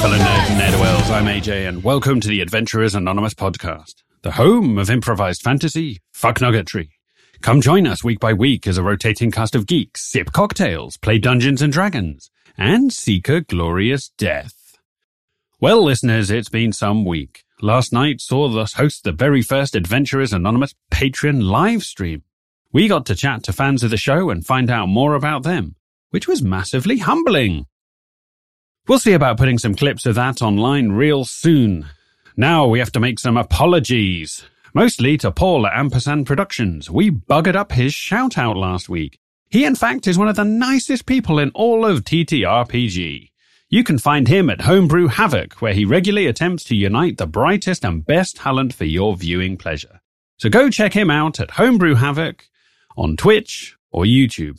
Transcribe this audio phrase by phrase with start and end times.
[0.00, 4.78] fellow nerds and ne'er I'm AJ, and welcome to the Adventurers Anonymous podcast, the home
[4.78, 6.88] of improvised fantasy, fuck nuggetry.
[7.42, 11.18] Come join us week by week as a rotating cast of geeks sip cocktails, play
[11.18, 14.78] Dungeons and Dragons, and seek a glorious death.
[15.60, 17.44] Well, listeners, it's been some week.
[17.60, 22.22] Last night saw us host the very first Adventurers Anonymous Patreon live stream.
[22.72, 25.74] We got to chat to fans of the show and find out more about them,
[26.08, 27.66] which was massively humbling.
[28.90, 31.86] We'll see about putting some clips of that online real soon.
[32.36, 34.44] Now we have to make some apologies.
[34.74, 36.90] Mostly to Paul at Ampersand Productions.
[36.90, 39.20] We buggered up his shout out last week.
[39.48, 43.30] He in fact is one of the nicest people in all of TTRPG.
[43.68, 47.84] You can find him at Homebrew Havoc, where he regularly attempts to unite the brightest
[47.84, 50.00] and best talent for your viewing pleasure.
[50.38, 52.48] So go check him out at Homebrew Havoc
[52.96, 54.58] on Twitch or YouTube.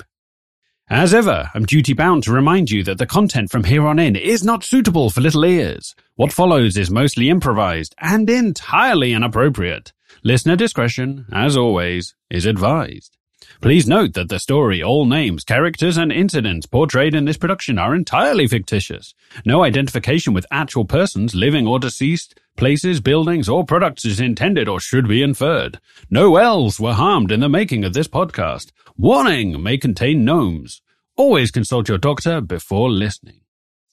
[0.92, 4.18] As ever, I'm duty bound to remind you that the content from here on in
[4.18, 5.96] is not suitable for little ears.
[6.16, 9.94] What follows is mostly improvised and entirely inappropriate.
[10.22, 13.16] Listener discretion, as always, is advised.
[13.62, 17.96] Please note that the story, all names, characters, and incidents portrayed in this production are
[17.96, 19.14] entirely fictitious.
[19.46, 24.80] No identification with actual persons, living or deceased, places, buildings, or products is intended or
[24.80, 25.80] should be inferred.
[26.10, 28.72] No elves were harmed in the making of this podcast.
[28.98, 30.82] Warning may contain gnomes.
[31.16, 33.42] Always consult your doctor before listening.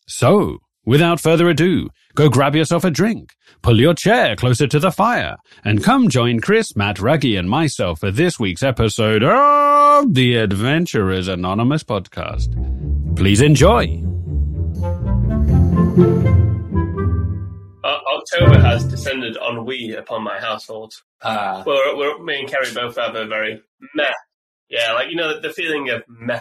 [0.07, 4.93] So, without further ado, go grab yourself a drink, pull your chair closer to the
[4.93, 10.37] fire, and come join Chris, Matt, Raggy, and myself for this week's episode of the
[10.37, 12.55] Adventurers Anonymous podcast.
[13.17, 14.05] Please enjoy.
[17.89, 20.93] Uh, October has descended on we upon my household.
[21.23, 23.63] Uh, Well, we're, me and Kerry both have a very
[23.95, 24.05] meh.
[24.69, 26.41] Yeah, like, you know, the feeling of meh.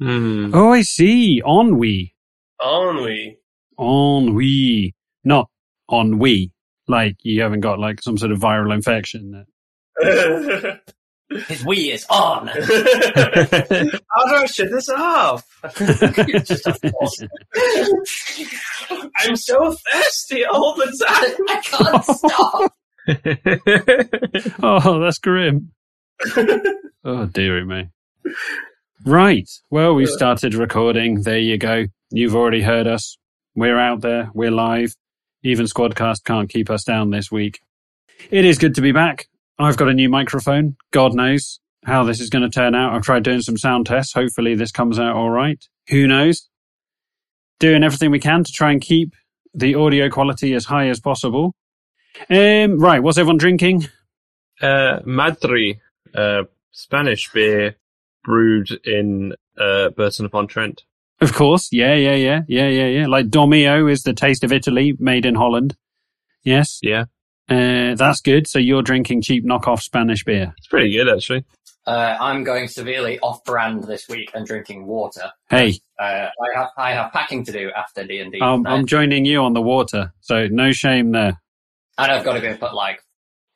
[0.00, 0.50] Hmm.
[0.52, 1.42] Oh, I see.
[1.42, 2.14] On we,
[2.60, 3.38] on Ennui.
[3.78, 4.28] Ennui.
[4.28, 4.94] Ennui.
[5.22, 5.48] Not
[5.92, 6.50] ennui.
[6.88, 9.46] Like you haven't got like some sort of viral infection.
[11.30, 12.48] his Wii is on.
[12.48, 15.46] How do I shut this off?
[16.44, 17.22] Just a force.
[19.18, 21.46] I'm so thirsty all the time.
[21.48, 22.72] I can't stop.
[24.62, 25.72] oh, that's grim.
[27.04, 27.88] oh, dearie me.
[29.04, 29.48] Right.
[29.70, 31.22] Well, we've started recording.
[31.22, 31.86] There you go.
[32.10, 33.16] You've already heard us.
[33.54, 34.30] We're out there.
[34.34, 34.94] We're live.
[35.42, 37.60] Even Squadcast can't keep us down this week.
[38.30, 39.28] It is good to be back.
[39.60, 40.76] I've got a new microphone.
[40.90, 42.94] God knows how this is going to turn out.
[42.94, 44.14] I've tried doing some sound tests.
[44.14, 45.62] Hopefully this comes out all right.
[45.88, 46.48] Who knows?
[47.58, 49.14] Doing everything we can to try and keep
[49.52, 51.54] the audio quality as high as possible.
[52.28, 53.02] Um, right.
[53.02, 53.88] What's everyone drinking?
[54.60, 55.80] Uh, Madri,
[56.14, 57.76] uh, Spanish beer
[58.24, 60.82] brewed in uh, Burton upon Trent.
[61.20, 61.68] Of course.
[61.70, 63.06] Yeah, yeah, yeah, yeah, yeah, yeah.
[63.06, 65.76] Like Dolmio is the taste of Italy, made in Holland.
[66.42, 66.78] Yes.
[66.82, 67.04] Yeah,
[67.50, 68.46] Uh, that's good.
[68.46, 70.54] So you're drinking cheap knockoff Spanish beer.
[70.56, 71.44] it's pretty good actually.
[71.86, 75.32] Uh, I'm going severely off-brand this week and drinking water.
[75.48, 78.86] Hey, Uh, I have I have packing to do after D and D, I'm, I'm
[78.86, 80.12] joining you on the water.
[80.20, 81.40] So no shame there.
[81.98, 83.00] and I've got to go at like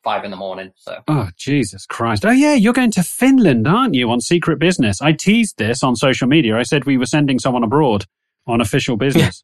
[0.03, 0.71] five in the morning.
[0.75, 2.25] So Oh, Jesus Christ.
[2.25, 5.01] Oh, yeah, you're going to Finland, aren't you, on secret business?
[5.01, 6.57] I teased this on social media.
[6.57, 8.05] I said we were sending someone abroad
[8.47, 9.43] on official business.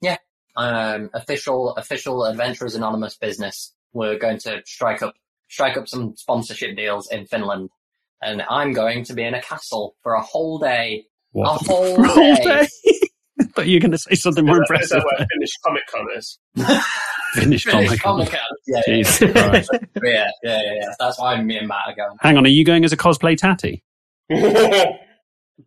[0.00, 0.16] Yeah.
[0.56, 3.72] Um, official official Adventurers Anonymous business.
[3.92, 5.14] We're going to strike up
[5.48, 7.70] strike up some sponsorship deals in Finland,
[8.22, 11.04] and I'm going to be in a castle for a whole day.
[11.36, 12.42] A whole All day.
[12.44, 12.68] day.
[13.54, 14.98] but you're going to say something more Is impressive.
[15.02, 16.38] that where Finnish Comic Con is?
[17.34, 18.28] Finnish Finish comic.
[18.30, 18.40] Comic-Con.
[18.66, 19.62] Yeah, yeah, Jesus yeah,
[20.02, 20.94] yeah, yeah, yeah.
[20.98, 22.16] That's why me and Matt are going.
[22.20, 23.84] Hang on, are you going as a cosplay tatty?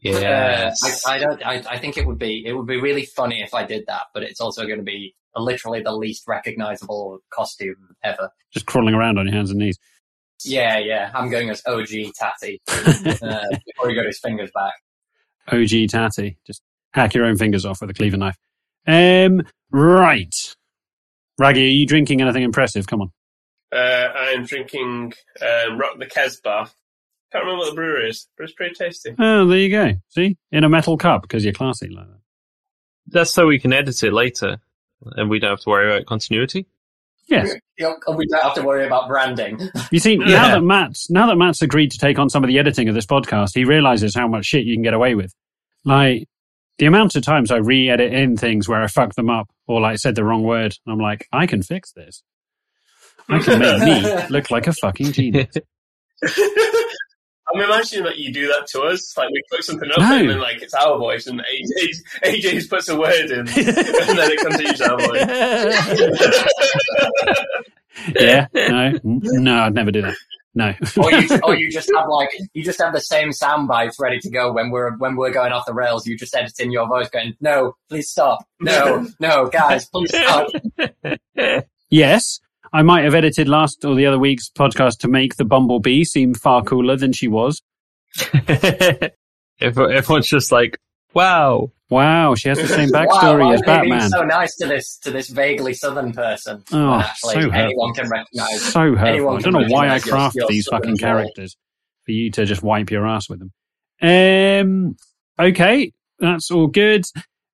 [0.05, 1.45] Uh, I, I don't.
[1.45, 4.03] I, I think it would be it would be really funny if I did that,
[4.13, 8.29] but it's also going to be literally the least recognizable costume ever.
[8.51, 9.77] Just crawling around on your hands and knees.
[10.45, 11.11] Yeah, yeah.
[11.13, 14.73] I'm going as OG Tatty uh, before he got his fingers back.
[15.51, 16.37] OG tatty.
[16.45, 16.61] Just
[16.93, 18.37] hack your own fingers off with a cleaver knife.
[18.87, 20.33] Um, right.
[21.37, 22.87] Raggy, are you drinking anything impressive?
[22.87, 23.11] Come on.
[23.71, 26.69] uh, I'm drinking um, Rock the Casbah.
[27.33, 29.13] Can't remember what the brewery is, but it's pretty tasty.
[29.19, 29.93] Oh, there you go.
[30.09, 30.37] See?
[30.51, 32.19] In a metal cup, because you're classy like that.
[33.07, 34.59] That's so we can edit it later,
[35.17, 36.67] and we don't have to worry about continuity.
[37.27, 37.55] Yes.
[37.79, 39.59] You know, we don't have to worry about branding.
[39.91, 40.47] You see, now Yeah.
[40.55, 43.07] that Matt's now that Matt's agreed to take on some of the editing of this
[43.07, 45.33] podcast, he realizes how much shit you can get away with.
[45.83, 46.27] Like
[46.77, 49.97] the amount of times I re-edit in things where I fuck them up or like
[49.97, 52.21] said the wrong word, I'm like, I can fix this.
[53.27, 55.55] I can make me look like a fucking genius.
[57.53, 59.15] I'm imagining that you do that to us.
[59.17, 60.17] Like we put something up No.
[60.17, 64.31] and then like it's our voice and AJ's, AJ's puts a word in and then
[64.31, 65.25] it continues our voice.
[68.15, 70.15] yeah, no, no, I'd never do that.
[70.55, 70.71] No.
[70.97, 74.19] or you, or you just have like you just have the same sound bites ready
[74.19, 76.05] to go when we're when we're going off the rails.
[76.05, 78.45] You just edit in your voice, going, "No, please stop.
[78.59, 80.49] No, no, guys, please stop."
[81.89, 82.39] yes,
[82.73, 86.33] I might have edited last or the other week's podcast to make the Bumblebee seem
[86.33, 87.61] far cooler than she was.
[88.19, 89.11] if
[89.59, 90.77] everyone's just like,
[91.13, 94.09] wow, Wow, she has the same backstory why as are Batman.
[94.09, 96.63] so nice to this to this vaguely southern person.
[96.71, 97.53] Oh, Actually, so hurtful.
[97.61, 98.61] anyone can recognize.
[98.63, 99.29] so hurtful.
[99.37, 101.11] I don't know why I recognise your- craft your these southern fucking drawl.
[101.17, 101.55] characters
[102.05, 103.51] for you to just wipe your ass with them.
[104.01, 104.95] Um,
[105.39, 107.05] okay, that's all good.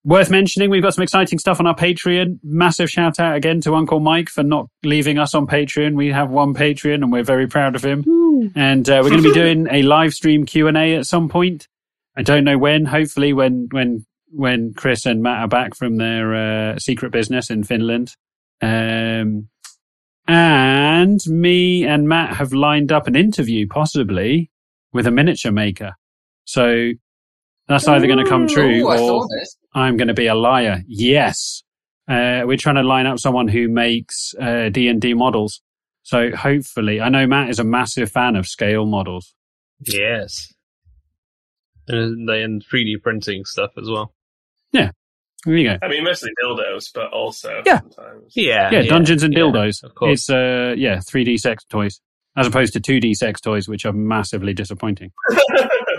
[0.06, 2.40] Worth mentioning, we've got some exciting stuff on our Patreon.
[2.42, 5.96] Massive shout out again to Uncle Mike for not leaving us on Patreon.
[5.96, 8.52] We have one Patreon, and we're very proud of him.
[8.56, 11.28] And uh, we're going to be doing a live stream Q and A at some
[11.28, 11.68] point.
[12.16, 12.86] I don't know when.
[12.86, 16.34] Hopefully, when when when Chris and Matt are back from their
[16.74, 18.16] uh, secret business in Finland.
[18.62, 19.50] Um,
[20.28, 24.52] and me and Matt have lined up an interview, possibly
[24.94, 25.96] with a miniature maker.
[26.46, 26.92] So
[27.70, 28.90] that's either going to come true Ooh,
[29.22, 29.28] or.
[29.74, 30.82] I'm going to be a liar.
[30.88, 31.64] Yes.
[32.08, 35.62] Uh, we're trying to line up someone who makes uh, D&D models.
[36.04, 39.34] So hopefully, I know Matt is a massive fan of scale models.
[39.86, 40.52] yes.
[41.88, 44.14] And then 3D printing stuff as well.
[44.72, 44.92] Yeah.
[45.46, 45.78] There you go.
[45.82, 47.80] I mean, mostly dildos, but also Yeah.
[47.80, 48.34] sometimes.
[48.36, 48.70] Yeah.
[48.72, 49.84] Yeah, Dungeons and yeah, Dildos.
[49.84, 50.20] of course.
[50.20, 52.00] It's uh yeah, 3D sex toys
[52.38, 55.12] as opposed to 2D sex toys, which are massively disappointing.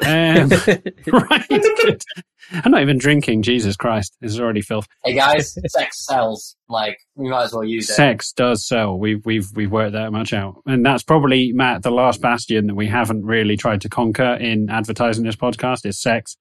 [0.02, 0.49] Um,
[1.12, 2.05] right.
[2.52, 3.43] I'm not even drinking.
[3.43, 4.87] Jesus Christ, this is already filth.
[5.05, 6.56] Hey guys, sex sells.
[6.69, 7.94] Like we might as well use it.
[7.94, 8.99] Sex does sell.
[8.99, 12.75] We've we've we've worked that much out, and that's probably Matt the last bastion that
[12.75, 16.37] we haven't really tried to conquer in advertising this podcast is sex.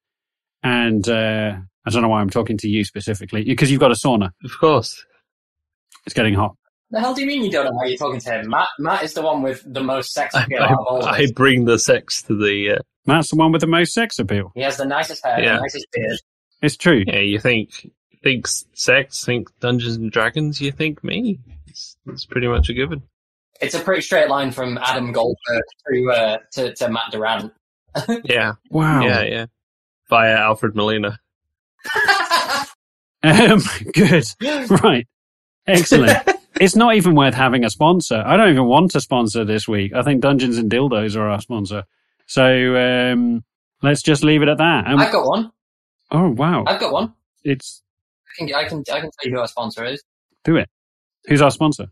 [0.63, 3.95] And uh, I don't know why I'm talking to you specifically because you've got a
[3.95, 4.31] sauna.
[4.43, 5.05] of course.
[6.05, 6.55] It's getting hot.
[6.91, 8.49] The hell do you mean you don't know how you're talking to him?
[8.49, 11.11] Matt, Matt is the one with the most sex I, appeal out of all I,
[11.11, 11.29] us.
[11.29, 12.77] I bring the sex to the.
[12.77, 14.51] Uh, Matt's the one with the most sex appeal.
[14.55, 15.55] He has the nicest hair, Yeah.
[15.57, 16.17] the nicest beard.
[16.61, 17.03] It's true.
[17.07, 17.89] yeah, you think
[18.23, 21.39] think sex, think Dungeons and Dragons, you think me.
[21.67, 23.03] It's, it's pretty much a given.
[23.61, 27.53] It's a pretty straight line from Adam Goldberg to uh, to, to Matt Durant.
[28.25, 29.01] Yeah, Wow.
[29.03, 29.45] yeah, yeah.
[30.09, 31.19] Via Alfred Molina.
[33.21, 33.61] Um,
[33.93, 34.23] good.
[34.69, 35.05] Right.
[35.67, 36.17] Excellent.
[36.59, 38.21] It's not even worth having a sponsor.
[38.25, 39.93] I don't even want a sponsor this week.
[39.93, 41.83] I think Dungeons and Dildos are our sponsor.
[42.27, 43.43] So um,
[43.81, 44.87] let's just leave it at that.
[44.87, 45.51] Um, I've got one.
[46.11, 47.13] oh wow, I've got one.
[47.43, 47.81] it's
[48.27, 50.03] I can, I can I can tell you who our sponsor is.
[50.43, 50.69] do it.
[51.27, 51.87] Who's our sponsor?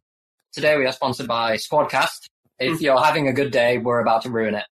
[0.54, 2.30] Today we are sponsored by Squadcast.
[2.60, 4.66] If you're having a good day, we're about to ruin it.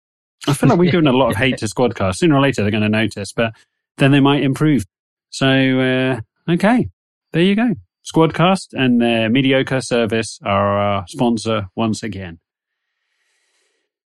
[0.47, 2.15] I feel like we've given a lot of hate to Squadcast.
[2.15, 3.53] Sooner or later, they're going to notice, but
[3.97, 4.85] then they might improve.
[5.29, 6.89] So, uh, okay,
[7.33, 7.75] there you go.
[8.05, 12.39] Squadcast and their mediocre service are our sponsor once again.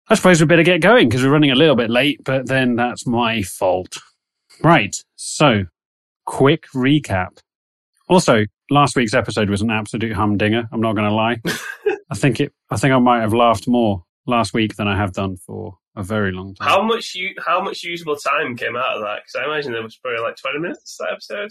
[0.09, 2.77] I suppose we better get going because we're running a little bit late, but then
[2.77, 3.99] that's my fault.
[4.63, 4.97] Right.
[5.17, 5.65] So,
[6.27, 7.39] quick recap.
[8.09, 10.69] Also, last week's episode was an absolute humdinger.
[10.73, 11.41] I'm not going to lie.
[12.11, 15.13] I think it, I think I might have laughed more last week than I have
[15.13, 16.69] done for a very long time.
[16.69, 19.21] How much you, how much usable time came out of that?
[19.25, 21.51] Because I imagine there was probably like twenty minutes that episode.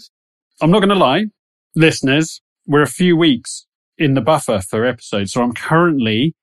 [0.60, 1.24] I'm not going to lie,
[1.74, 3.66] listeners, we're a few weeks
[3.98, 5.32] in the buffer for episodes.
[5.32, 6.34] So I'm currently,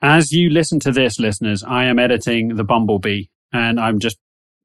[0.00, 4.18] as you listen to this, listeners, I am editing the Bumblebee and I'm just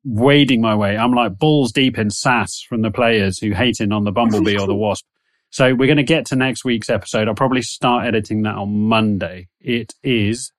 [0.03, 0.97] wading my way.
[0.97, 4.57] I'm like balls deep in sass from the players who hate hating on the Bumblebee
[4.57, 5.05] or the Wasp.
[5.49, 7.27] So we're going to get to next week's episode.
[7.27, 9.47] I'll probably start editing that on Monday.
[9.61, 10.51] It is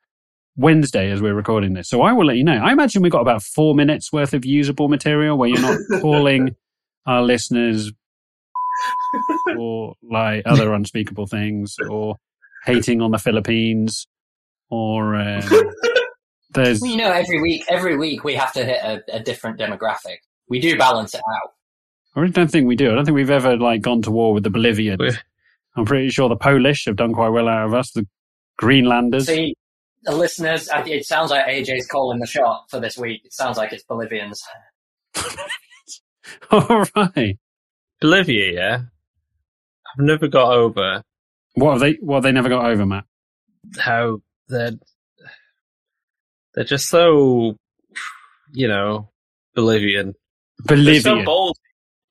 [0.57, 1.88] Wednesday as we're recording this.
[1.88, 2.57] So I will let you know.
[2.57, 6.57] I imagine we've got about four minutes worth of usable material where you're not calling
[7.07, 7.92] our listeners
[9.59, 12.17] or like other unspeakable things or
[12.65, 14.07] hating on the Philippines
[14.71, 15.43] or um,
[16.50, 19.59] there's Well, you know, every week, every week we have to hit a, a different
[19.59, 20.19] demographic.
[20.49, 21.53] We do balance it out.
[22.17, 22.91] I really don't think we do.
[22.91, 24.99] I don't think we've ever like gone to war with the Bolivians.
[24.99, 25.12] We-
[25.77, 27.93] I'm pretty sure the Polish have done quite well out of us.
[27.93, 28.07] The
[28.57, 29.27] Greenlanders.
[29.27, 29.55] See,
[30.03, 33.23] the listeners, it sounds like AJ's calling the shot for this week.
[33.25, 34.43] It sounds like it's Bolivians.
[36.50, 37.38] All right.
[38.00, 38.81] Bolivia, yeah.
[39.92, 41.02] I've never got over
[41.54, 41.92] What have they?
[42.00, 43.04] What have they never got over, Matt?
[43.78, 44.73] how they're
[46.54, 47.57] they're just so
[48.52, 49.11] you know
[49.54, 50.14] Bolivian.
[50.64, 51.54] They're so ballsy.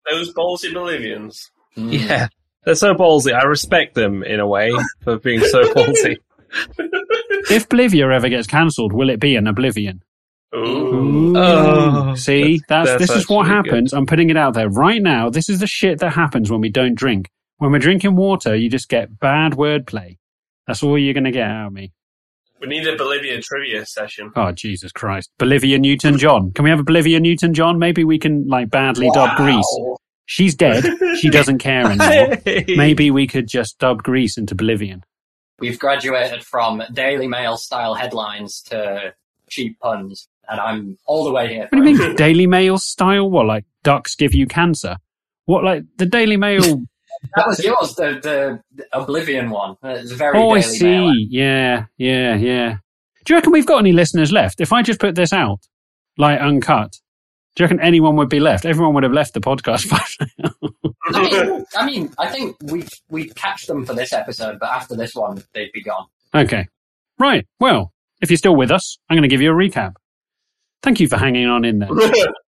[0.10, 1.50] Those ballsy Bolivians.
[1.76, 1.92] Mm.
[2.08, 2.28] Yeah,
[2.64, 3.34] they're so ballsy.
[3.34, 4.72] I respect them in a way
[5.04, 6.18] for being so ballsy.
[7.50, 10.02] if Bolivia ever gets cancelled, will it be an oblivion?
[10.56, 11.36] Ooh.
[11.36, 13.70] Oh, See, that's, that's- this is what actually good.
[13.74, 13.94] happens.
[13.94, 15.30] I'm putting it out there right now.
[15.30, 17.30] This is the shit that happens when we don't drink.
[17.58, 20.18] When we're drinking water, you just get bad wordplay.
[20.68, 21.92] That's all you're going to get out of me.
[22.62, 24.32] We need a Bolivia trivia session.
[24.36, 25.32] Oh, Jesus Christ.
[25.38, 26.52] Bolivia Newton John.
[26.52, 27.78] Can we have a Bolivia Newton John?
[27.80, 29.80] Maybe we can, like, badly dub Grease.
[30.26, 30.84] She's dead.
[31.18, 32.38] She doesn't care anymore.
[32.68, 35.04] Maybe we could just dub Grease into Bolivian.
[35.60, 39.14] We've graduated from Daily Mail style headlines to
[39.50, 41.68] cheap puns, and I'm all the way here.
[41.72, 42.16] What do you mean?
[42.16, 43.30] Daily Mail style?
[43.30, 44.98] What, like ducks give you cancer?
[45.46, 46.84] What, like the Daily Mail?
[47.36, 49.76] That was yours, the, the, the Oblivion one.
[49.84, 50.86] It's very oh, I see.
[50.86, 51.14] Mail.
[51.16, 52.78] Yeah, yeah, yeah.
[53.26, 54.62] Do you reckon we've got any listeners left?
[54.62, 55.60] If I just put this out,
[56.18, 57.00] like uncut,
[57.56, 58.66] do you reckon anyone would be left?
[58.66, 60.52] Everyone would have left the podcast by now.
[61.06, 64.96] I mean, I mean, I think we we catch them for this episode, but after
[64.96, 66.06] this one, they'd be gone.
[66.36, 66.68] okay.
[67.20, 67.48] Right.
[67.60, 69.96] Well, if you're still with us, I'm going to give you a recap.
[70.84, 71.90] Thank you for hanging on in there.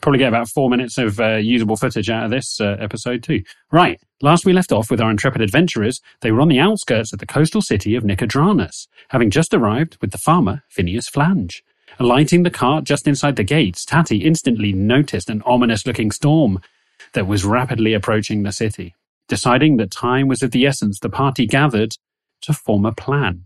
[0.00, 3.42] probably get about four minutes of uh, usable footage out of this uh, episode too.
[3.70, 4.00] Right.
[4.22, 7.26] Last we left off with our intrepid adventurers, they were on the outskirts of the
[7.26, 11.62] coastal city of Nicodranus, having just arrived with the farmer, Phineas Flange.
[11.98, 16.60] Alighting the cart just inside the gates, Tatty instantly noticed an ominous looking storm
[17.12, 18.94] that was rapidly approaching the city.
[19.28, 21.92] Deciding that time was of the essence, the party gathered
[22.42, 23.44] to form a plan.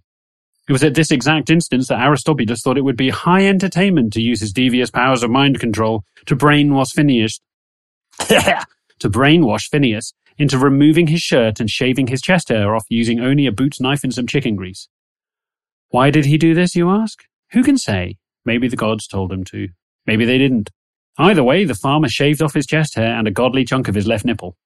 [0.67, 4.23] It was at this exact instance that Aristobulus thought it would be high entertainment to
[4.23, 7.41] use his devious powers of mind control to brainwash Phineas,
[8.19, 13.47] to brainwash Phineas into removing his shirt and shaving his chest hair off using only
[13.47, 14.89] a boot knife and some chicken grease.
[15.91, 17.25] Why did he do this, you ask?
[17.53, 18.17] Who can say?
[18.45, 19.69] Maybe the gods told him to.
[20.07, 20.71] Maybe they didn't.
[21.19, 24.07] Either way, the farmer shaved off his chest hair and a godly chunk of his
[24.07, 24.57] left nipple,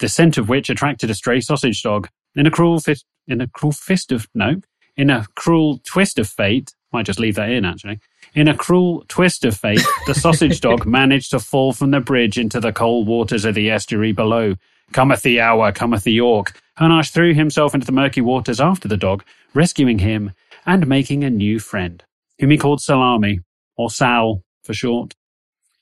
[0.00, 2.08] the scent of which attracted a stray sausage dog.
[2.34, 4.56] In a cruel fist, in a cruel fist of no,
[4.96, 8.00] in a cruel twist of fate, might just leave that in actually.
[8.34, 12.38] In a cruel twist of fate, the sausage dog managed to fall from the bridge
[12.38, 14.54] into the cold waters of the estuary below.
[14.92, 16.52] Cometh the hour, cometh the orc.
[16.78, 19.24] Hanash threw himself into the murky waters after the dog,
[19.54, 20.32] rescuing him
[20.66, 22.02] and making a new friend,
[22.38, 23.40] whom he called Salami,
[23.76, 25.14] or Sal for short.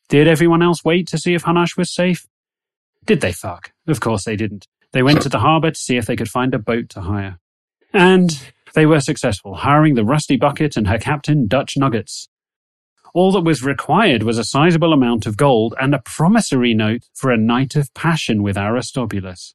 [0.09, 2.27] Did everyone else wait to see if Hanash was safe?
[3.07, 3.73] Did they fuck?
[3.87, 4.67] Of course they didn't.
[4.93, 7.39] They went to the harbour to see if they could find a boat to hire.
[7.95, 12.29] And they were successful, hiring the Rusty Bucket and her captain, Dutch Nuggets.
[13.15, 17.31] All that was required was a sizable amount of gold and a promissory note for
[17.31, 19.55] a night of passion with Aristobulus.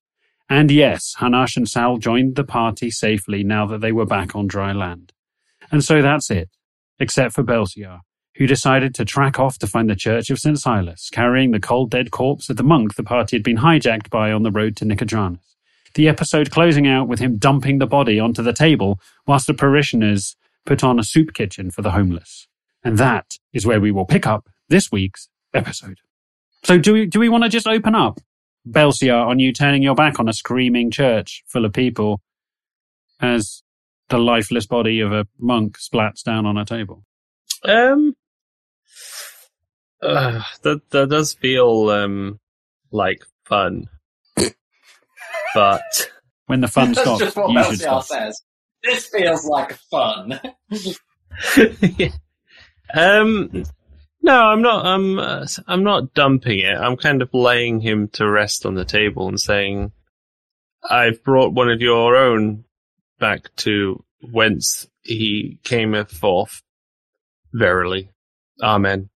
[0.49, 4.47] And yes, Hanash and Sal joined the party safely now that they were back on
[4.47, 5.11] dry land.
[5.71, 6.49] And so that's it,
[6.99, 8.01] except for Belsiar,
[8.35, 10.59] who decided to track off to find the Church of St.
[10.59, 14.31] Silas, carrying the cold dead corpse of the monk the party had been hijacked by
[14.31, 15.56] on the road to Nicodranus.
[15.97, 20.35] The episode closing out with him dumping the body onto the table whilst the parishioners
[20.63, 22.47] put on a soup kitchen for the homeless.
[22.83, 25.97] And that is where we will pick up this week's episode.
[26.63, 28.19] So do we, do we want to just open up,
[28.69, 32.21] Belsiar, on you turning your back on a screaming church full of people
[33.19, 33.63] as
[34.09, 37.05] the lifeless body of a monk splats down on a table?
[37.63, 38.15] Um,
[40.03, 42.39] uh, that that does feel um
[42.91, 43.89] like fun,
[45.53, 46.09] but
[46.47, 48.03] When the fun That's stops, just what you should stop.
[48.05, 48.41] says.
[48.83, 50.39] This feels like fun.
[52.93, 53.63] um,
[54.21, 54.85] no, I'm not.
[54.85, 56.75] I'm uh, I'm not dumping it.
[56.77, 59.91] I'm kind of laying him to rest on the table and saying,
[60.89, 62.65] "I've brought one of your own
[63.19, 66.61] back to whence he cameth forth.
[67.53, 68.09] Verily,
[68.61, 69.09] Amen."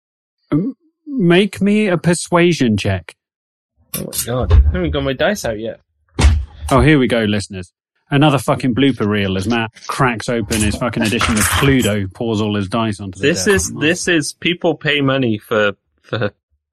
[1.06, 3.16] Make me a persuasion check.
[3.98, 5.82] Oh my god, I haven't got my dice out yet.
[6.72, 7.74] Oh, here we go, listeners.
[8.10, 12.56] Another fucking blooper reel as Matt cracks open his fucking edition of Cluedo, pours all
[12.56, 13.54] his dice onto the This deck.
[13.56, 16.32] is this is people pay money for for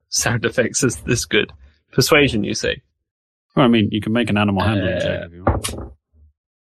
[0.09, 1.51] sound effects is this good.
[1.91, 2.81] Persuasion, you say?
[3.55, 5.93] Well, I mean, you can make an animal handling Uh, check if you want.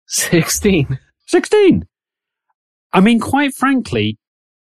[0.07, 0.99] Sixteen.
[1.27, 1.85] 16!
[2.93, 4.19] I mean, quite frankly,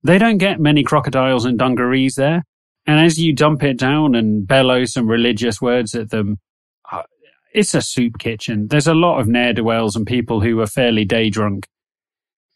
[0.02, 2.44] they don't get many crocodiles and dungarees there.
[2.86, 6.38] And as you dump it down and bellow some religious words at them,
[7.54, 8.66] it's a soup kitchen.
[8.68, 11.68] There's a lot of ne'er-do-wells and people who are fairly day drunk.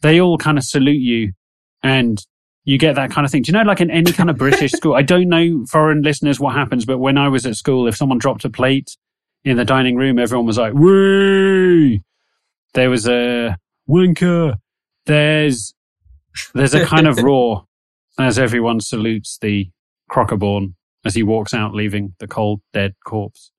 [0.02, 1.32] They all kind of salute you
[1.82, 2.18] and
[2.64, 3.42] you get that kind of thing.
[3.42, 6.40] Do you know, like in any kind of British school, I don't know foreign listeners
[6.40, 8.96] what happens, but when I was at school, if someone dropped a plate
[9.44, 11.98] in the dining room, everyone was like, woo!
[12.74, 13.56] There was a
[13.88, 14.56] wanker.
[15.06, 15.74] There's,
[16.54, 17.64] there's a kind of roar
[18.18, 19.70] as everyone salutes the
[20.10, 20.74] crocoborn
[21.04, 23.52] as he walks out, leaving the cold, dead corpse.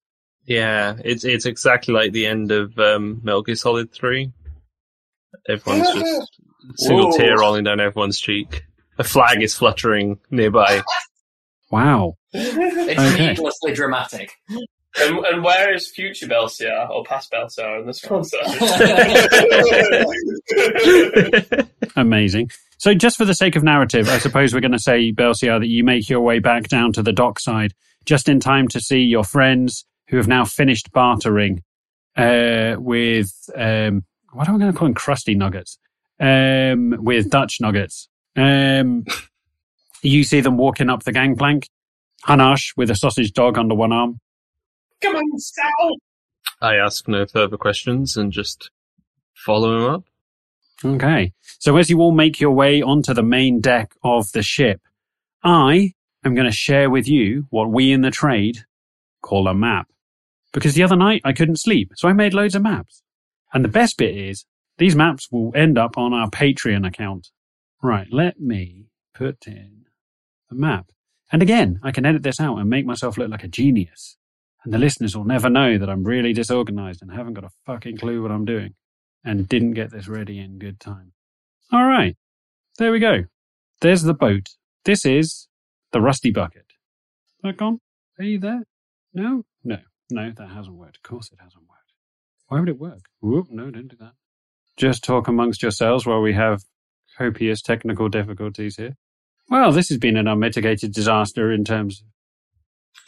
[0.49, 4.31] Yeah, it's it's exactly like the end of um, Metal Gear Solid Three.
[5.47, 6.31] Everyone's just
[6.77, 7.17] single Whoa.
[7.17, 8.63] tear rolling down everyone's cheek.
[8.97, 10.81] A flag is fluttering nearby.
[11.71, 12.17] Wow.
[12.33, 13.27] It's Okay.
[13.27, 14.31] needlessly dramatic.
[14.49, 18.39] And, and where is future Belsiar or past Belsiar in this sponsor?
[21.95, 22.49] Amazing.
[22.79, 25.67] So, just for the sake of narrative, I suppose we're going to say, Belsiar, that
[25.67, 27.75] you make your way back down to the dockside
[28.05, 31.63] just in time to see your friends who have now finished bartering
[32.17, 34.95] uh, with, um, what am I going to call them?
[34.95, 35.77] Crusty nuggets.
[36.19, 38.09] Um, with Dutch nuggets.
[38.35, 39.05] Um,
[40.01, 41.69] you see them walking up the gangplank.
[42.25, 44.19] Hanash with a sausage dog under one arm.
[45.01, 45.95] Come on, Sal!
[46.61, 48.69] I ask no further questions and just
[49.33, 50.03] follow him up.
[50.83, 51.31] Okay.
[51.59, 54.81] So as you all make your way onto the main deck of the ship,
[55.43, 55.93] I
[56.25, 58.65] am going to share with you what we in the trade
[59.21, 59.87] call a map.
[60.51, 63.03] Because the other night I couldn't sleep, so I made loads of maps.
[63.53, 64.45] And the best bit is,
[64.77, 67.29] these maps will end up on our Patreon account.
[67.81, 69.85] Right, let me put in
[70.49, 70.87] the map.
[71.31, 74.17] And again, I can edit this out and make myself look like a genius.
[74.63, 77.97] And the listeners will never know that I'm really disorganized and haven't got a fucking
[77.97, 78.73] clue what I'm doing
[79.23, 81.13] and didn't get this ready in good time.
[81.71, 82.17] All right.
[82.77, 83.25] There we go.
[83.81, 84.49] There's the boat.
[84.85, 85.47] This is
[85.91, 86.65] the Rusty Bucket.
[86.69, 87.79] Is that gone?
[88.17, 88.63] Are you there?
[89.13, 89.43] No?
[90.09, 90.31] No.
[90.35, 90.97] That hasn't worked.
[90.97, 91.93] Of course it hasn't worked.
[92.47, 93.01] Why would it work?
[93.21, 94.13] Whoop, no, don't do that.
[94.75, 96.61] Just talk amongst yourselves while we have
[97.17, 98.95] copious technical difficulties here.
[99.49, 102.07] Well, this has been an unmitigated disaster in terms of...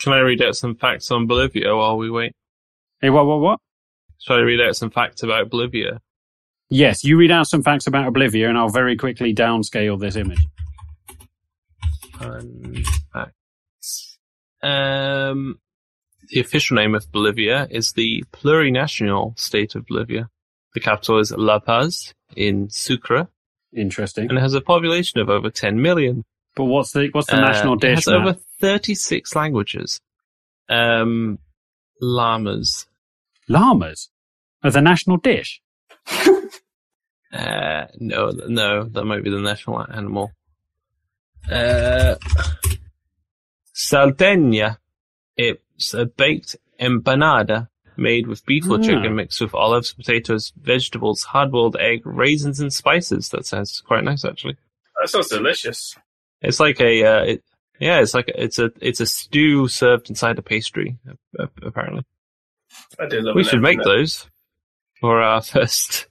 [0.03, 2.33] Can I read out some facts on Bolivia while we wait?
[3.01, 3.59] Hey, what, what, what?
[4.19, 6.01] Shall I read out some facts about Bolivia?
[6.69, 10.39] Yes, you read out some facts about Oblivia and I'll very quickly downscale this image.
[12.17, 14.17] Fun facts.
[14.63, 15.59] Um,
[16.31, 20.29] the official name of Bolivia is the plurinational state of Bolivia.
[20.73, 23.27] The capital is La Paz in Sucre,
[23.75, 24.29] Interesting.
[24.29, 26.23] and it has a population of over 10 million.
[26.55, 27.91] But what's the what's the Uh, national dish?
[27.91, 28.21] It has Matt?
[28.21, 29.99] over 36 languages.
[30.69, 31.39] Um,
[32.01, 32.87] llamas.
[33.47, 34.09] Llamas
[34.63, 35.61] are the national dish.
[37.33, 40.31] Uh, no, no, that might be the national animal.
[41.49, 42.15] Uh,
[43.73, 44.77] salteña.
[45.81, 47.67] It's a baked empanada
[47.97, 48.83] made with beef or Ah.
[48.83, 53.29] chicken mixed with olives, potatoes, vegetables, hard-boiled egg, raisins, and spices.
[53.29, 54.57] That sounds quite nice, actually.
[55.01, 55.95] That sounds delicious.
[56.43, 57.43] It's like a, uh, it,
[57.79, 60.99] yeah, it's like a, it's a it's a stew served inside a pastry.
[61.39, 62.03] uh, Apparently,
[62.99, 64.27] I do love we should make those
[64.99, 66.05] for our first.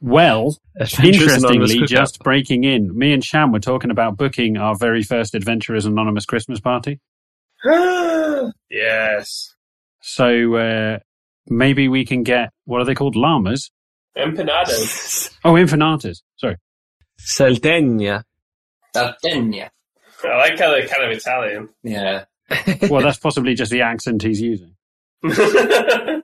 [0.00, 0.56] Well,
[1.02, 5.84] interestingly, just breaking in, me and Sham were talking about booking our very first Adventurers
[5.84, 7.00] Anonymous Christmas party.
[8.70, 9.54] yes.
[10.00, 10.98] So uh,
[11.46, 13.16] maybe we can get what are they called?
[13.16, 13.70] Llamas?
[14.16, 15.30] Empanadas.
[15.44, 16.18] Oh, infinatas.
[16.36, 16.56] Sorry.
[17.18, 18.22] Salteña.
[18.94, 19.70] Sardinia.
[20.22, 21.68] I like how they're kind of Italian.
[21.82, 22.24] Yeah.
[22.90, 24.74] Well, that's possibly just the accent he's using.
[25.22, 26.22] We're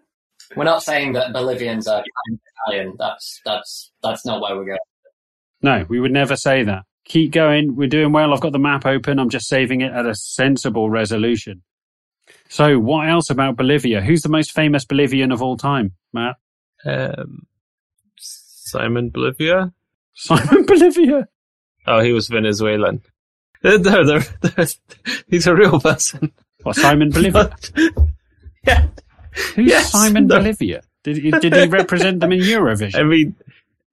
[0.65, 2.97] not saying that Bolivians are kind of Italian.
[2.99, 4.79] That's that's that's not where we're going.
[5.63, 6.83] No, we would never say that.
[7.05, 7.77] Keep going.
[7.77, 8.33] We're doing well.
[8.33, 9.19] I've got the map open.
[9.19, 11.63] I'm just saving it at a sensible resolution.
[12.49, 14.01] So, what else about Bolivia?
[14.01, 16.37] Who's the most famous Bolivian of all time, Matt?
[16.85, 17.47] Um,
[18.19, 19.73] Simon Bolivia.
[20.15, 21.29] Simon Bolivia.
[21.87, 23.03] Oh, he was Venezuelan.
[23.63, 24.21] No, no, no,
[25.29, 26.33] he's a real person.
[26.63, 27.55] What, Simon Bolivia?
[28.67, 28.89] yeah,
[29.55, 30.37] Who's Yes, Simon no.
[30.39, 30.83] Bolivia?
[31.05, 32.99] Did he, did he represent them in Eurovision?
[32.99, 33.35] I mean,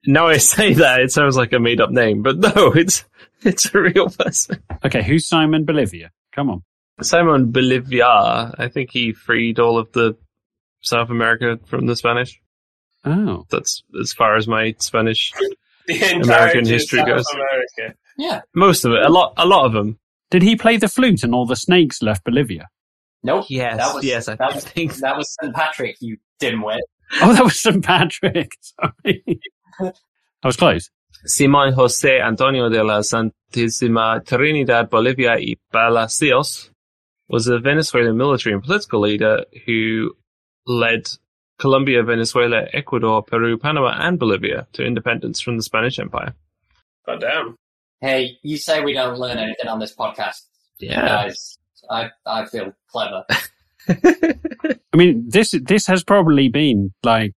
[0.06, 3.06] now I say that it sounds like a made-up name, but no, it's
[3.41, 4.63] it's a real person.
[4.84, 6.12] Okay, who's Simon Bolivia?
[6.34, 6.63] Come on.
[7.01, 8.53] Simon Bolivia.
[8.58, 10.15] I think he freed all of the
[10.82, 12.39] South America from the Spanish.
[13.06, 15.34] Oh, That's as far as my Spanish.
[15.89, 17.25] American history South goes.
[17.34, 17.97] America.
[18.17, 18.41] Yeah.
[18.56, 19.99] Most of it, a lot, a lot of them.
[20.29, 22.67] did he play the flute and all the snakes left Bolivia?
[23.23, 23.45] Nope.
[23.49, 25.53] Yes, That was, yes, I that was, think that was St.
[25.53, 26.79] Patrick, you dimwit.
[27.21, 27.84] Oh, that was St.
[27.84, 28.51] Patrick.
[28.62, 29.39] Sorry.
[29.82, 30.89] I was close.
[31.27, 36.71] Simón José Antonio de la Santísima Trinidad Bolívar y Palacios
[37.30, 40.16] was a Venezuelan military and political leader who
[40.68, 41.08] led
[41.60, 46.34] Colombia, Venezuela, Ecuador, Peru, Panama, and Bolivia to independence from the Spanish Empire.
[47.06, 47.56] God damn.
[48.02, 50.42] Hey, you say we don't learn anything on this podcast,
[50.80, 51.06] Yeah.
[51.08, 51.58] guys.
[51.90, 53.26] I I feel clever.
[53.90, 57.34] I mean, this this has probably been like,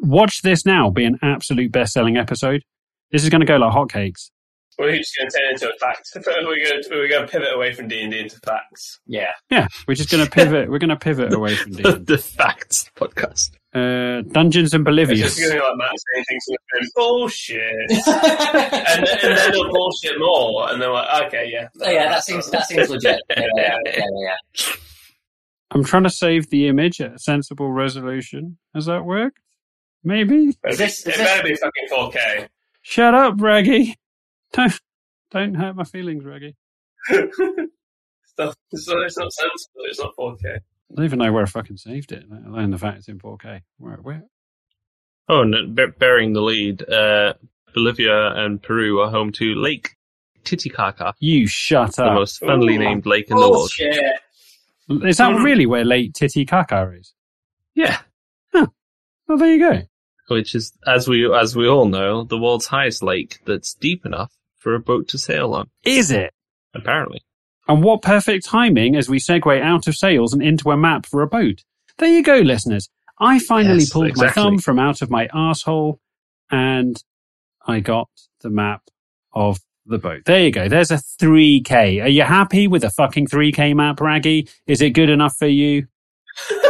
[0.00, 2.62] watch this now be an absolute best selling episode.
[3.10, 4.30] This is going to go like hotcakes.
[4.78, 6.08] We're just going to turn into a fact.
[6.16, 6.22] We're
[6.64, 9.00] going to, we're going to pivot away from D and D into facts.
[9.06, 9.30] Yeah.
[9.50, 10.70] Yeah, we're just going to pivot.
[10.70, 12.04] We're going to pivot away from the, D.
[12.14, 13.50] the facts podcast.
[13.74, 15.16] Uh, Dungeons and It's Bolivius.
[15.18, 19.70] just going to be like Matt saying things like bullshit, and, then- and then they'll
[19.72, 23.20] bullshit more, and they're like, okay, yeah, Oh, yeah, that seems that seems legit.
[23.30, 24.04] Yeah, yeah, yeah, yeah,
[24.56, 24.72] yeah.
[25.70, 28.58] I'm trying to save the image at a sensible resolution.
[28.74, 29.38] Has that worked?
[30.04, 30.48] Maybe.
[30.66, 32.48] Is this- it is better be fucking 4K.
[32.82, 33.96] Shut up, Raggy.
[34.52, 34.80] Don't
[35.30, 36.56] don't hurt my feelings, Reggie.
[37.08, 37.38] it's,
[38.38, 39.80] not, it's, not, it's not sensible.
[39.84, 40.56] It's not 4K.
[40.56, 43.18] I don't even know where I fucking saved it, let alone the fact it's in
[43.18, 43.62] 4K.
[43.78, 43.96] Where?
[43.96, 44.24] Where?
[45.28, 47.34] Oh, no, be- bearing the lead, uh,
[47.74, 49.96] Bolivia and Peru are home to Lake
[50.44, 52.08] Titicaca, You shut up.
[52.10, 52.80] the most funnily Ooh.
[52.80, 53.54] named lake in the world.
[53.54, 53.96] Bullshit.
[55.06, 55.44] Is that Mhm.
[55.44, 57.14] really where Lake Titicaca is?
[57.74, 58.00] Yeah,
[58.52, 59.82] Well, there you go.
[60.28, 64.32] which is, as we as we all know, the world's highest lake that's deep enough
[64.62, 65.68] for a boat to sail on.
[65.84, 66.32] Is it?
[66.74, 67.20] Apparently,
[67.68, 71.20] And what perfect timing as we segue out of sails and into a map for
[71.22, 71.62] a boat.
[71.98, 72.88] There you go, listeners.
[73.20, 74.42] I finally Yes, pulled exactly.
[74.42, 76.00] my thumb from out of my asshole
[76.50, 76.96] and
[77.66, 78.08] I got
[78.40, 78.82] the map
[79.34, 80.22] of the boat.
[80.24, 80.68] There you go.
[80.68, 82.02] There's a 3K.
[82.02, 84.48] Are you happy with a fucking 3K map, Raggy?
[84.66, 85.86] Is it good enough for you?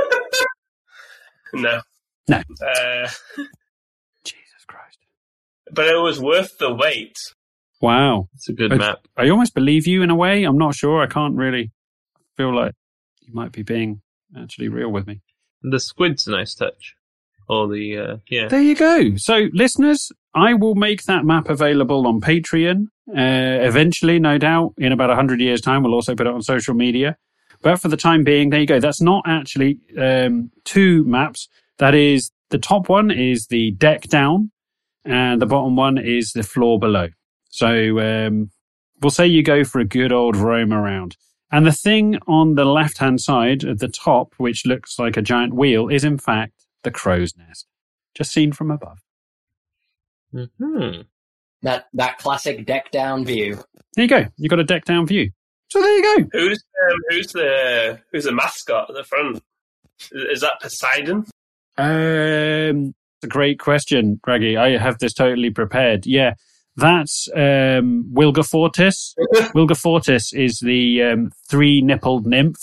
[1.55, 1.81] No.
[2.28, 2.37] No.
[2.38, 3.09] Uh,
[4.24, 4.98] Jesus Christ.
[5.70, 7.16] but it was worth the wait.
[7.83, 8.29] Wow.
[8.35, 8.99] it's a good I- map.
[9.16, 10.45] I almost believe you in a way.
[10.45, 11.03] I'm not sure.
[11.03, 11.73] I can't really
[12.37, 12.75] feel like
[13.21, 14.01] you might be being
[14.38, 15.21] actually real with me.
[15.62, 16.95] The squid's a nice touch.
[17.49, 19.16] Or the uh, yeah, There you go.
[19.16, 22.87] So, listeners, I will make that map available on Patreon.
[23.09, 26.73] Uh, eventually, no doubt, in about 100 years' time, we'll also put it on social
[26.73, 27.16] media.
[27.61, 28.81] But for the time being, there you go.
[28.81, 31.49] That's not actually um, two maps.
[31.79, 34.51] That is, the top one is the deck down,
[35.05, 37.09] and the bottom one is the floor below.
[37.53, 38.51] So, um,
[39.01, 41.17] we'll say you go for a good old roam around.
[41.51, 45.23] And the thing on the left hand side at the top, which looks like a
[45.23, 47.67] giant wheel, is in fact the crow's nest,
[48.15, 48.99] just seen from above.
[50.33, 51.03] hmm
[51.62, 53.62] That that classic deck down view.
[53.97, 54.25] There you go.
[54.38, 55.31] You got a deck down view.
[55.69, 56.29] So there you go.
[56.33, 59.43] Who's um, who's the who's the mascot at the front?
[60.11, 61.27] Is, is that Poseidon?
[61.77, 64.57] Um, it's a great question, Raggy.
[64.57, 66.07] I have this totally prepared.
[66.07, 66.35] Yeah,
[66.77, 69.15] that's um, Wilgefortis.
[69.55, 72.57] Wilgefortis is the um, three-nippled nymph,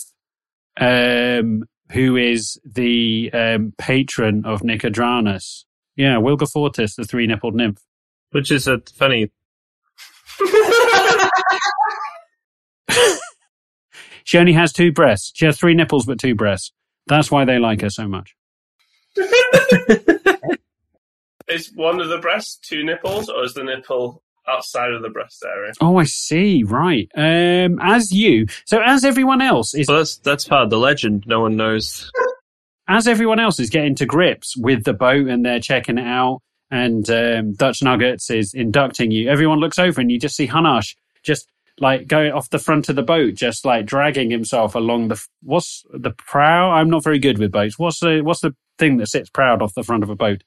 [0.79, 5.65] um, who is the um, patron of Nicodranus.
[5.95, 7.79] Yeah, Wilgefortis, the three-nippled nymph.
[8.31, 9.31] which is a funny.
[14.23, 15.31] She only has two breasts.
[15.33, 16.71] She has three nipples but two breasts.
[17.07, 18.35] That's why they like her so much.
[21.49, 25.43] Is one of the breasts two nipples, or is the nipple outside of the breast
[25.45, 25.73] area?
[25.81, 26.63] Oh, I see.
[26.63, 27.09] Right.
[27.15, 31.23] Um, as you, so as everyone else is, Well, that's that's part of the legend.
[31.27, 32.11] No one knows.
[32.87, 36.41] as everyone else is getting to grips with the boat and they're checking it out,
[36.71, 39.29] and um, Dutch Nuggets is inducting you.
[39.29, 41.47] Everyone looks over and you just see Hanash just
[41.79, 45.83] like going off the front of the boat, just like dragging himself along the what's
[45.93, 46.71] the prow.
[46.71, 47.79] I'm not very good with boats.
[47.79, 50.43] What's the what's the thing that sits proud off the front of a boat?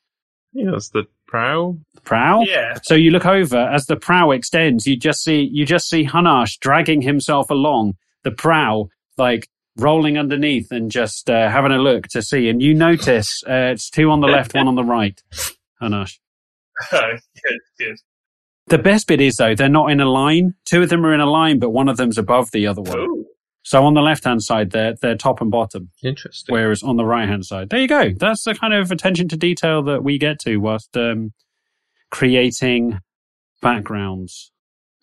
[0.52, 1.76] Yeah, that's the prow.
[1.94, 2.42] The prow.
[2.42, 2.74] Yeah.
[2.82, 6.58] So you look over as the prow extends, you just see you just see Hanash
[6.60, 12.22] dragging himself along the prow, like rolling underneath and just uh, having a look to
[12.22, 12.48] see.
[12.48, 15.20] And you notice uh, it's two on the left, one on the right.
[15.80, 16.18] Hanash.
[16.90, 17.20] good,
[17.78, 17.96] good.
[18.66, 20.54] The best bit is though they're not in a line.
[20.64, 22.98] Two of them are in a line, but one of them's above the other one.
[22.98, 23.21] Ooh.
[23.62, 26.53] So on the left hand side, they're they're top and bottom, Interesting.
[26.53, 28.11] whereas on the right hand side, there you go.
[28.11, 31.33] That's the kind of attention to detail that we get to whilst um,
[32.11, 32.98] creating
[33.61, 34.51] backgrounds.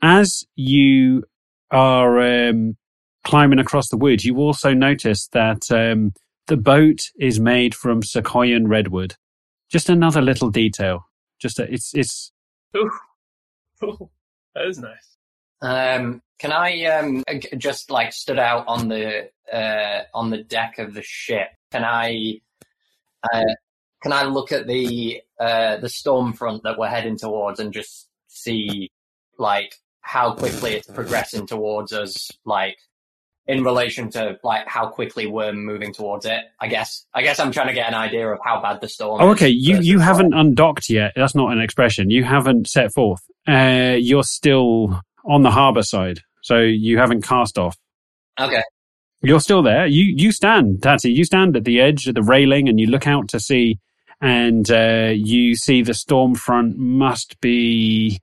[0.01, 1.23] As you
[1.71, 2.77] are um,
[3.25, 6.11] climbing across the woods, you also notice that um,
[6.47, 9.15] the boat is made from Sequoian redwood.
[9.71, 11.05] Just another little detail.
[11.39, 12.31] Just a, it's it's
[12.75, 12.91] Ooh.
[13.83, 14.09] Ooh.
[14.55, 15.17] That is nice.
[15.61, 17.23] Um, can I um
[17.57, 21.49] just like stood out on the uh on the deck of the ship?
[21.71, 22.39] Can I
[23.23, 23.53] uh
[24.01, 28.07] can I look at the uh the storm front that we're heading towards and just
[28.27, 28.89] see
[29.37, 32.31] like how quickly it's progressing towards us?
[32.45, 32.77] Like
[33.49, 36.39] in relation to like how quickly we're moving towards it.
[36.61, 39.21] I guess I guess I'm trying to get an idea of how bad the storm.
[39.21, 39.49] Oh, is okay.
[39.49, 41.13] You you haven't undocked yet.
[41.15, 42.11] That's not an expression.
[42.11, 43.21] You haven't set forth.
[43.47, 47.77] Uh, you're still on the harbour side, so you haven't cast off.
[48.39, 48.63] Okay.
[49.21, 49.85] You're still there.
[49.85, 51.11] You you stand, Tatty.
[51.11, 53.79] You stand at the edge of the railing, and you look out to sea,
[54.21, 58.19] and uh, you see the storm front must be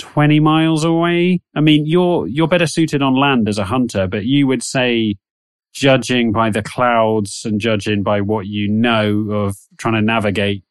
[0.00, 1.40] 20 miles away.
[1.54, 5.16] I mean, you're, you're better suited on land as a hunter, but you would say,
[5.72, 10.64] judging by the clouds and judging by what you know of trying to navigate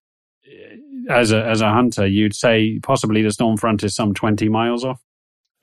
[0.45, 4.49] uh, as a, as a hunter, you'd say possibly the storm front is some 20
[4.49, 4.99] miles off.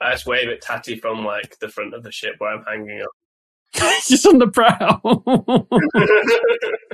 [0.01, 3.03] I just wave at Tatty from like the front of the ship where I'm hanging
[3.03, 3.11] up.
[4.07, 5.01] Just on the prow.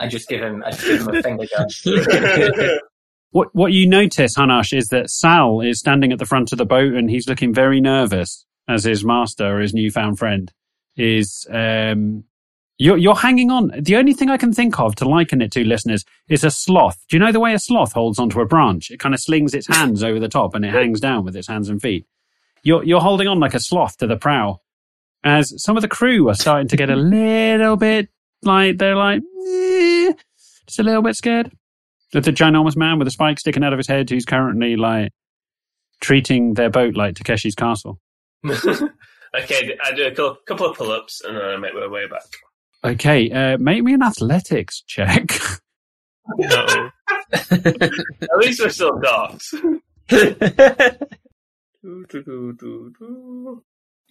[0.00, 2.78] I just give him, I just give him a finger gun.
[3.32, 6.66] What what you notice, Hanash, is that Sal is standing at the front of the
[6.66, 10.52] boat and he's looking very nervous as his master, or his newfound friend,
[10.96, 12.24] is um
[12.76, 13.72] you're you're hanging on.
[13.80, 17.02] The only thing I can think of to liken it to, listeners, is a sloth.
[17.08, 18.90] Do you know the way a sloth holds onto a branch?
[18.90, 21.48] It kind of slings its hands over the top and it hangs down with its
[21.48, 22.06] hands and feet.
[22.62, 24.60] You're you're holding on like a sloth to the prow.
[25.24, 28.08] As some of the crew are starting to get a little bit
[28.42, 30.12] like they're like eh,
[30.66, 31.52] just a little bit scared.
[32.12, 35.12] There's a ginormous man with a spike sticking out of his head who's currently like
[36.00, 37.98] treating their boat like Takeshi's castle.
[38.46, 42.26] okay, I do a couple of pull-ups and then I make my way back.
[42.84, 45.30] Okay, uh, make me an athletics check.
[46.38, 46.90] No.
[47.32, 49.52] At least we're still dogs.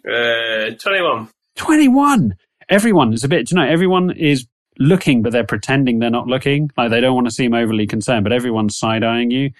[0.05, 1.29] Uh, 21.
[1.55, 2.35] 21!
[2.69, 4.45] Everyone is a bit, you know, everyone is
[4.77, 6.71] looking, but they're pretending they're not looking.
[6.75, 9.51] Like they don't want to seem overly concerned, but everyone's side eyeing you.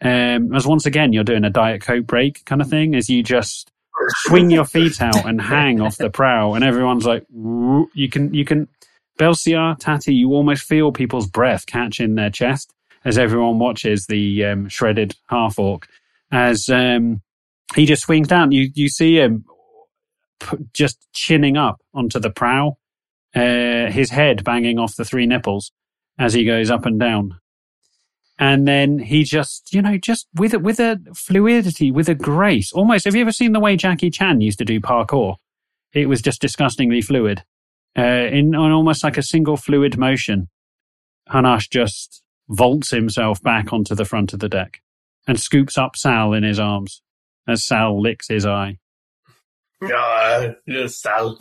[0.00, 3.22] Um, as once again, you're doing a Diet Coke break kind of thing, as you
[3.22, 3.70] just
[4.24, 8.44] swing your feet out and hang off the prow, and everyone's like, you can, you
[8.44, 8.68] can,
[9.18, 12.72] Belsiar, Tatty, you almost feel people's breath catch in their chest
[13.04, 15.86] as everyone watches the um, shredded half orc
[16.30, 17.20] as um,
[17.74, 18.52] he just swings down.
[18.52, 19.44] You you see him
[20.72, 22.76] just chinning up onto the prow,
[23.34, 25.72] uh, his head banging off the three nipples
[26.18, 27.38] as he goes up and down.
[28.38, 32.72] And then he just, you know, just with a, with a fluidity, with a grace,
[32.72, 33.04] almost.
[33.04, 35.36] Have you ever seen the way Jackie Chan used to do parkour?
[35.92, 37.44] It was just disgustingly fluid,
[37.96, 40.48] uh, in almost like a single fluid motion.
[41.30, 44.80] Hanash just vaults himself back onto the front of the deck
[45.28, 47.02] and scoops up Sal in his arms
[47.48, 48.78] as Sal licks his eye.
[50.68, 51.38] Just Sal.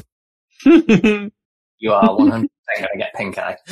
[0.66, 3.58] You are 100% going to get pink eye.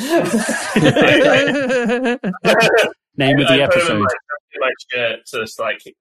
[3.17, 3.99] Name of I the put him in episode.
[3.99, 4.07] my,
[4.53, 5.91] in my shirt to just like to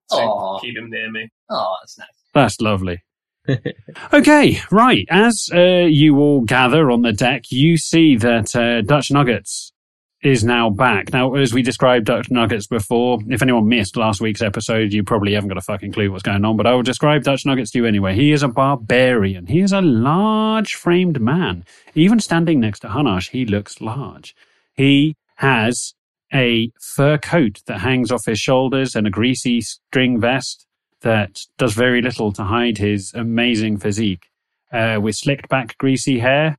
[0.61, 1.29] keep him near me.
[1.49, 2.07] oh, that's nice.
[2.33, 3.03] That's lovely.
[4.13, 5.05] okay, right.
[5.09, 9.71] As uh, you all gather on the deck, you see that uh, Dutch Nuggets
[10.21, 11.13] is now back.
[11.13, 15.33] Now, as we described Dutch Nuggets before, if anyone missed last week's episode, you probably
[15.33, 17.79] haven't got a fucking clue what's going on, but I will describe Dutch Nuggets to
[17.79, 18.15] you anyway.
[18.15, 19.45] He is a barbarian.
[19.47, 21.63] He is a large framed man.
[21.95, 24.35] Even standing next to Hanash, he looks large.
[24.73, 25.93] He has
[26.33, 30.67] a fur coat that hangs off his shoulders and a greasy string vest
[31.01, 34.25] that does very little to hide his amazing physique.
[34.71, 36.57] Uh, with slicked back, greasy hair,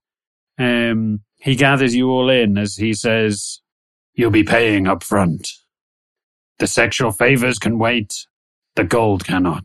[0.58, 3.60] um, he gathers you all in as he says,
[4.14, 5.48] "You'll be paying up front.
[6.58, 8.26] The sexual favors can wait.
[8.76, 9.64] The gold cannot.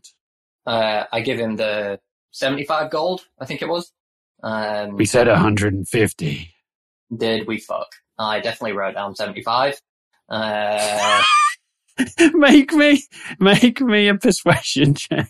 [0.65, 1.99] Uh, I give him the
[2.31, 3.91] 75 gold, I think it was.
[4.41, 6.53] Um, We said 150.
[7.15, 7.87] did we fuck?
[8.17, 9.79] I definitely wrote down 75.
[10.29, 11.21] Uh,
[12.33, 13.03] make me,
[13.39, 15.29] make me a persuasion check."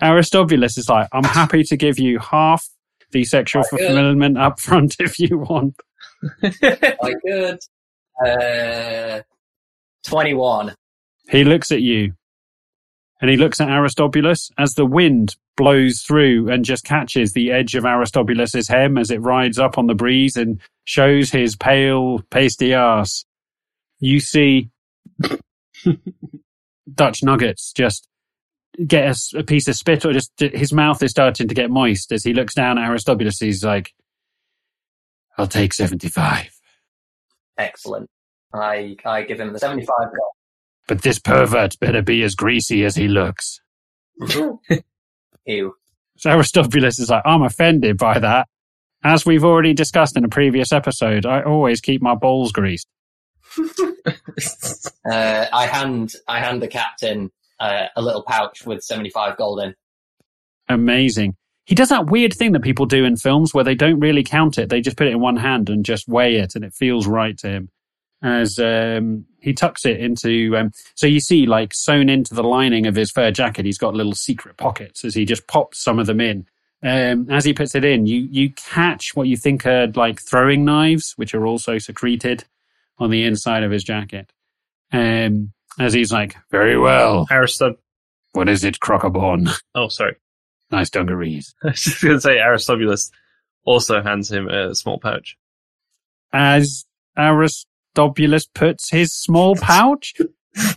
[0.00, 2.66] Aristobulus is like, "I'm happy to give you half."
[3.10, 3.80] The sexual good.
[3.80, 5.76] fulfillment up front if you want.
[6.42, 7.60] I could.
[8.24, 9.22] Uh,
[10.06, 10.74] 21.
[11.30, 12.14] He looks at you
[13.20, 17.74] and he looks at Aristobulus as the wind blows through and just catches the edge
[17.74, 22.72] of Aristobulus's hem as it rides up on the breeze and shows his pale, pasty
[22.74, 23.24] ass.
[23.98, 24.70] You see
[26.94, 28.07] Dutch nuggets just
[28.86, 32.24] get a piece of spit or just his mouth is starting to get moist as
[32.24, 33.38] he looks down at Aristobulus.
[33.38, 33.92] He's like,
[35.36, 36.50] I'll take 75.
[37.56, 38.08] Excellent.
[38.52, 40.32] I, I give him the 75 gold.
[40.86, 43.60] But this pervert better be as greasy as he looks.
[45.44, 45.74] Ew.
[46.16, 48.48] So Aristobulus is like, I'm offended by that.
[49.04, 52.88] As we've already discussed in a previous episode, I always keep my balls greased.
[55.10, 57.30] Uh, I hand, I hand the captain,
[57.60, 59.74] uh, a little pouch with 75 gold in.
[60.68, 61.36] Amazing.
[61.64, 64.58] He does that weird thing that people do in films where they don't really count
[64.58, 64.70] it.
[64.70, 67.36] They just put it in one hand and just weigh it and it feels right
[67.38, 67.68] to him.
[68.22, 72.86] As um, he tucks it into, um, so you see, like sewn into the lining
[72.86, 76.06] of his fur jacket, he's got little secret pockets as he just pops some of
[76.06, 76.46] them in.
[76.82, 80.64] Um, as he puts it in, you you catch what you think are like throwing
[80.64, 82.44] knives, which are also secreted
[82.98, 84.32] on the inside of his jacket.
[84.92, 87.26] Um, as he's like, very well.
[87.30, 87.76] Aristob-
[88.32, 89.48] What is it, Crocoborn?
[89.74, 90.16] Oh, sorry.
[90.70, 91.54] Nice dungarees.
[91.64, 93.10] I was just going to say Aristobulus
[93.64, 95.36] also hands him a small pouch.
[96.32, 96.84] As
[97.16, 100.14] Aristobulus puts his small pouch,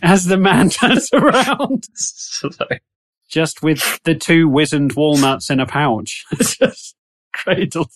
[0.02, 2.80] as the man turns around, Sorry.
[3.28, 6.96] just with the two wizened walnuts in a pouch, just
[7.34, 7.90] cradled.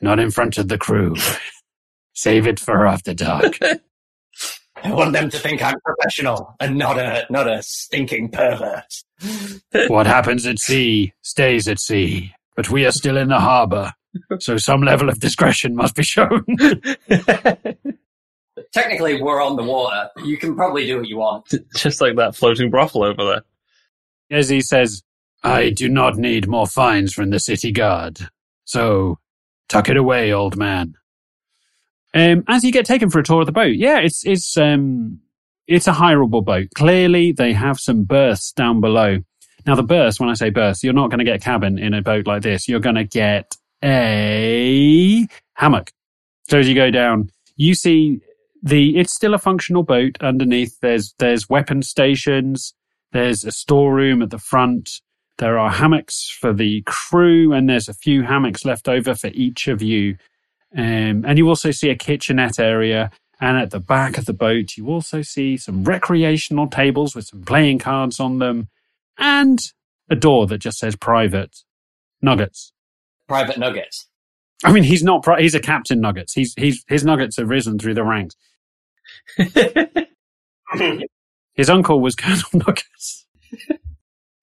[0.00, 1.14] Not in front of the crew.
[2.14, 3.58] Save it for after dark.
[4.84, 9.02] I want them to think I'm professional and not a not a stinking pervert.
[9.88, 13.92] what happens at sea stays at sea, but we are still in the harbour,
[14.38, 16.44] so some level of discretion must be shown.
[18.72, 20.08] Technically, we're on the water.
[20.24, 21.52] You can probably do what you want.
[21.76, 23.42] just like that floating brothel over there.
[24.30, 25.02] As he says,
[25.42, 28.18] I do not need more fines from the city guard,
[28.64, 29.18] so
[29.68, 30.94] tuck it away, old man.
[32.12, 35.20] Um, as you get taken for a tour of the boat, yeah, it's it's um
[35.66, 36.68] it's a hireable boat.
[36.74, 39.18] Clearly, they have some berths down below.
[39.66, 41.94] Now, the berths, when I say berths, you're not going to get a cabin in
[41.94, 42.66] a boat like this.
[42.66, 45.92] You're going to get a hammock.
[46.48, 48.20] So as you go down, you see
[48.62, 50.78] the it's still a functional boat underneath.
[50.80, 52.74] There's there's weapon stations.
[53.12, 55.00] There's a storeroom at the front.
[55.38, 59.68] There are hammocks for the crew, and there's a few hammocks left over for each
[59.68, 60.16] of you.
[60.76, 63.10] Um, and you also see a kitchenette area.
[63.40, 67.42] And at the back of the boat, you also see some recreational tables with some
[67.42, 68.68] playing cards on them
[69.18, 69.58] and
[70.10, 71.56] a door that just says private
[72.20, 72.72] nuggets.
[73.26, 74.08] Private nuggets.
[74.62, 76.34] I mean, he's not, pri- he's a captain nuggets.
[76.34, 78.34] He's, he's, his nuggets have risen through the ranks.
[81.54, 83.26] His uncle was Colonel Nuggets.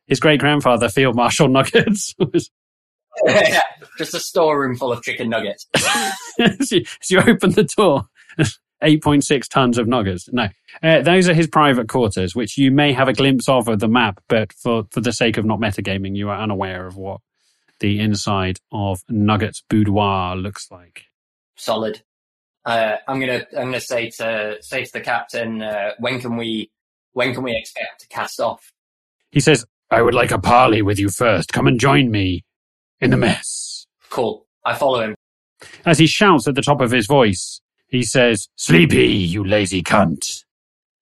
[0.07, 2.51] His great grandfather, Field Marshal Nuggets, was
[3.97, 5.65] Just a storeroom full of chicken nuggets.
[6.39, 8.03] as, you, as you open the door,
[8.83, 10.29] 8.6 tons of nuggets.
[10.31, 10.47] No,
[10.83, 13.87] uh, those are his private quarters, which you may have a glimpse of of the
[13.87, 17.21] map, but for, for the sake of not metagaming, you are unaware of what
[17.79, 21.05] the inside of Nuggets Boudoir looks like.
[21.55, 22.01] Solid.
[22.65, 26.69] Uh, I'm gonna I'm gonna say to say to the captain, uh, when can we
[27.13, 28.71] when can we expect to cast off?
[29.31, 31.53] He says, I would like a parley with you first.
[31.53, 32.43] Come and join me
[33.01, 33.85] in the mess.
[34.09, 34.45] Cool.
[34.65, 35.15] I follow him.
[35.85, 40.43] As he shouts at the top of his voice, he says, Sleepy, you lazy cunt.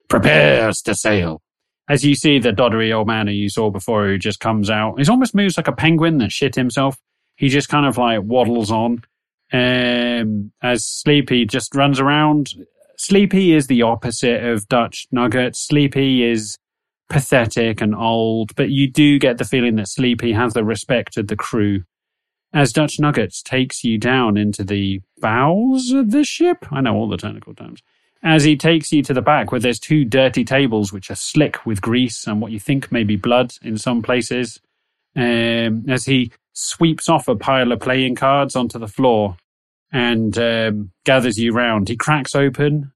[0.08, 1.42] Prepares to sail.
[1.90, 5.00] As you see the doddery old man who you saw before who just comes out,
[5.00, 6.98] he almost moves like a penguin that shit himself.
[7.36, 9.04] He just kind of like waddles on.
[9.52, 12.54] Um, as Sleepy just runs around.
[12.98, 15.56] Sleepy is the opposite of Dutch Nugget.
[15.56, 16.58] Sleepy is
[17.10, 21.28] pathetic and old, but you do get the feeling that Sleepy has the respect of
[21.28, 21.84] the crew.
[22.54, 27.10] As Dutch Nuggets takes you down into the bowels of the ship, I know all
[27.10, 27.82] the technical terms.
[28.24, 31.66] As he takes you to the back where there's two dirty tables which are slick
[31.66, 34.60] with grease and what you think may be blood in some places.
[35.16, 39.38] Um, as he sweeps off a pile of playing cards onto the floor
[39.92, 42.92] and um, gathers you round, he cracks open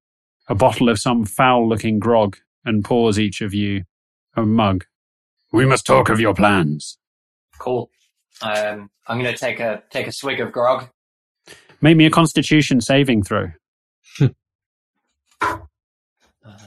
[0.47, 3.83] a bottle of some foul looking grog and pours each of you
[4.35, 4.85] a mug.
[5.51, 6.97] We must talk of your plans.
[7.57, 7.89] Cool.
[8.41, 10.89] Um, I'm gonna take a take a swig of grog.
[11.81, 13.51] Make me a constitution saving throw.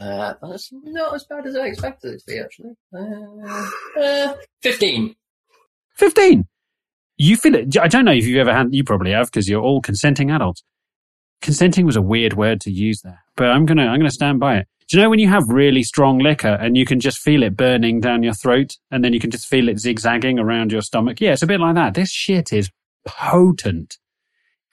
[0.01, 2.75] Uh, that's not as bad as I expected it to be, actually.
[2.96, 3.68] Uh,
[4.01, 5.16] uh, Fifteen.
[5.96, 6.46] 15.
[7.16, 7.77] You feel it.
[7.79, 10.62] I don't know if you've ever had, you probably have because you're all consenting adults.
[11.40, 14.14] Consenting was a weird word to use there, but I'm going to, I'm going to
[14.14, 14.68] stand by it.
[14.92, 17.57] Do you know when you have really strong liquor and you can just feel it
[17.57, 21.18] burning down your throat and then you can just feel it zigzagging around your stomach?
[21.18, 21.94] Yeah, it's a bit like that.
[21.94, 22.70] This shit is
[23.07, 23.96] potent.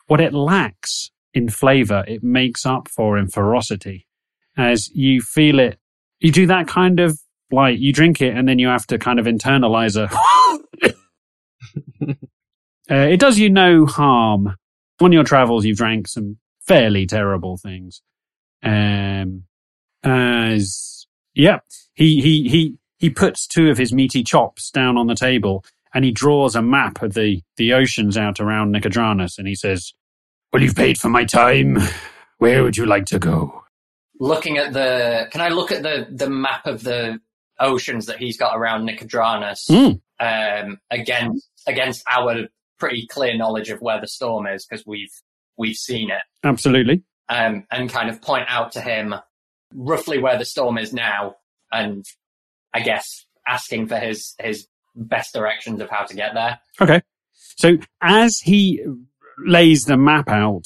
[0.07, 4.07] What it lacks in flavor, it makes up for in ferocity
[4.57, 5.79] as you feel it.
[6.19, 7.17] You do that kind of
[7.49, 10.13] like you drink it and then you have to kind of internalize a
[12.91, 14.57] Uh, it does you no harm.
[14.99, 18.01] On your travels, you've drank some fairly terrible things.
[18.61, 19.43] Um,
[20.03, 21.59] as yeah,
[21.93, 26.03] he he he he puts two of his meaty chops down on the table, and
[26.05, 29.93] he draws a map of the the oceans out around Nicodranas, and he says,
[30.51, 31.77] "Well, you've paid for my time.
[32.37, 33.63] Where would you like to go?"
[34.21, 37.19] Looking at the, can I look at the the map of the
[37.59, 40.01] oceans that he's got around Nicodranas Mm.
[40.19, 42.47] um, against against our
[42.79, 45.11] pretty clear knowledge of where the storm is because we've
[45.57, 47.03] we've seen it, Absolutely.
[47.27, 49.13] um, and kind of point out to him
[49.73, 51.35] roughly where the storm is now,
[51.71, 52.05] and
[52.73, 56.59] I guess asking for his his best directions of how to get there.
[56.81, 57.01] Okay.
[57.33, 58.83] So as he
[59.45, 60.65] lays the map out,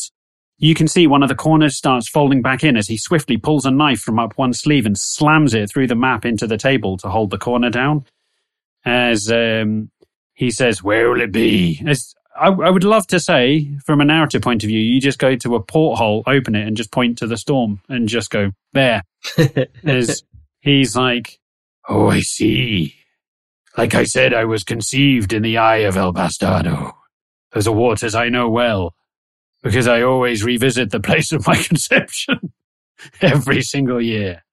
[0.57, 3.65] you can see one of the corners starts folding back in as he swiftly pulls
[3.65, 6.97] a knife from up one sleeve and slams it through the map into the table
[6.97, 8.05] to hold the corner down.
[8.85, 9.89] as um,
[10.33, 14.05] he says, "Where will it be?" As I, I would love to say, from a
[14.05, 17.19] narrative point of view, you just go to a porthole, open it, and just point
[17.19, 19.03] to the storm, and just go there.
[19.84, 20.23] As
[20.61, 21.39] he's like,
[21.88, 22.95] "Oh, I see."
[23.77, 26.93] Like I said, I was conceived in the eye of El Bastardo.
[27.51, 28.93] Those are waters I know well,
[29.61, 32.53] because I always revisit the place of my conception
[33.21, 34.43] every single year.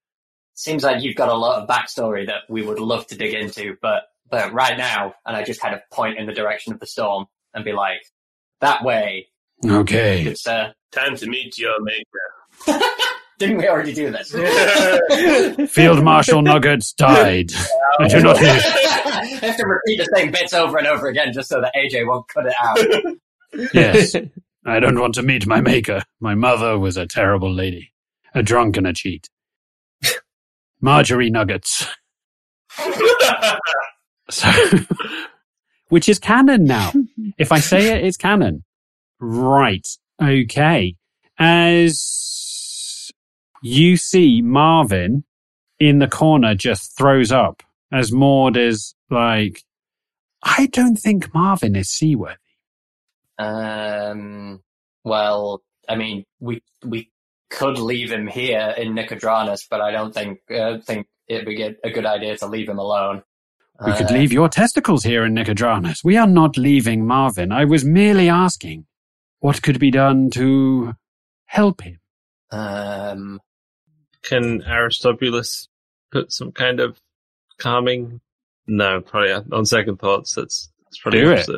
[0.55, 3.77] Seems like you've got a lot of backstory that we would love to dig into,
[3.81, 6.87] but but right now, and I just kind of point in the direction of the
[6.87, 8.01] storm and be like,
[8.61, 9.27] "That way,
[9.65, 10.25] Okay.
[10.25, 12.85] good sir." Uh, Time to meet your maker.
[13.39, 14.33] Didn't we already do this?
[15.73, 17.53] Field Marshal Nuggets died.
[18.01, 18.51] I do not hear.
[18.61, 22.07] I have to repeat the same bits over and over again just so that AJ
[22.09, 23.69] won't cut it out.
[23.73, 24.15] Yes.
[24.67, 26.03] I don't want to meet my maker.
[26.19, 27.93] My mother was a terrible lady,
[28.35, 29.31] a drunk and a cheat.
[30.81, 31.87] Marjorie Nuggets.
[34.29, 34.49] So,
[35.91, 36.93] which is canon now.
[37.39, 38.65] If I say it, it's canon.
[39.21, 39.87] Right.
[40.21, 40.97] Okay.
[41.39, 43.11] As
[43.63, 45.25] you see Marvin
[45.79, 47.63] in the corner just throws up
[47.93, 49.63] as Maud is like,
[50.43, 52.37] I don't think Marvin is seaworthy.
[53.39, 54.61] Um.
[55.05, 57.11] Well, I mean, we we
[57.49, 61.77] could leave him here in Nicodranas, but I don't think uh, think it'd be good,
[61.83, 63.23] a good idea to leave him alone.
[63.87, 66.05] We could Uh, leave your testicles here in Nicodranas.
[66.05, 67.51] We are not leaving Marvin.
[67.53, 68.87] I was merely asking
[69.41, 70.95] what could be done to
[71.47, 71.99] help him.
[72.51, 73.41] Um.
[74.23, 75.69] Can Aristobulus
[76.13, 77.01] put some kind of
[77.59, 78.21] calming?
[78.67, 81.49] No, probably uh, on second thoughts, that's, that's probably Do it.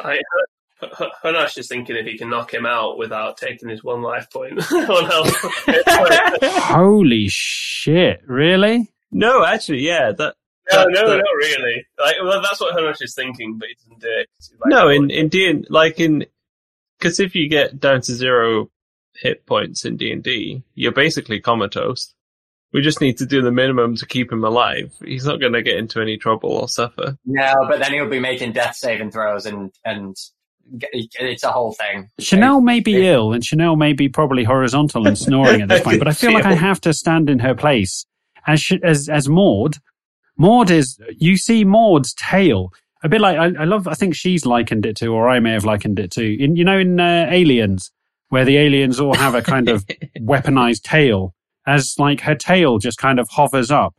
[0.00, 0.12] I I,
[0.82, 4.02] H- H- Hanash is thinking if he can knock him out without taking his one
[4.02, 5.34] life point on health.
[6.42, 8.20] Holy shit.
[8.26, 8.90] Really?
[9.12, 10.34] No, actually, yeah, that
[10.72, 11.86] no, That's no, the- not really.
[11.98, 14.28] Like, well, that's what Hanash is thinking, but he doesn't do it.
[14.60, 16.26] like, no in in D like in
[16.98, 18.70] because if you get down to zero
[19.14, 22.12] hit points in D and D, you're basically comatose.
[22.72, 24.92] We just need to do the minimum to keep him alive.
[25.04, 27.16] He's not going to get into any trouble or suffer.
[27.24, 30.16] No, but then he'll be making death saving throws, and and
[30.82, 32.10] it's a whole thing.
[32.18, 35.98] Chanel may be ill and Chanel may be probably horizontal and snoring at this point,
[36.00, 38.04] but I feel like I have to stand in her place
[38.46, 39.76] as sh- as as Maud.
[40.36, 42.72] Maud is you see Maud's tail
[43.02, 43.86] a bit like I, I love.
[43.86, 46.42] I think she's likened it to, or I may have likened it to.
[46.42, 47.92] In you know in uh, Aliens,
[48.28, 49.86] where the aliens all have a kind of
[50.20, 51.34] weaponized tail,
[51.66, 53.94] as like her tail just kind of hovers up,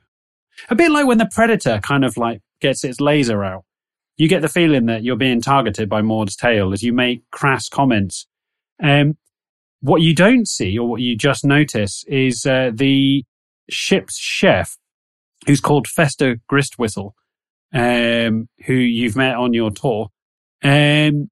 [0.70, 3.64] a bit like when the predator kind of like gets its laser out.
[4.18, 7.70] You get the feeling that you're being targeted by Maud's tail as you make crass
[7.70, 8.28] comments.
[8.82, 9.18] Um,
[9.80, 13.24] what you don't see, or what you just notice, is uh, the
[13.70, 14.78] ship's chef,
[15.48, 17.14] who's called Fester Gristwhistle,
[17.74, 20.10] um, who you've met on your tour.
[20.64, 21.30] Um,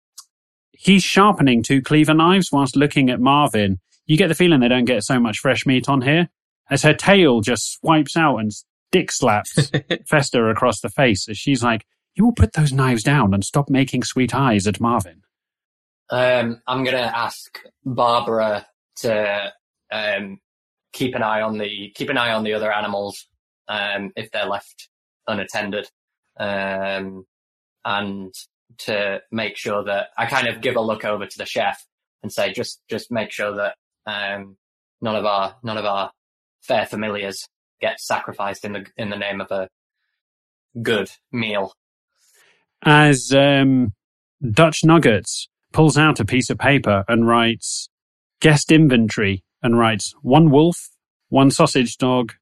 [0.72, 3.80] he's sharpening two cleaver knives whilst looking at Marvin.
[4.06, 6.30] You get the feeling they don't get so much fresh meat on here,
[6.70, 8.52] as her tail just swipes out and
[8.92, 9.72] dick slaps
[10.08, 11.86] Fester across the face as she's like,
[12.16, 15.22] "You will put those knives down and stop making sweet eyes at Marvin."
[16.12, 19.52] Um, I'm gonna ask Barbara to
[19.92, 20.40] um,
[20.94, 23.28] keep an eye on the keep an eye on the other animals
[23.68, 24.90] um, if they're left
[25.28, 25.90] unattended,
[26.40, 27.26] um,
[27.84, 28.34] and
[28.78, 31.86] to make sure that I kind of give a look over to the chef
[32.24, 34.58] and say just just make sure that um,
[35.02, 36.12] none of our none of our
[36.62, 37.48] fair familiars
[37.82, 39.70] get sacrificed in the in the name of a
[40.82, 41.74] good meal.
[42.84, 43.94] as um,
[44.52, 47.90] Dutch Nuggets pulls out a piece of paper and writes
[48.42, 50.90] guest inventory and writes one wolf,
[51.30, 52.34] one sausage dog,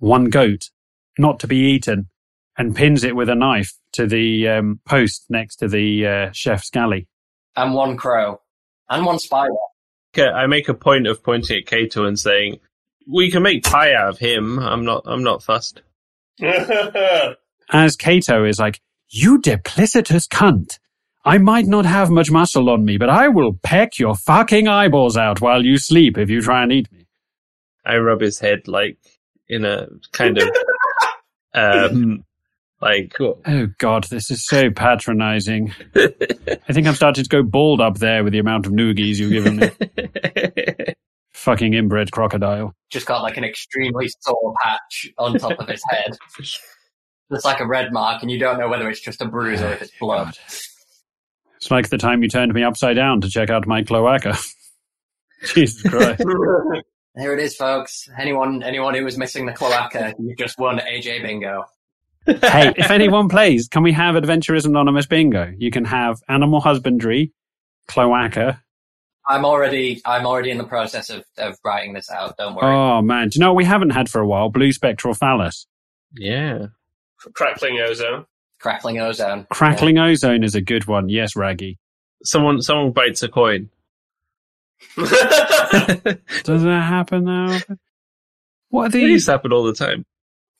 [0.00, 0.70] one goat,
[1.18, 2.08] not to be eaten,
[2.58, 6.70] and pins it with a knife to the um, post next to the uh, chef's
[6.70, 7.08] galley.
[7.56, 8.40] And one crow.
[8.88, 9.54] And one spider.
[10.12, 12.58] Okay, I make a point of pointing at Kato and saying,
[13.06, 14.58] "We can make pie out of him.
[14.58, 15.04] I'm not.
[15.06, 15.82] I'm not fussed."
[17.72, 20.78] As Cato is like, You duplicitous cunt.
[21.24, 25.16] I might not have much muscle on me, but I will peck your fucking eyeballs
[25.16, 27.06] out while you sleep if you try and eat me.
[27.84, 28.98] I rub his head like
[29.50, 30.48] in a kind of
[31.52, 32.24] um
[32.80, 35.74] like Oh god, this is so patronizing.
[35.96, 39.32] I think I'm starting to go bald up there with the amount of noogies you've
[39.32, 39.70] given me.
[41.34, 42.74] Fucking inbred crocodile.
[42.90, 46.16] just got like an extremely sore patch on top of his head.
[47.30, 49.72] It's like a red mark, and you don't know whether it's just a bruise or
[49.72, 50.26] if it's blood.
[50.26, 50.38] God.
[51.56, 54.36] It's like the time you turned me upside down to check out my cloaca.
[55.54, 56.24] Jesus Christ.
[57.14, 58.08] There it is, folks.
[58.18, 61.64] Anyone, anyone who was missing the cloaca, uh, you just won AJ Bingo.
[62.26, 65.52] hey, if anyone plays, can we have Adventurers Anonymous bingo?
[65.56, 67.32] You can have animal husbandry,
[67.88, 68.62] cloaca.
[69.26, 72.36] I'm already I'm already in the process of, of writing this out.
[72.36, 72.74] Don't worry.
[72.74, 74.50] Oh man, do you know what we haven't had for a while?
[74.50, 75.66] Blue spectral phallus.
[76.12, 76.66] Yeah.
[77.34, 78.26] Crackling ozone.
[78.58, 79.46] Crackling ozone.
[79.50, 81.08] Crackling ozone is a good one.
[81.08, 81.78] Yes, Raggy.
[82.24, 83.70] Someone someone bites a coin.
[84.96, 87.58] Does that happen now?
[88.70, 89.02] What are It these?
[89.10, 90.04] used to happen all the time.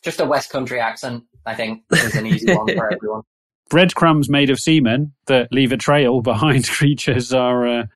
[0.02, 1.24] Just a West Country accent.
[1.46, 3.22] I think is an easy one for everyone.
[3.70, 7.86] Breadcrumbs made of semen that leave a trail behind creatures are uh,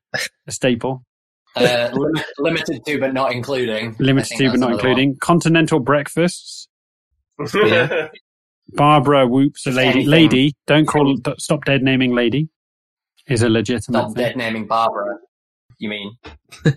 [0.47, 1.03] a staple.
[1.55, 3.95] Uh, limit, limited to but not including.
[3.99, 5.17] Limited to, but not another including.
[5.17, 6.67] Continental breakfasts.
[7.53, 8.07] Yeah.
[8.69, 9.89] Barbara whoops a lady.
[9.89, 10.09] anything.
[10.09, 11.15] Lady, don't call.
[11.37, 12.49] Stop dead naming lady.
[13.27, 14.23] Is a legitimate Stop thing.
[14.23, 15.17] dead naming Barbara.
[15.77, 16.17] You mean?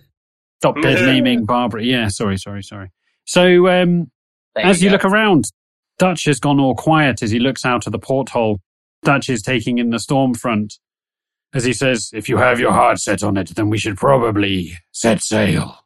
[0.61, 1.82] Stop dead naming Barbara.
[1.84, 2.90] Yeah, sorry, sorry, sorry.
[3.24, 4.11] So, um,
[4.57, 4.94] as you go.
[4.94, 5.44] look around,
[5.99, 8.61] Dutch has gone all quiet as he looks out of the porthole.
[9.05, 10.74] Dutch is taking in the storm front
[11.55, 14.72] as he says, If you have your heart set on it, then we should probably
[14.92, 15.78] set sail.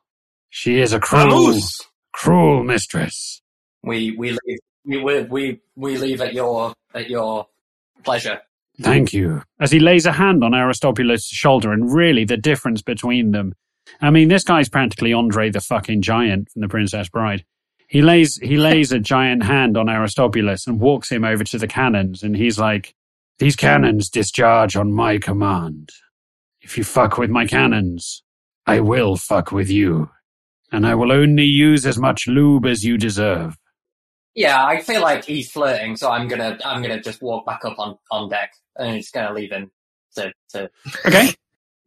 [0.51, 1.81] She is a cruel, Vamos!
[2.13, 3.41] cruel mistress.
[3.83, 7.47] we we leave we we we, we leave at your at your
[8.03, 8.41] pleasure.
[8.81, 9.43] Thank you.
[9.61, 13.55] As he lays a hand on Aristobulus' shoulder, and really the difference between them.
[14.01, 17.45] I mean, this guy's practically Andre the fucking giant from The Princess Bride.
[17.89, 21.69] He lays he lays a giant hand on Aristobulus and walks him over to the
[21.69, 22.95] cannons, and he's like,
[23.39, 25.91] "These cannons discharge on my command.
[26.63, 28.23] If you fuck with my cannons,
[28.67, 30.09] I will fuck with you,
[30.71, 33.59] and I will only use as much lube as you deserve."
[34.35, 37.79] Yeah, I feel like he's flirting, so I'm gonna I'm gonna just walk back up
[37.79, 39.71] on, on deck and just gonna leave him
[40.17, 40.71] to to
[41.07, 41.29] Okay.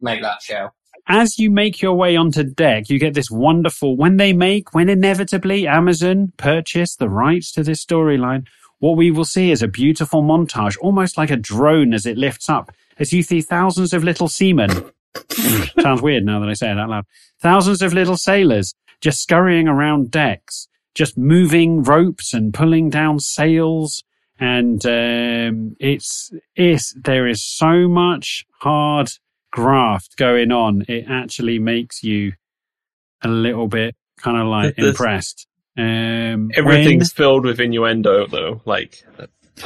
[0.00, 0.70] make that show.
[1.08, 4.88] as you make your way onto deck, you get this wonderful, when they make, when
[4.88, 8.46] inevitably Amazon purchase the rights to this storyline,
[8.80, 12.48] what we will see is a beautiful montage, almost like a drone as it lifts
[12.48, 14.70] up, as you see thousands of little seamen.
[15.80, 17.04] Sounds weird now that I say it out loud.
[17.40, 24.02] Thousands of little sailors just scurrying around decks, just moving ropes and pulling down sails.
[24.38, 29.08] And um, it's, it's, there is so much hard
[29.56, 32.34] graft going on, it actually makes you
[33.22, 35.46] a little bit kind of like There's- impressed.
[35.78, 38.62] Um, Everything's filled with innuendo, though.
[38.64, 39.02] Like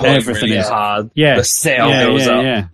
[0.03, 0.69] Everything really is.
[0.69, 1.11] hard.
[1.15, 1.37] Yeah.
[1.37, 2.45] The sail yeah, goes yeah, up.
[2.45, 2.69] yeah.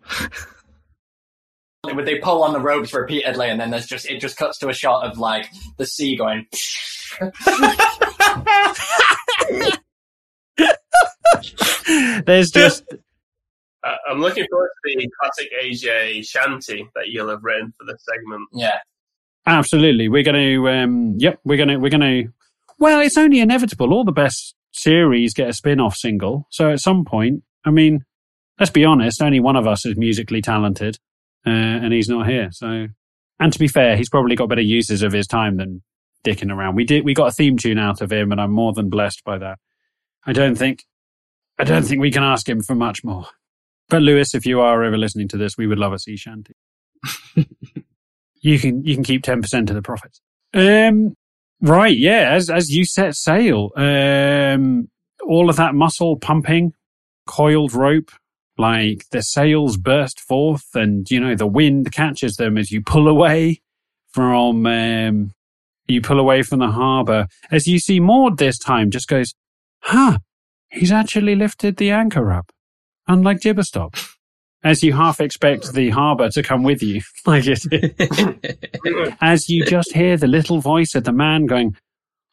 [1.95, 4.69] Would they pull on the ropes repeatedly, and then there's just it just cuts to
[4.69, 6.47] a shot of like the sea going.
[12.27, 12.85] There's just
[13.85, 18.03] Uh, I'm looking forward to the classic AJ shanty that you'll have written for this
[18.05, 18.49] segment.
[18.53, 18.79] Yeah,
[19.47, 20.09] absolutely.
[20.09, 22.33] We're going to, um, yep, we're going to, we're going to.
[22.79, 23.93] Well, it's only inevitable.
[23.93, 26.47] All the best series get a spin-off single.
[26.51, 28.05] So at some point, I mean,
[28.59, 30.99] let's be honest, only one of us is musically talented,
[31.47, 32.49] uh, and he's not here.
[32.53, 32.89] So,
[33.39, 35.83] and to be fair, he's probably got better uses of his time than
[36.25, 36.75] dicking around.
[36.75, 39.23] We did, we got a theme tune out of him, and I'm more than blessed
[39.25, 39.59] by that.
[40.27, 40.85] I don't think,
[41.59, 43.27] I don't think we can ask him for much more.
[43.89, 46.55] But Lewis, if you are ever listening to this, we would love a sea shanty.
[48.41, 50.21] you can you can keep ten percent of the profits.
[50.53, 51.15] Um,
[51.61, 52.33] right, yeah.
[52.33, 54.89] As as you set sail, um,
[55.25, 56.73] all of that muscle pumping,
[57.27, 58.11] coiled rope,
[58.59, 63.09] like the sails burst forth, and you know the wind catches them as you pull
[63.09, 63.61] away
[64.09, 65.33] from um,
[65.87, 67.29] you pull away from the harbour.
[67.51, 69.35] As you see Maud this time, just goes,
[69.81, 70.19] "Huh,
[70.77, 72.51] he's actually lifted the anchor up."
[73.09, 74.15] unlike Gibberstop.
[74.65, 79.93] As you half expect the harbour to come with you, like it, as you just
[79.93, 81.77] hear the little voice of the man going,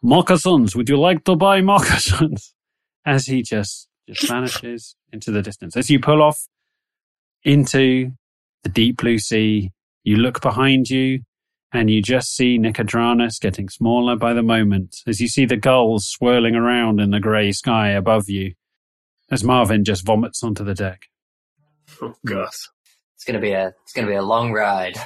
[0.01, 2.53] "Moccasins, would you like to buy moccasins?"
[3.05, 5.75] As he just just vanishes into the distance.
[5.75, 6.39] As you pull off
[7.43, 8.11] into
[8.63, 9.71] the deep blue sea,
[10.05, 11.19] you look behind you,
[11.73, 14.97] and you just see Nicodranas getting smaller by the moment.
[15.07, 18.53] As you see the gulls swirling around in the grey sky above you,
[19.31, 21.07] as Marvin just vomits onto the deck.
[22.01, 22.49] Oh, God.
[23.15, 24.97] it's gonna be a it's gonna be a long ride.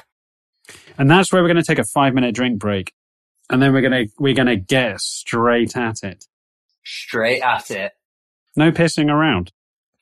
[0.98, 2.92] And that's where we're going to take a five minute drink break.
[3.50, 6.26] And then we're going to, we're going to get straight at it.
[6.84, 7.92] Straight at it,
[8.56, 9.52] No pissing around.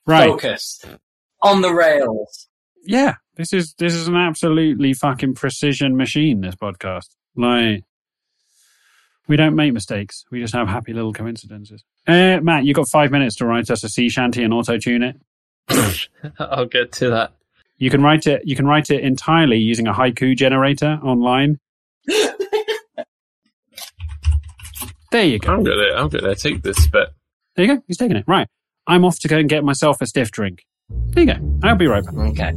[0.06, 0.28] Right.
[0.28, 0.86] focused
[1.42, 2.48] on the rails.
[2.84, 3.14] Yeah.
[3.36, 7.08] This is, this is an absolutely fucking precision machine, this podcast.
[7.36, 7.84] Like,
[9.28, 10.24] we don't make mistakes.
[10.30, 11.84] We just have happy little coincidences.
[12.06, 15.02] Uh, Matt, you got five minutes to write us a sea shanty and auto tune
[15.02, 15.16] it.
[16.38, 17.32] I'll get to that.
[17.78, 21.58] You can write it, you can write it entirely using a haiku generator online.
[25.16, 25.54] There you go.
[25.54, 27.08] I'm gonna, I'm gonna take this bit.
[27.54, 27.82] There you go.
[27.86, 28.24] He's taking it.
[28.26, 28.48] Right.
[28.86, 30.66] I'm off to go and get myself a stiff drink.
[30.90, 31.60] There you go.
[31.62, 32.14] I'll be right back.
[32.14, 32.52] Okay.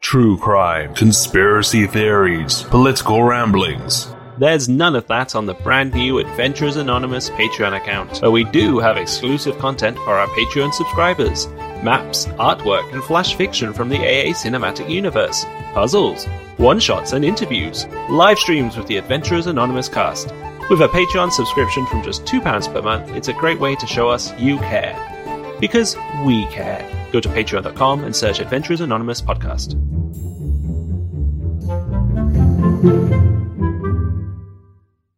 [0.00, 4.14] True crime, conspiracy theories, political ramblings.
[4.38, 8.78] There's none of that on the brand new Adventurers Anonymous Patreon account, but we do
[8.78, 11.48] have exclusive content for our Patreon subscribers
[11.82, 16.26] maps, artwork, and flash fiction from the AA cinematic universe, puzzles,
[16.56, 20.28] one shots and interviews, live streams with the Adventurers Anonymous cast.
[20.70, 24.08] With a Patreon subscription from just £2 per month, it's a great way to show
[24.08, 25.15] us you care.
[25.60, 26.88] Because we care.
[27.12, 29.74] Go to patreon.com and search Adventurers Anonymous Podcast.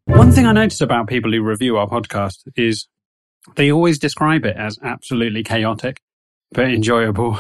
[0.05, 2.86] One thing I notice about people who review our podcast is
[3.57, 6.01] they always describe it as absolutely chaotic,
[6.53, 7.39] but enjoyable.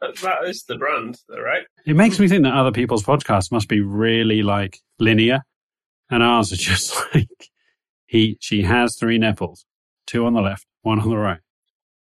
[0.00, 1.62] That, that is the brand, though, right?
[1.86, 5.42] It makes me think that other people's podcasts must be really like linear,
[6.10, 7.50] and ours are just like
[8.06, 9.64] he, she has three nipples,
[10.06, 11.40] two on the left, one on the right.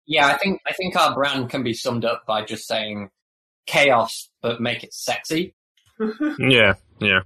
[0.06, 3.10] Yeah, I think I think our brand can be summed up by just saying
[3.66, 5.56] chaos, but make it sexy.
[6.40, 7.22] Yeah, yeah.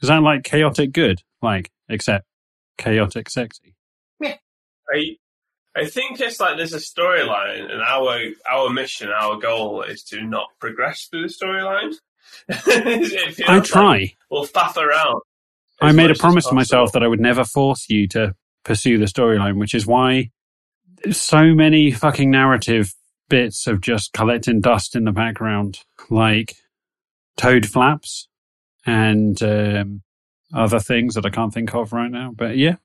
[0.00, 1.20] Is that like chaotic good?
[1.42, 2.26] Like, except
[2.78, 3.74] chaotic sexy.
[4.20, 4.36] Yeah.
[4.90, 5.16] I
[5.76, 8.18] I think it's like there's a storyline, and our
[8.48, 11.94] our mission, our goal is to not progress through the storyline.
[12.48, 14.14] It feels I like try.
[14.30, 15.20] we'll faff around.
[15.80, 19.06] I made a promise to myself that I would never force you to pursue the
[19.06, 20.30] storyline, which is why
[21.10, 22.94] so many fucking narrative
[23.28, 25.80] bits of just collecting dust in the background,
[26.10, 26.56] like
[27.36, 28.28] toad flaps
[28.86, 30.02] and um,
[30.54, 32.32] other things that I can't think of right now.
[32.34, 32.76] But yeah,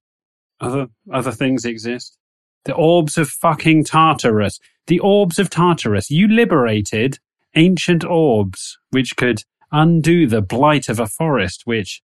[0.60, 2.18] other other things exist.
[2.66, 4.60] The orbs of fucking Tartarus.
[4.88, 6.10] The orbs of Tartarus.
[6.10, 7.20] You liberated
[7.56, 12.02] ancient orbs which could undo the blight of a forest, which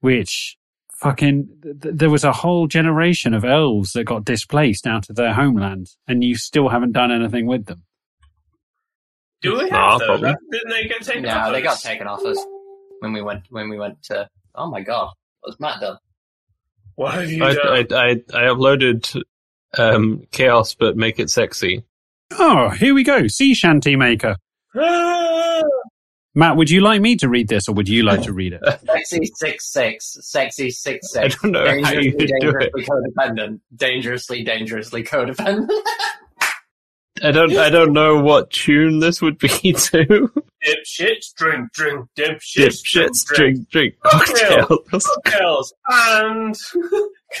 [0.00, 0.57] which
[1.00, 5.32] fucking th- there was a whole generation of elves that got displaced out of their
[5.34, 7.84] homeland, and you still haven't done anything with them.
[9.42, 10.20] Do we Nah, have those?
[10.50, 12.44] Didn't they get taken Yeah, off they got taken off us
[13.00, 14.28] when we went when we went to.
[14.54, 15.98] Oh my god, what's Matt done?
[16.96, 17.92] What have you I, done?
[17.92, 19.22] I, I, I uploaded
[19.76, 21.84] um, Chaos, but make it sexy.
[22.32, 23.28] Oh, here we go.
[23.28, 24.36] Sea shanty maker.
[24.76, 25.62] Ah!
[26.38, 28.34] Matt, would you like me to read this, or would you like to oh.
[28.34, 28.62] read it?
[28.86, 32.72] Sexy six six, sexy six I don't know how you Dangerously, do it.
[32.72, 33.60] dangerously codependent.
[33.74, 35.66] Dangerously, dangerously codependent.
[37.24, 40.30] I don't, I don't know what tune this would be to.
[40.64, 44.78] Dipshits, drink, drink, dipshits, Dipshits, drink, drink, cocktails.
[44.88, 46.56] cocktails, and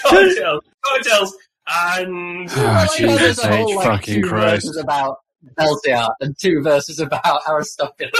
[0.02, 1.36] cocktails, cocktails,
[1.68, 3.76] and Oh, I like Jesus there's a H.
[3.76, 4.66] like, fucking two Christ.
[4.66, 5.18] verses about
[5.56, 8.12] Belsiar and two verses about Aristobulus.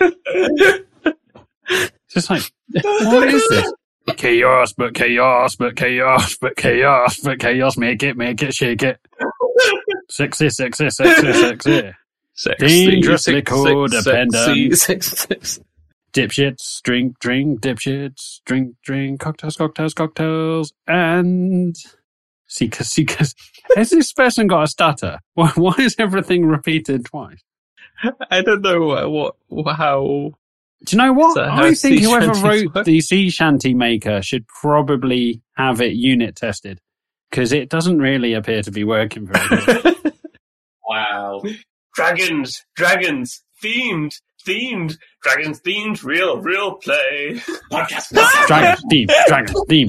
[0.00, 0.84] It's
[2.14, 2.50] just like,
[2.82, 3.72] what is this?
[4.16, 7.76] Chaos, but chaos, but chaos, but chaos, but chaos.
[7.76, 8.98] Make it, make it, shake it.
[10.08, 11.92] Sexy, sexy, sexy, sexy.
[12.34, 14.32] Sexy, Dangerously sexy, codependent.
[14.32, 15.62] sexy, sexy, sexy.
[16.12, 21.76] Dipshits, drink, drink, dipshits, drink, drink, cocktails, cocktails, cocktails, and
[22.48, 23.32] seekers, seekers.
[23.76, 25.20] Has this person got a stutter?
[25.34, 27.44] Why, why is everything repeated twice?
[28.30, 30.32] I don't know what, what how.
[30.84, 31.34] Do you know what?
[31.34, 32.86] So I think whoever wrote work?
[32.86, 36.80] the sea shanty maker should probably have it unit tested
[37.30, 39.94] because it doesn't really appear to be working very well.
[40.88, 41.40] Wow.
[41.94, 44.12] dragons, dragons, themed,
[44.44, 47.40] themed, dragons themed, real, real play.
[47.70, 48.10] Podcast.
[48.48, 49.88] Dragons theme, dragons theme,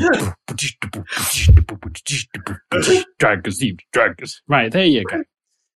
[3.17, 4.41] dragons theme, dragons.
[4.47, 5.23] Right there you go.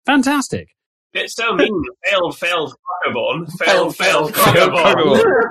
[0.06, 0.70] Fantastic.
[1.14, 1.82] It's so mean.
[2.04, 3.50] failed, failed, Crockerborn.
[3.58, 5.48] Failed, Failed, failed, failed, Crockerborn.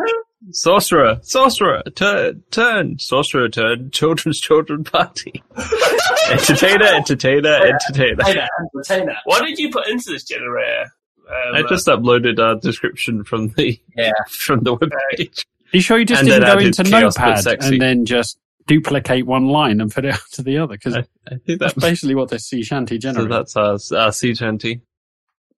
[0.51, 5.43] Sorcerer, sorcerer, turn, turn, sorcerer, turn, children's children party.
[6.31, 8.21] entertainer, entertainer, entertainer.
[8.23, 9.15] Entertainer, entertainer.
[9.25, 10.91] what did you put into this generator?
[11.29, 14.11] Um, I just uploaded our description from the Yeah.
[14.29, 15.45] from the webpage.
[15.73, 18.37] Are you sure you just And didn't go into Notepad and then just
[18.67, 20.73] duplicate one line and put it out to the other?
[20.73, 24.11] Because I, I think that's that's basically what this sea shanty so that's our our
[24.11, 24.81] sea shanty.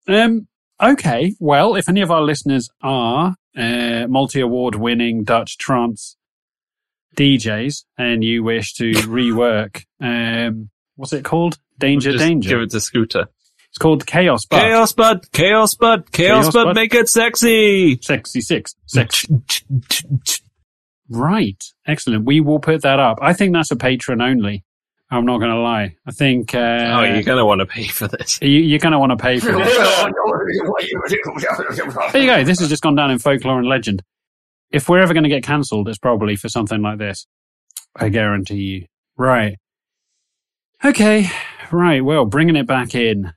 [0.08, 0.48] Um,
[0.82, 1.36] okay.
[1.40, 6.18] Well, if any of our listeners are uh, multi-award winning Dutch trance
[7.16, 11.58] DJs and you wish to rework, um, what's it called?
[11.80, 12.50] Danger, Just danger.
[12.50, 13.28] Give it to Scooter.
[13.70, 14.60] It's called Chaos Bud.
[14.60, 16.76] Chaos bud, chaos bud, chaos, Chaos bud, Bud.
[16.76, 17.98] make it sexy.
[18.02, 18.76] Sexy six.
[18.86, 19.26] Sex.
[21.10, 21.64] right.
[21.88, 22.26] Excellent.
[22.26, 23.18] We will put that up.
[23.22, 24.64] I think that's a patron only.
[25.14, 25.96] I'm not going to lie.
[26.06, 28.40] I think, uh, oh, you're gonna want to pay for this.
[28.42, 29.78] you, you're going to want to pay for this.
[32.12, 32.44] There you go.
[32.44, 34.04] This has just gone down in folklore and legend.
[34.72, 37.28] If we're ever going to get cancelled, it's probably for something like this.
[37.96, 38.86] I guarantee you.
[39.18, 39.58] Right.
[40.84, 41.30] Okay.
[41.72, 42.04] Right.
[42.04, 43.34] Well, bringing it back in.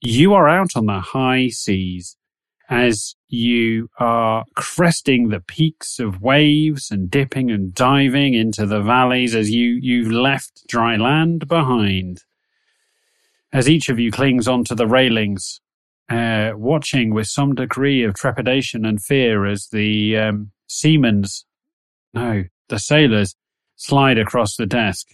[0.00, 2.16] You are out on the high seas
[2.68, 9.34] as you are cresting the peaks of waves and dipping and diving into the valleys
[9.34, 12.22] as you, you've left dry land behind.
[13.52, 15.60] As each of you clings onto the railings,
[16.08, 21.44] uh, watching with some degree of trepidation and fear as the um, seamen's,
[22.12, 23.34] no, the sailors
[23.76, 25.08] slide across the desk.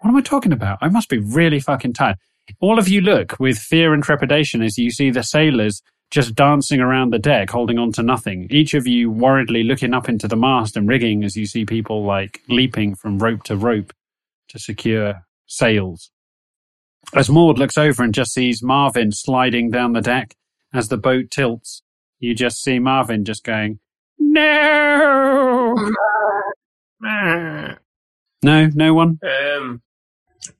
[0.00, 0.78] What am I talking about?
[0.82, 2.16] I must be really fucking tired.
[2.60, 5.82] All of you look with fear and trepidation as you see the sailors
[6.14, 8.46] just dancing around the deck, holding on to nothing.
[8.48, 12.04] Each of you worriedly looking up into the mast and rigging as you see people
[12.04, 13.92] like leaping from rope to rope
[14.50, 16.12] to secure sails.
[17.16, 20.36] As Maud looks over and just sees Marvin sliding down the deck
[20.72, 21.82] as the boat tilts,
[22.20, 23.80] you just see Marvin just going,
[24.16, 25.74] No!
[27.02, 29.18] no, no one?
[29.24, 29.82] Um,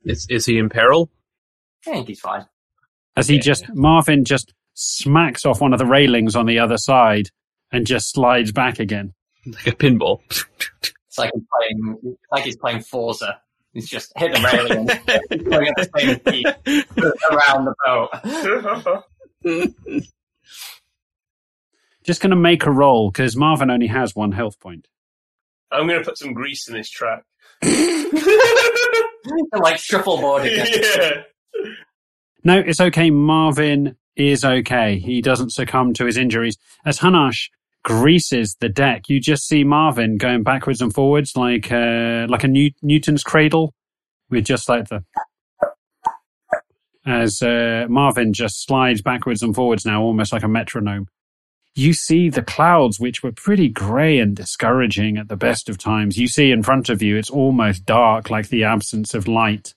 [0.05, 1.11] Is is he in peril?
[1.87, 2.47] I think he's fine.
[3.17, 3.43] As he Yeah.
[3.43, 7.31] just, Marvin just smacks off one of the railings on the other side
[7.73, 9.15] and just slides back again.
[9.47, 10.21] Like a pinball.
[10.31, 13.41] It's like he's playing, it's like he's playing Forza.
[13.73, 14.89] He's just hit the railing
[15.31, 16.47] and going at the same speed
[17.31, 17.75] around the
[19.45, 19.75] boat.
[22.05, 24.87] Just going to make a roll because Marvin only has one health point.
[25.73, 27.25] I'm going to put some grease in this track.
[27.63, 27.73] like
[29.79, 30.67] shuffleboard again.
[30.71, 31.23] yeah.
[32.45, 33.11] No, it's okay.
[33.11, 34.99] Marvin is okay.
[34.99, 36.57] He doesn't succumb to his injuries.
[36.85, 37.51] As Hanash
[37.83, 42.49] greases the deck, you just see Marvin going backwards and forwards like uh, like a
[42.49, 43.75] New- Newton's cradle,
[44.31, 45.05] with just like the
[47.07, 51.07] as uh, Marvin just slides backwards and forwards now, almost like a metronome.
[51.75, 56.17] You see the clouds, which were pretty grey and discouraging at the best of times.
[56.17, 59.75] You see in front of you, it's almost dark, like the absence of light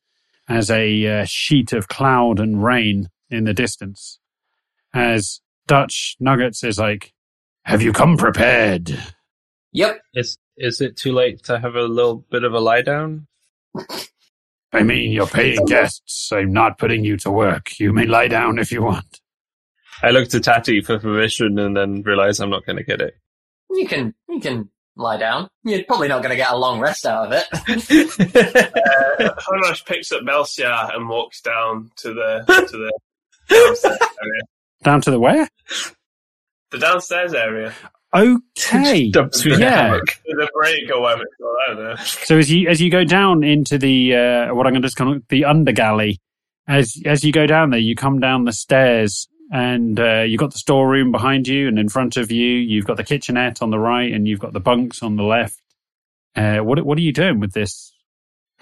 [0.47, 4.19] as a uh, sheet of cloud and rain in the distance.
[4.93, 7.13] As Dutch Nuggets is like,
[7.63, 8.97] Have you come prepared?
[9.73, 10.01] Yep.
[10.13, 13.27] Is is it too late to have a little bit of a lie down?
[14.73, 16.31] I mean, you're paying guests.
[16.31, 17.79] I'm not putting you to work.
[17.79, 19.21] You may lie down if you want.
[20.01, 23.15] I look to Tatty for permission and then realize I'm not going to get it.
[23.69, 25.47] You can, you can lie down.
[25.63, 27.45] You're probably not going to get a long rest out of it.
[29.19, 32.91] Uh, Hanash picks up Belsiar and walks down to the to the
[33.49, 34.41] downstairs area.
[34.84, 35.49] Down to the where?
[36.71, 37.73] The downstairs area.
[38.13, 39.09] Okay.
[39.11, 39.99] Dumps me Yeah.
[40.25, 41.23] The break or whatever.
[41.69, 41.95] I don't know.
[41.95, 44.97] So as you as you go down into the uh, what I'm going to just
[44.97, 46.17] call it the undergalley,
[46.67, 50.51] as as you go down there, you come down the stairs, and uh, you've got
[50.51, 53.80] the storeroom behind you, and in front of you, you've got the kitchenette on the
[53.80, 55.61] right, and you've got the bunks on the left.
[56.36, 57.93] Uh, what what are you doing with this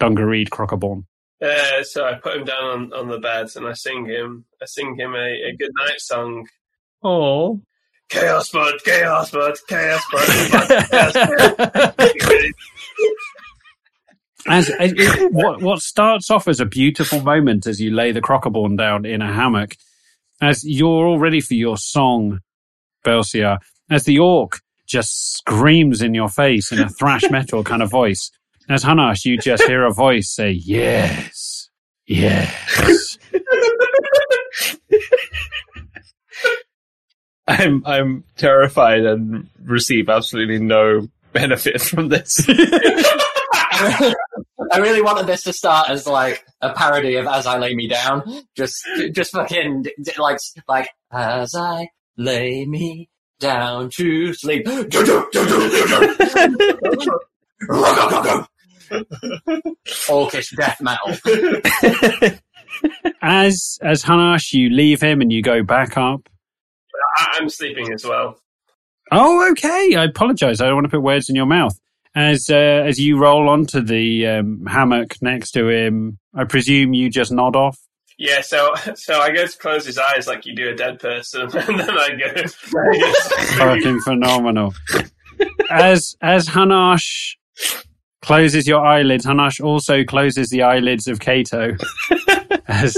[0.00, 1.04] dungareed crockerborn?
[1.42, 4.44] Uh, so I put him down on, on the bed and I sing him.
[4.62, 5.18] I sing him a,
[5.50, 6.46] a good night song.
[7.02, 7.60] Oh,
[8.08, 10.26] Chaos bud, chaos bud, chaos bud.
[10.90, 11.72] chaos bud.
[14.48, 18.20] As, as it, what what starts off as a beautiful moment as you lay the
[18.22, 19.74] crockerborn down in a hammock,
[20.40, 22.38] as you're all ready for your song,
[23.04, 23.58] Belsiar,
[23.90, 28.30] as the orc just screams in your face in a thrash metal kind of voice.
[28.68, 31.70] As Hanash, you just hear a voice say, "Yes,
[32.06, 33.18] yes."
[37.48, 42.44] I'm I'm terrified and receive absolutely no benefit from this.
[44.72, 47.86] I really wanted this to start as like a parody of "As I Lay Me
[47.86, 48.24] Down,"
[48.56, 48.76] just,
[49.12, 54.66] just fucking d- d- like, like "As I lay me down to sleep."
[60.08, 61.16] Orcish death metal.
[63.22, 66.28] As as Hanash, you leave him and you go back up.
[67.18, 68.38] I- I'm sleeping as well.
[69.10, 69.94] Oh, okay.
[69.96, 70.60] I apologize.
[70.60, 71.78] I don't want to put words in your mouth.
[72.14, 77.10] As uh, as you roll onto the um, hammock next to him, I presume you
[77.10, 77.78] just nod off.
[78.18, 81.42] Yeah, so so I go to close his eyes like you do a dead person,
[81.54, 82.32] and then I go.
[82.34, 83.12] I go
[83.58, 84.74] Fucking phenomenal.
[85.70, 87.36] As as Hanash
[88.26, 91.76] closes your eyelids, Hanash also closes the eyelids of Kato.
[92.68, 92.96] As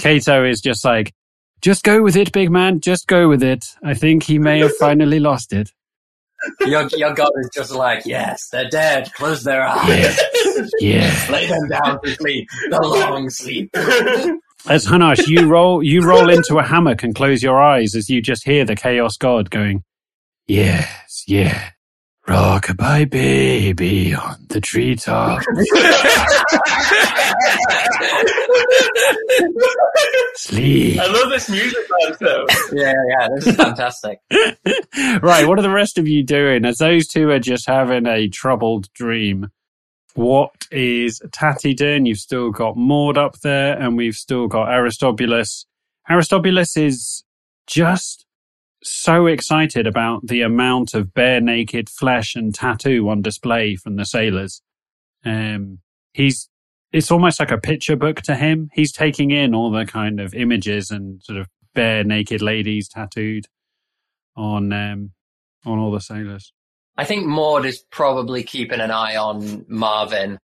[0.00, 1.14] Kato is just like,
[1.62, 2.80] just go with it, big man.
[2.80, 3.64] Just go with it.
[3.84, 5.72] I think he may have finally lost it.
[6.60, 9.12] Your, your god is just like, yes, they're dead.
[9.14, 10.18] Close their eyes.
[10.80, 11.26] Yeah.
[11.30, 12.48] Lay them down to sleep.
[12.70, 13.70] The long sleep.
[14.68, 18.20] As Hanash, you roll you roll into a hammock and close your eyes as you
[18.20, 19.84] just hear the chaos god going,
[20.48, 21.70] Yes, yeah.
[22.30, 25.42] Rockabye baby on the treetop.
[30.36, 31.00] Sleep.
[31.00, 31.80] I love this music
[32.20, 32.46] though.
[32.72, 34.20] Yeah, yeah, this is fantastic.
[34.30, 36.64] right, what are the rest of you doing?
[36.64, 39.48] As those two are just having a troubled dream,
[40.14, 42.06] what is Tatty doing?
[42.06, 45.66] You've still got Maud up there, and we've still got Aristobulus.
[46.08, 47.24] Aristobulus is
[47.66, 48.24] just
[48.82, 54.04] so excited about the amount of bare naked flesh and tattoo on display from the
[54.04, 54.62] sailors.
[55.24, 55.80] Um,
[56.12, 56.48] he's
[56.92, 58.68] it's almost like a picture book to him.
[58.72, 63.46] He's taking in all the kind of images and sort of bare naked ladies tattooed
[64.36, 65.12] on um,
[65.64, 66.52] on all the sailors.
[66.96, 70.38] I think Maud is probably keeping an eye on Marvin.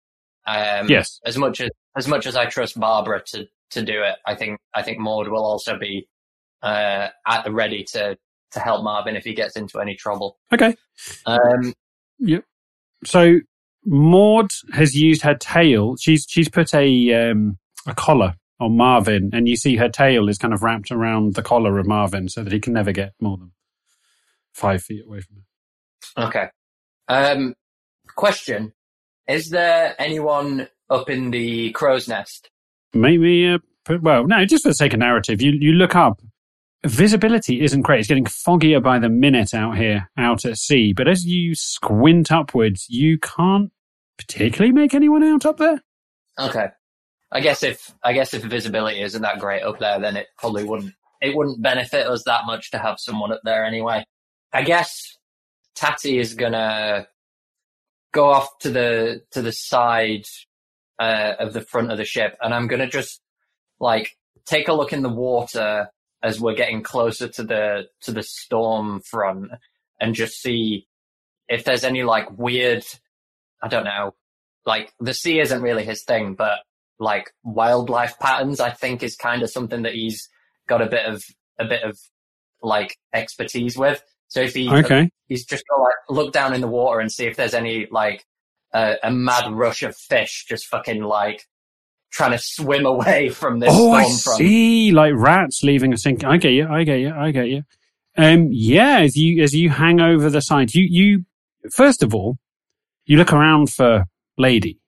[0.45, 1.19] Um, Yes.
[1.25, 4.59] As much as as much as I trust Barbara to to do it, I think
[4.73, 6.07] I think Maud will also be
[6.61, 8.17] uh, at the ready to
[8.51, 10.37] to help Marvin if he gets into any trouble.
[10.53, 10.75] Okay.
[11.25, 11.73] Um,
[13.03, 13.39] So
[13.85, 15.95] Maud has used her tail.
[15.97, 20.37] She's she's put a um, a collar on Marvin, and you see her tail is
[20.37, 23.37] kind of wrapped around the collar of Marvin, so that he can never get more
[23.37, 23.51] than
[24.53, 25.37] five feet away from
[26.17, 26.27] her.
[26.27, 26.47] okay.
[27.07, 27.53] Um,
[28.15, 28.73] question:
[29.27, 32.49] Is there anyone up in the crow's nest?
[32.93, 33.59] Maybe, uh,
[34.01, 36.19] well, no, just for the sake of narrative, you you look up.
[36.85, 37.99] Visibility isn't great.
[37.99, 40.93] It's getting foggier by the minute out here, out at sea.
[40.93, 43.71] But as you squint upwards, you can't
[44.17, 45.81] particularly make anyone out up there.
[46.39, 46.67] Okay.
[47.31, 50.63] I guess if I guess if visibility isn't that great up there, then it probably
[50.63, 54.03] wouldn't it wouldn't benefit us that much to have someone up there anyway.
[54.53, 55.17] I guess
[55.75, 57.07] Tatty is gonna
[58.13, 60.23] go off to the to the side
[60.99, 63.19] uh, of the front of the ship, and I'm gonna just
[63.79, 64.11] like
[64.45, 65.89] take a look in the water
[66.27, 69.51] as we're getting closer to the to the storm front,
[69.99, 70.87] and just see
[71.47, 72.83] if there's any like weird,
[73.63, 74.13] I don't know,
[74.65, 76.59] like the sea isn't really his thing, but
[76.99, 80.29] like wildlife patterns, I think is kind of something that he's
[80.67, 81.23] got a bit of
[81.59, 81.97] a bit of
[82.61, 84.03] like expertise with.
[84.27, 85.09] So if he Okay.
[85.27, 88.25] he's just gonna like look down in the water and see if there's any like
[88.73, 91.47] uh, a mad rush of fish just fucking like
[92.11, 94.37] trying to swim away from this Oh, I front.
[94.37, 94.91] see.
[94.91, 96.23] Like rats leaving a sink.
[96.23, 96.67] I get you.
[96.67, 97.13] I get you.
[97.13, 97.63] I get you.
[98.17, 98.99] Um, yeah.
[98.99, 101.25] As you as you hang over the side, you you
[101.71, 102.37] first of all,
[103.05, 104.05] you look around for
[104.37, 104.79] lady,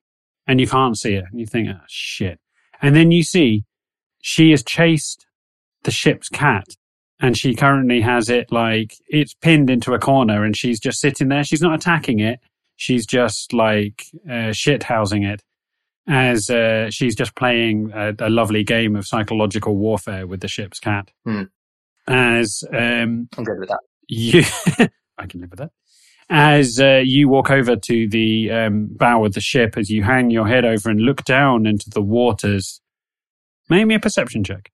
[0.48, 2.40] and you can't see her, and you think, oh shit.
[2.82, 3.64] And then you see
[4.22, 5.26] she has chased
[5.84, 6.66] the ship's cat,
[7.20, 11.28] and she currently has it like it's pinned into a corner, and she's just sitting
[11.28, 11.44] there.
[11.44, 12.40] She's not attacking it.
[12.78, 15.42] She's just like uh, shit housing it
[16.10, 20.80] as uh, she's just playing a, a lovely game of psychological warfare with the ship's
[20.80, 21.12] cat.
[21.24, 21.44] Hmm.
[22.08, 23.80] As um, I'm good with that.
[24.08, 24.44] you,
[25.20, 25.72] I can live with that.
[26.32, 30.32] As uh, you walk over to the um, bow of the ship, as you hang
[30.32, 32.82] your head over and look down into the waters,
[33.70, 34.72] make me a perception check.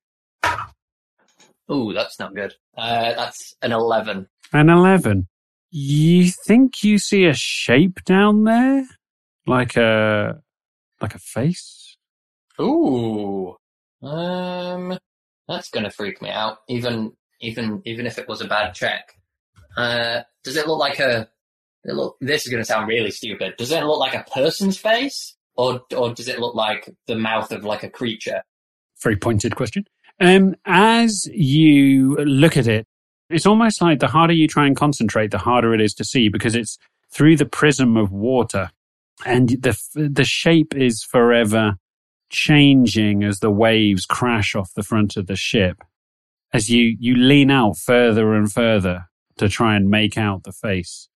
[1.71, 2.53] Ooh, that's not good.
[2.77, 4.27] Uh, that's an eleven.
[4.53, 5.27] An eleven.
[5.71, 8.85] You think you see a shape down there,
[9.45, 10.41] like a
[11.01, 11.97] like a face?
[12.59, 13.55] Ooh,
[14.01, 14.97] um,
[15.47, 16.57] that's gonna freak me out.
[16.69, 19.13] Even even even if it was a bad check.
[19.77, 21.29] Uh, does it look like a?
[21.83, 22.17] It look.
[22.21, 23.55] This is gonna sound really stupid.
[23.57, 27.51] Does it look like a person's face, or or does it look like the mouth
[27.51, 28.41] of like a creature?
[29.01, 29.85] very pointed question.
[30.19, 32.87] Um, as you look at it,
[33.29, 36.29] it's almost like the harder you try and concentrate, the harder it is to see
[36.29, 36.77] because it's
[37.11, 38.71] through the prism of water,
[39.25, 41.75] and the the shape is forever
[42.29, 45.77] changing as the waves crash off the front of the ship.
[46.53, 49.05] As you you lean out further and further
[49.37, 51.09] to try and make out the face.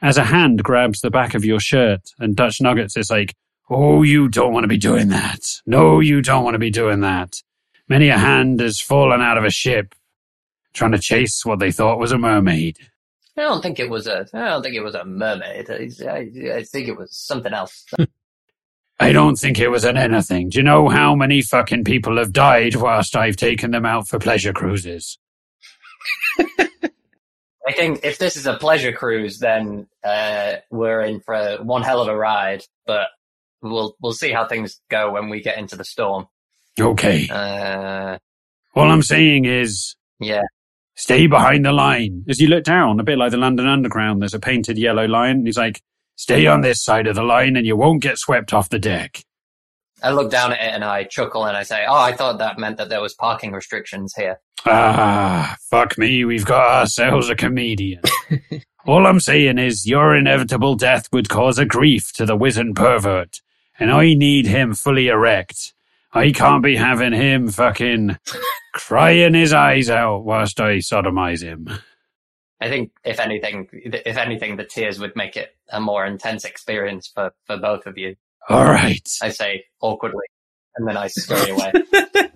[0.00, 3.34] As a hand grabs the back of your shirt, and Dutch Nuggets is like,
[3.70, 5.40] Oh, you don't want to be doing that.
[5.64, 7.36] No, you don't want to be doing that.
[7.88, 9.94] Many a hand has fallen out of a ship
[10.72, 12.78] trying to chase what they thought was a mermaid.
[13.36, 14.26] I don't think it was a.
[14.34, 15.70] I don't think it was a mermaid.
[15.70, 17.84] I, I, I think it was something else.
[19.00, 20.50] I don't think it was an anything.
[20.50, 24.18] Do you know how many fucking people have died whilst I've taken them out for
[24.18, 25.18] pleasure cruises?
[26.38, 32.00] I think if this is a pleasure cruise, then uh, we're in for one hell
[32.00, 32.64] of a ride.
[32.86, 33.08] But
[33.62, 36.28] we'll we'll see how things go when we get into the storm.
[36.78, 37.28] Okay.
[37.28, 38.18] Uh,
[38.74, 40.42] All I'm saying is yeah,
[41.02, 42.24] stay behind the line.
[42.28, 45.38] As you look down, a bit like the London Underground, there's a painted yellow line.
[45.38, 45.82] And He's like,
[46.14, 49.24] stay on this side of the line and you won't get swept off the deck.
[50.00, 52.58] I look down at it and I chuckle and I say, "Oh, I thought that
[52.58, 58.02] meant that there was parking restrictions here." Ah, fuck me, we've got ourselves a comedian.
[58.86, 63.40] All I'm saying is your inevitable death would cause a grief to the wizened pervert,
[63.78, 65.72] and I need him fully erect.
[66.12, 68.18] I can't be having him fucking
[68.74, 71.68] crying his eyes out whilst I sodomize him.
[72.60, 77.10] I think if anything, if anything, the tears would make it a more intense experience
[77.12, 78.14] for, for both of you.
[78.48, 79.08] All right.
[79.20, 80.26] I say awkwardly,
[80.76, 81.72] and then I scurry away.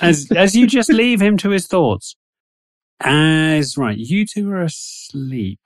[0.00, 2.16] As as you just leave him to his thoughts.
[3.00, 5.60] As right, you two are asleep.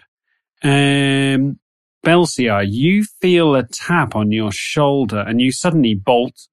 [0.62, 1.59] Um
[2.04, 6.48] Belsiar, you feel a tap on your shoulder and you suddenly bolt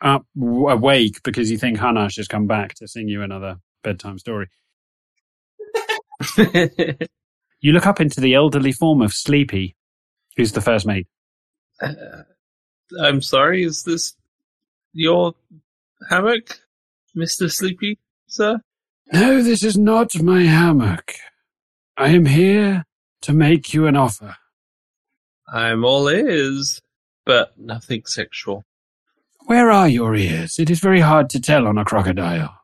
[0.00, 4.48] up awake because you think Hanash has come back to sing you another bedtime story.
[7.62, 9.76] You look up into the elderly form of Sleepy,
[10.36, 11.06] who's the first mate.
[11.80, 12.24] Uh,
[13.00, 14.14] I'm sorry, is this
[14.92, 15.34] your
[16.10, 16.58] hammock,
[17.16, 17.50] Mr.
[17.50, 18.60] Sleepy, sir?
[19.12, 21.14] No, this is not my hammock.
[21.96, 22.84] I am here
[23.22, 24.36] to make you an offer.
[25.52, 26.80] I'm all ears,
[27.26, 28.64] but nothing sexual.
[29.44, 30.58] Where are your ears?
[30.58, 32.56] It is very hard to tell on a crocodile.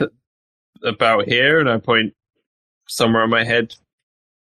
[0.84, 2.12] About here, and I point
[2.86, 3.74] somewhere on my head,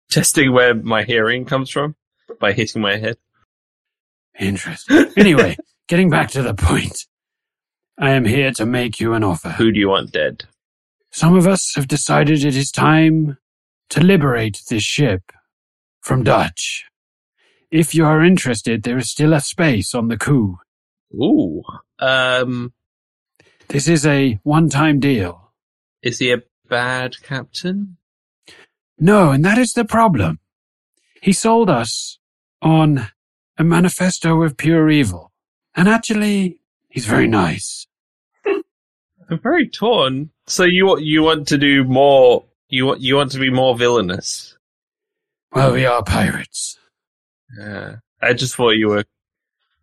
[0.10, 1.96] testing where my hearing comes from
[2.40, 3.18] by hitting my head.
[4.40, 5.12] Interesting.
[5.18, 5.56] Anyway,
[5.88, 7.06] getting back to the point.
[8.00, 9.50] I am here to make you an offer.
[9.50, 10.46] Who do you want dead?
[11.12, 13.38] Some of us have decided it is time
[13.90, 15.32] to liberate this ship
[16.02, 16.86] from Dutch.
[17.74, 20.60] If you are interested, there is still a space on the coup.
[21.16, 21.64] Ooh.
[21.98, 22.72] Um,
[23.68, 25.52] This is a one-time deal.
[26.04, 27.98] is he a bad captain?
[29.00, 30.40] No, and that is the problem.
[31.20, 32.20] He sold us
[32.62, 33.08] on
[33.58, 35.32] a manifesto of pure evil.
[35.76, 36.60] And actually,
[36.90, 37.88] he's very nice.
[39.30, 40.30] I'm very torn.
[40.46, 42.46] So you you want to do more?
[42.70, 44.58] You want you want to be more villainous?
[45.54, 46.78] Well, we are pirates.
[47.58, 47.96] Yeah.
[48.22, 49.04] I just thought you were,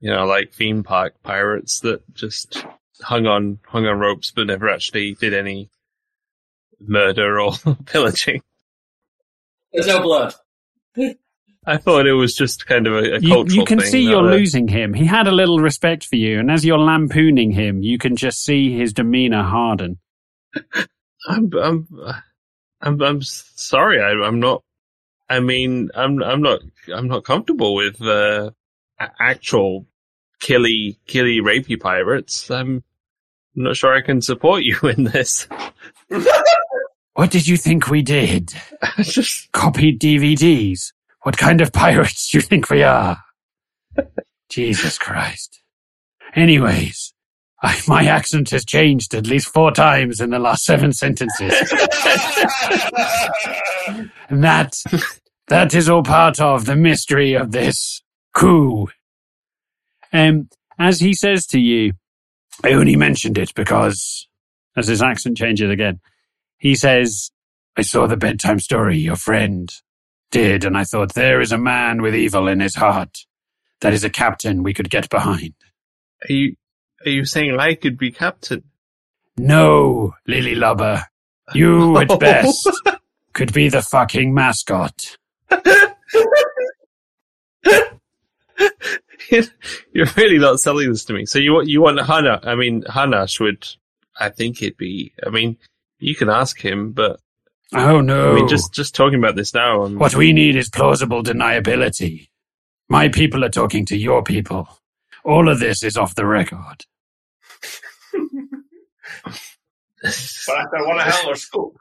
[0.00, 2.64] you know, like theme park pirates that just
[3.02, 5.70] hung on hung on ropes but never actually did any
[6.80, 7.52] murder or
[7.86, 8.42] pillaging.
[9.72, 10.34] There's no blood.
[11.66, 13.88] I thought it was just kind of a, a You, cultural you can thing.
[13.90, 14.94] see you're a- losing him.
[14.94, 18.42] He had a little respect for you, and as you're lampooning him, you can just
[18.42, 19.98] see his demeanor harden.
[21.28, 21.86] I'm I'm
[22.80, 24.00] I'm I'm sorry.
[24.02, 24.62] I, I'm not.
[25.30, 26.60] I mean, I'm I'm not
[26.92, 28.50] I'm not comfortable with uh,
[29.20, 29.86] actual
[30.40, 32.50] killy killy rapey pirates.
[32.50, 32.82] I'm
[33.54, 35.48] not sure I can support you in this.
[37.14, 38.54] What did you think we did?
[39.02, 40.92] Just Copied DVDs?
[41.22, 43.18] What kind of pirates do you think we are?
[44.48, 45.60] Jesus Christ.
[46.34, 47.12] Anyways,
[47.62, 51.52] I, my accent has changed at least four times in the last seven sentences.
[54.30, 54.76] And that,
[55.48, 58.00] that is all part of the mystery of this
[58.32, 58.88] coup.
[60.12, 60.48] Um,
[60.78, 61.94] as he says to you,
[62.62, 64.28] I only mentioned it because,
[64.76, 65.98] as his accent changes again,
[66.58, 67.32] he says,
[67.76, 69.72] I saw the bedtime story your friend
[70.30, 73.18] did, and I thought there is a man with evil in his heart.
[73.80, 75.54] That is a captain we could get behind.
[76.28, 76.54] are you
[77.04, 78.64] are you saying I could be captain?
[79.36, 81.04] No, Lily Lubber.
[81.54, 82.68] You at best
[83.32, 85.16] could be the fucking mascot.
[89.92, 91.26] You're really not selling this to me.
[91.26, 92.40] So you want you want Hana?
[92.42, 93.66] I mean, Hanash would.
[94.18, 95.12] I think it'd be.
[95.24, 95.56] I mean,
[95.98, 97.20] you can ask him, but
[97.72, 98.32] Oh no.
[98.32, 99.82] I mean, just just talking about this now.
[99.82, 102.28] I'm, What we need is plausible deniability.
[102.88, 104.68] My people are talking to your people.
[105.24, 106.84] All of this is off the record.
[110.02, 111.76] But I don't want a hell or scoop.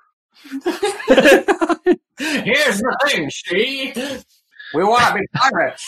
[2.17, 3.93] Here's the thing, she.
[4.73, 5.85] We want to be pirates.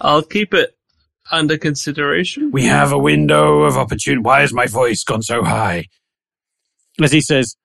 [0.00, 0.76] I'll keep it
[1.30, 2.50] under consideration.
[2.50, 4.22] We have a window of opportunity.
[4.22, 5.86] Why has my voice gone so high?
[7.00, 7.56] As he says,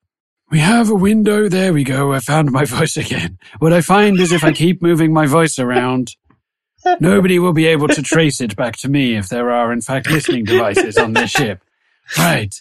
[0.49, 1.47] we have a window.
[1.47, 2.11] There we go.
[2.11, 3.37] I found my voice again.
[3.59, 6.11] What I find is if I keep moving my voice around,
[6.99, 10.09] nobody will be able to trace it back to me if there are, in fact,
[10.09, 11.63] listening devices on this ship.
[12.17, 12.53] Right.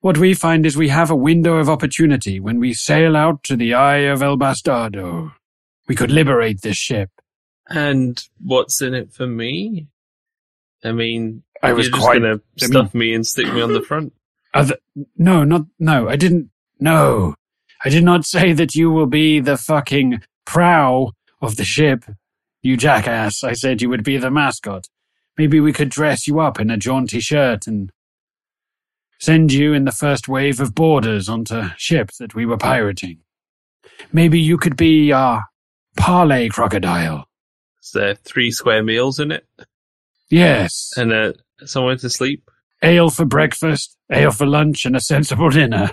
[0.00, 3.56] What we find is we have a window of opportunity when we sail out to
[3.56, 5.32] the Eye of El Bastardo.
[5.88, 7.10] We could liberate this ship.
[7.68, 9.88] And what's in it for me?
[10.84, 12.20] I mean, I was you're just quite.
[12.22, 14.12] gonna I stuff me and stick me on the front.
[14.54, 14.76] Other,
[15.16, 17.34] no, not, no, I didn't, no.
[17.84, 22.04] I did not say that you will be the fucking prow of the ship,
[22.68, 23.42] you jackass.
[23.42, 24.88] I said you would be the mascot.
[25.36, 27.90] Maybe we could dress you up in a jaunty shirt and
[29.18, 33.20] send you in the first wave of boarders onto ship that we were pirating.
[34.12, 35.46] Maybe you could be our
[35.96, 37.24] parley crocodile.
[37.82, 39.46] Is there three square meals in it?
[40.28, 40.92] Yes.
[40.96, 41.32] And uh,
[41.64, 42.50] somewhere to sleep?
[42.82, 45.90] Ale for breakfast, ale for lunch, and a sensible dinner.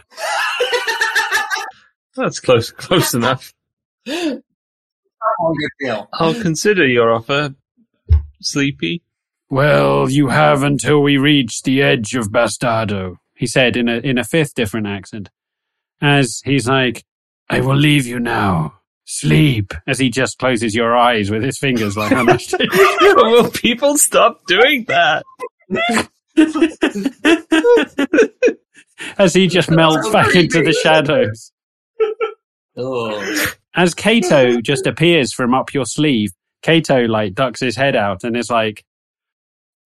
[2.15, 3.53] That's close, close enough.
[5.39, 6.09] Good deal.
[6.13, 7.55] I'll consider your offer,
[8.41, 9.03] Sleepy.
[9.49, 14.17] Well, you have until we reach the edge of Bastardo, he said in a in
[14.17, 15.29] a fifth different accent.
[16.01, 17.05] As he's like,
[17.49, 18.79] I will leave you now.
[19.05, 19.73] Sleep.
[19.85, 22.53] As he just closes your eyes with his fingers like how much
[23.01, 25.23] Will people stop doing that?
[29.17, 31.51] As he just melts back into the shadows.
[32.75, 33.45] Oh.
[33.75, 38.35] As Kato just appears from up your sleeve, Kato like ducks his head out and
[38.35, 38.83] is like,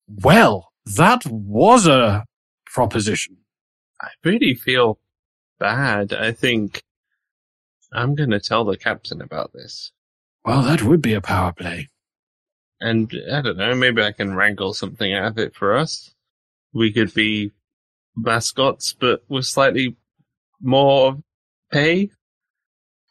[0.07, 2.25] Well, that was a
[2.65, 3.37] proposition.
[4.01, 4.99] I really feel
[5.59, 6.13] bad.
[6.13, 6.83] I think
[7.91, 9.91] I'm going to tell the captain about this.
[10.45, 11.89] Well, that would be a power play.
[12.79, 16.13] And I don't know, maybe I can wrangle something out of it for us.
[16.73, 17.51] We could be
[18.15, 19.97] mascots, but with slightly
[20.61, 21.17] more
[21.71, 22.11] pay.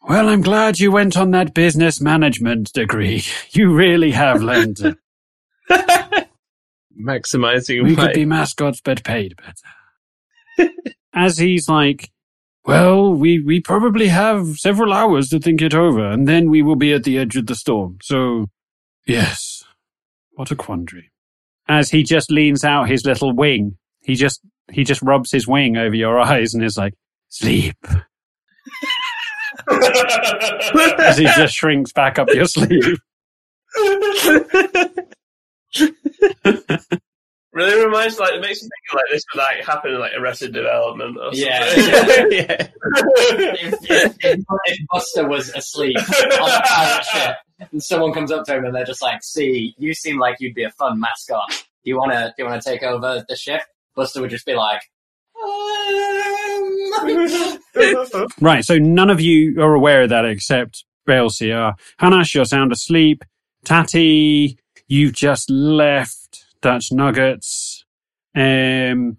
[0.09, 3.23] Well, I'm glad you went on that business management degree.
[3.51, 4.97] You really have learned.
[6.99, 10.71] Maximizing we my could be mascots, but paid better.
[11.13, 12.09] As he's like,
[12.65, 16.75] well, we, we probably have several hours to think it over, and then we will
[16.75, 17.97] be at the edge of the storm.
[18.01, 18.47] So,
[19.05, 19.63] yes,
[20.31, 21.11] what a quandary.
[21.67, 24.41] As he just leans out his little wing, he just
[24.71, 26.95] he just rubs his wing over your eyes and is like,
[27.29, 27.77] sleep.
[30.99, 32.99] As he just shrinks back up your sleeve.
[37.59, 40.13] really reminds like it makes me think of, like this would like happen in like
[40.17, 41.39] Arrested Development or something.
[41.39, 42.25] Yeah.
[42.29, 42.67] yeah.
[42.81, 47.35] if, if, if, if Buster was asleep on the pirate ship
[47.71, 50.55] and someone comes up to him and they're just like, see, you seem like you'd
[50.55, 51.49] be a fun mascot.
[51.49, 53.61] Do you want to, do you want to take over the ship?
[53.95, 54.81] Buster would just be like.
[58.41, 61.73] Right, so none of you are aware of that except Belsiar.
[61.99, 63.23] Hanash, you're sound asleep.
[63.63, 66.45] Tatty, you've just left.
[66.61, 67.85] Dutch Nuggets.
[68.35, 69.17] Um,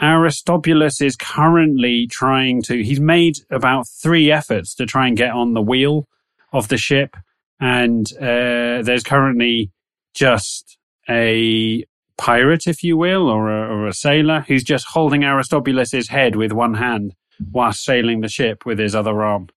[0.00, 5.54] Aristobulus is currently trying to, he's made about three efforts to try and get on
[5.54, 6.06] the wheel
[6.52, 7.16] of the ship.
[7.60, 9.72] And uh, there's currently
[10.14, 10.78] just
[11.08, 11.84] a
[12.18, 16.52] pirate, if you will, or a, or a sailor who's just holding Aristobulus's head with
[16.52, 17.14] one hand
[17.52, 19.48] whilst sailing the ship with his other arm.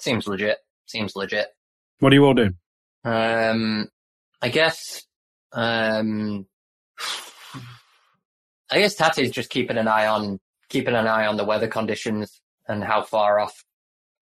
[0.00, 0.58] Seems legit.
[0.86, 1.48] Seems legit.
[2.00, 2.50] What do you all do?
[3.04, 3.88] Um,
[4.42, 5.04] I guess,
[5.52, 6.46] um,
[8.70, 12.40] I guess Tatty's just keeping an eye on, keeping an eye on the weather conditions
[12.66, 13.64] and how far off,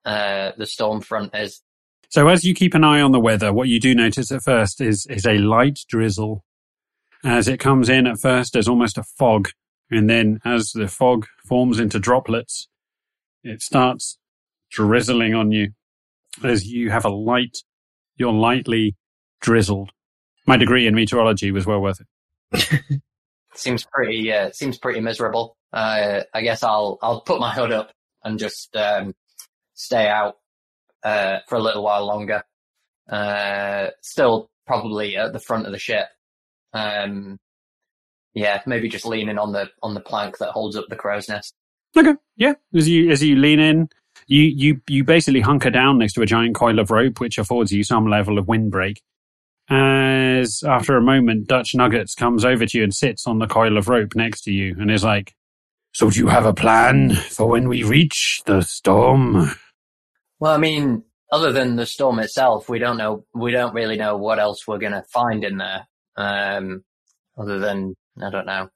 [0.04, 1.62] uh, the storm front is.
[2.10, 4.80] So as you keep an eye on the weather, what you do notice at first
[4.80, 6.44] is, is a light drizzle.
[7.24, 9.48] As it comes in at first, there's almost a fog.
[9.90, 12.68] And then as the fog forms into droplets,
[13.42, 14.18] it starts
[14.70, 15.72] drizzling on you
[16.42, 17.58] as you have a light,
[18.16, 18.96] you're lightly
[19.40, 19.90] drizzled.
[20.46, 23.02] My degree in meteorology was well worth it.
[23.54, 25.56] Seems pretty, uh, seems pretty miserable.
[25.72, 27.92] Uh, I guess I'll, I'll put my hood up
[28.24, 29.14] and just, um,
[29.74, 30.38] stay out,
[31.04, 32.42] uh, for a little while longer.
[33.08, 36.08] Uh, still probably at the front of the ship.
[36.74, 37.38] Um,
[38.34, 41.54] yeah, maybe just leaning on the, on the plank that holds up the crow's nest.
[41.96, 42.14] Okay.
[42.36, 42.54] Yeah.
[42.74, 43.88] As you, as you lean in,
[44.26, 47.72] you, you, you basically hunker down next to a giant coil of rope, which affords
[47.72, 49.00] you some level of windbreak.
[49.70, 53.78] As after a moment, Dutch Nuggets comes over to you and sits on the coil
[53.78, 55.34] of rope next to you and is like,
[55.92, 59.52] So do you have a plan for when we reach the storm?
[60.38, 64.16] Well, I mean, other than the storm itself, we don't know, we don't really know
[64.16, 65.86] what else we're going to find in there.
[66.16, 66.84] Um,
[67.36, 68.68] other than, I don't know,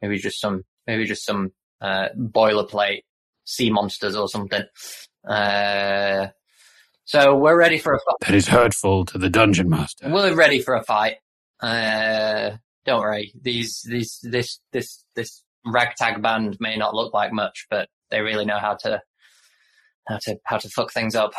[0.00, 3.02] maybe just some, maybe just some, uh, boilerplate
[3.44, 4.62] sea monsters or something.
[5.28, 6.28] Uh,
[7.04, 8.28] so we're ready for a fight.
[8.28, 10.08] That is hurtful to the dungeon master.
[10.08, 11.16] We're ready for a fight.
[11.60, 12.56] Uh,
[12.86, 13.32] don't worry.
[13.40, 18.44] These, these, this, this, this ragtag band may not look like much, but they really
[18.44, 19.02] know how to,
[20.06, 21.32] how to, how to fuck things up.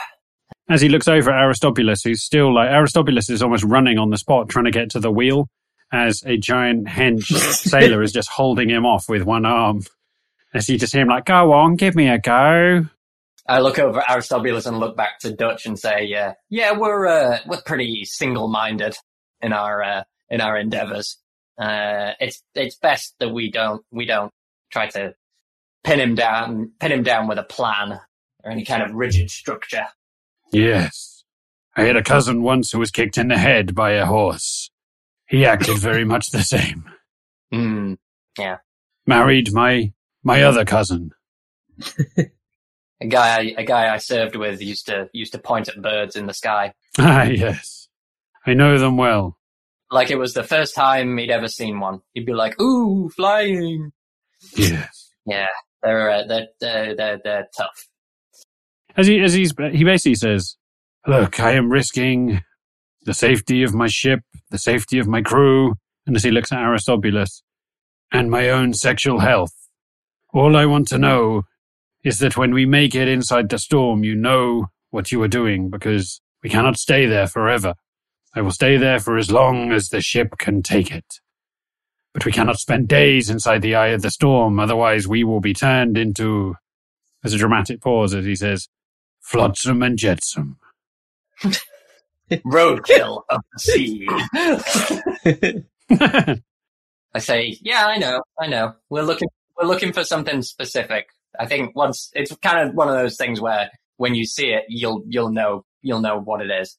[0.67, 4.17] As he looks over at Aristobulus, who's still like, Aristobulus is almost running on the
[4.17, 5.47] spot trying to get to the wheel
[5.91, 7.23] as a giant hench
[7.53, 9.81] sailor is just holding him off with one arm.
[10.53, 12.85] As you just hear him like, go on, give me a go.
[13.47, 17.05] I look over at Aristobulus and look back to Dutch and say, "Yeah, yeah, we're,
[17.05, 18.95] uh, we're pretty single-minded
[19.41, 21.19] in our, uh, in our endeavors.
[21.59, 24.31] Uh, it's, it's best that we don't, we don't
[24.71, 25.13] try to
[25.83, 27.99] pin him down, pin him down with a plan
[28.43, 29.85] or any kind of rigid structure.
[30.51, 31.23] Yes.
[31.75, 34.71] I had a cousin once who was kicked in the head by a horse.
[35.27, 36.89] He acted very much the same.
[37.51, 37.93] Hmm.
[38.37, 38.57] Yeah.
[39.07, 39.93] Married my
[40.23, 41.11] my other cousin.
[43.01, 46.15] A guy, I, a guy I served with used to used to point at birds
[46.15, 47.89] in the sky, Ah, yes.
[48.47, 49.37] I know them well.
[49.91, 51.99] like it was the first time he'd ever seen one.
[52.13, 53.91] He'd be like, "Ooh, flying!"
[54.55, 55.11] Yes.
[55.25, 55.47] Yeah,
[55.83, 57.87] they're uh, they're, they're they're they're tough.
[58.97, 60.55] As he as he's he basically says,
[61.05, 62.41] "Look, I am risking
[63.03, 65.75] the safety of my ship, the safety of my crew,
[66.07, 67.43] and as he looks at Aristobulus,
[68.11, 69.53] and my own sexual health.
[70.33, 71.43] All I want to know
[72.03, 75.69] is that when we make it inside the storm, you know what you are doing,
[75.69, 77.73] because we cannot stay there forever.
[78.33, 81.19] I will stay there for as long as the ship can take it."
[82.13, 85.53] But we cannot spend days inside the eye of the storm, otherwise we will be
[85.53, 86.55] turned into.
[87.21, 88.69] There's a dramatic pause as he says,
[89.25, 90.57] Flotsam and Jetsam.
[92.31, 94.07] Roadkill of the sea.
[97.13, 98.73] I say, yeah, I know, I know.
[98.89, 99.27] We're looking,
[99.57, 101.07] we're looking for something specific.
[101.39, 104.63] I think once it's kind of one of those things where when you see it,
[104.69, 106.77] you'll you'll know you'll know what it is.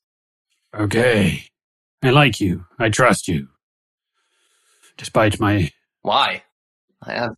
[0.74, 1.44] okay.
[2.02, 2.66] I like you.
[2.78, 3.48] I trust you.
[4.96, 5.70] Despite my.
[6.02, 6.42] Why?
[7.02, 7.30] I have,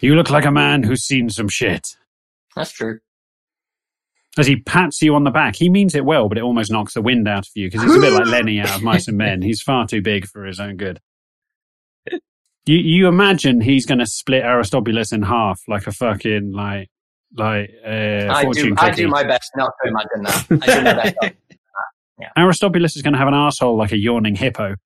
[0.00, 1.86] You look like a man who's seen some shit.
[2.56, 2.98] that's true.
[4.38, 6.94] As he pats you on the back, he means it well, but it almost knocks
[6.94, 9.18] the wind out of you because he's a bit like Lennie out of Mice and
[9.18, 9.42] Men.
[9.50, 11.00] He's far too big for his own good.
[12.66, 16.88] You you imagine he's going to split Aristobulus in half like a fucking like
[17.36, 20.46] like uh, I fortune do, I do my best not to imagine that.
[20.68, 21.16] I do my best.
[21.20, 21.34] not-
[22.36, 24.76] Aristobulus is going to have an asshole like a yawning hippo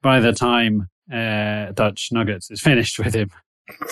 [0.00, 3.30] by the time uh, Dutch Nuggets is finished with him.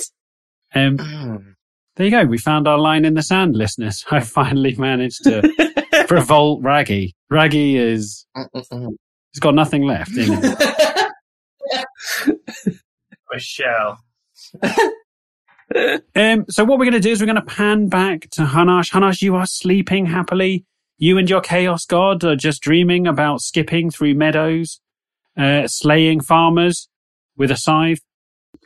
[0.74, 1.56] Um,
[1.96, 2.24] there you go.
[2.24, 4.04] We found our line in the sand, listeners.
[4.10, 7.14] I finally managed to revolt Raggy.
[7.30, 10.54] Raggy is he's got nothing left in him.
[13.32, 13.98] Michelle.
[16.14, 18.90] Um, so what we're going to do is we're going to pan back to Hanash.
[18.92, 20.66] Hanash, you are sleeping happily.
[20.98, 24.80] You and your chaos god are just dreaming about skipping through meadows,
[25.36, 26.88] uh, slaying farmers
[27.36, 28.02] with a scythe.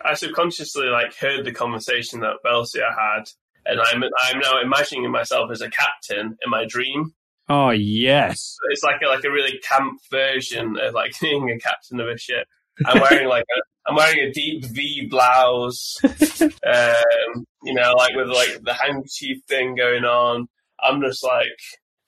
[0.06, 3.24] I subconsciously like heard the conversation that Belsiar had,
[3.64, 7.14] and I'm I'm now imagining myself as a captain in my dream.
[7.48, 8.56] Oh yes.
[8.70, 12.18] It's like a, like a really camp version of like being a captain of a
[12.18, 12.46] ship.
[12.84, 18.28] I'm wearing like a I'm wearing a deep V blouse, um, you know, like with
[18.28, 20.48] like the handkerchief thing going on.
[20.80, 21.58] I'm just like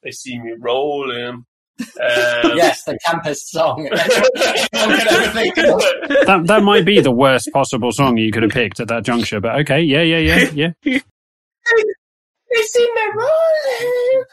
[0.02, 1.44] they see me rolling.
[1.80, 3.88] Um, yes, the campus song.
[3.92, 6.26] How could I ever think of it?
[6.26, 9.40] That that might be the worst possible song you could have picked at that juncture,
[9.40, 10.72] but okay, yeah, yeah, yeah, yeah.
[10.84, 14.24] they see me rolling.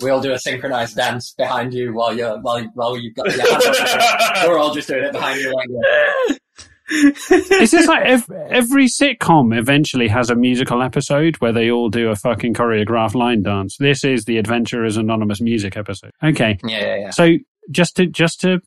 [0.00, 3.40] We all do a synchronized dance behind you while you're while while you've got your
[3.40, 4.46] hands up.
[4.48, 6.38] We're all just doing it behind you like that.
[6.90, 12.08] It's just like ev- every sitcom eventually has a musical episode where they all do
[12.10, 13.76] a fucking choreographed line dance.
[13.78, 16.12] This is the Adventurers Anonymous music episode.
[16.22, 17.10] Okay, Yeah, yeah, yeah.
[17.10, 17.36] so
[17.70, 18.60] just to just to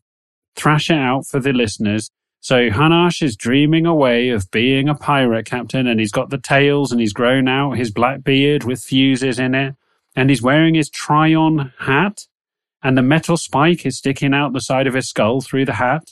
[0.56, 2.10] thrash it out for the listeners.
[2.40, 6.90] So Hanash is dreaming away of being a pirate captain, and he's got the tails,
[6.90, 9.74] and he's grown out his black beard with fuses in it,
[10.16, 12.26] and he's wearing his tricorn hat,
[12.82, 16.02] and the metal spike is sticking out the side of his skull through the hat.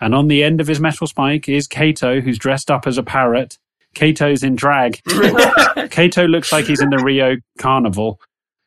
[0.00, 3.02] And on the end of his metal spike is Kato, who's dressed up as a
[3.02, 3.58] parrot.
[3.94, 5.00] Kato's in drag.
[5.90, 8.20] Kato looks like he's in the Rio Carnival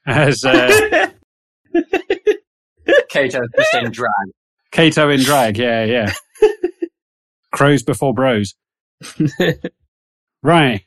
[0.06, 1.08] as uh,
[3.10, 4.12] Kato's just in drag.
[4.72, 5.58] Kato in drag.
[5.58, 6.14] Yeah, yeah.
[7.52, 8.56] Crows before bros.
[10.44, 10.84] Right.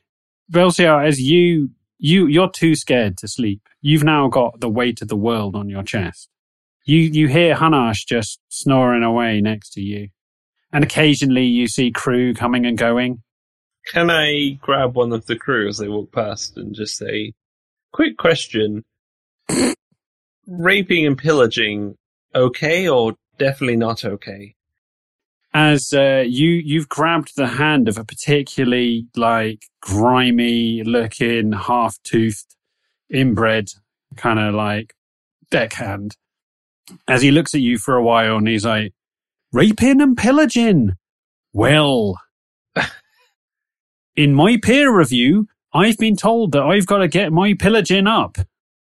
[0.51, 3.67] Belsiar, as you you you're too scared to sleep.
[3.81, 6.29] You've now got the weight of the world on your chest.
[6.85, 10.09] You you hear Hanash just snoring away next to you.
[10.71, 13.23] And occasionally you see crew coming and going.
[13.87, 17.33] Can I grab one of the crew as they walk past and just say,
[17.93, 18.83] quick question.
[20.47, 21.95] Raping and pillaging,
[22.35, 24.55] okay or definitely not okay?
[25.57, 32.55] as uh, you you've grabbed the hand of a particularly like grimy looking half toothed
[33.09, 33.67] inbred
[34.15, 34.93] kind of like
[35.49, 36.15] deckhand
[37.07, 38.93] as he looks at you for a while and he's like
[39.57, 40.93] raping and pillaging
[41.53, 42.19] well
[44.15, 48.37] in my peer review i've been told that i've got to get my pillaging up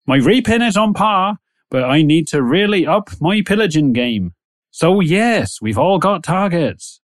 [0.06, 1.38] my raping is on par
[1.70, 4.34] but i need to really up my pillaging game
[4.78, 7.02] so yes, we've all got targets.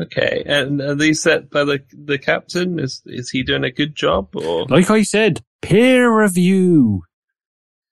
[0.00, 2.78] Okay, and are these set by the the captain?
[2.78, 4.64] Is is he doing a good job or?
[4.70, 7.02] Like I said, peer review.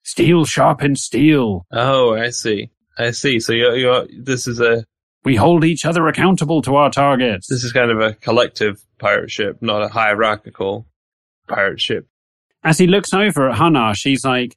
[0.01, 1.67] Steel sharpens steel.
[1.71, 2.71] Oh, I see.
[2.97, 3.39] I see.
[3.39, 4.85] So you're you're this is a
[5.23, 7.47] We hold each other accountable to our targets.
[7.47, 10.87] this is kind of a collective pirate ship, not a hierarchical
[11.47, 12.07] pirate ship.
[12.63, 14.55] As he looks over at Hannah, she's like,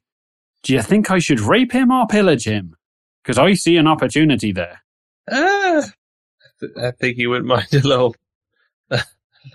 [0.63, 2.75] Do you think I should rape him or pillage him?
[3.23, 4.81] Because I see an opportunity there.
[5.29, 8.15] Ah, I th- I think he wouldn't mind a little,
[8.91, 9.03] a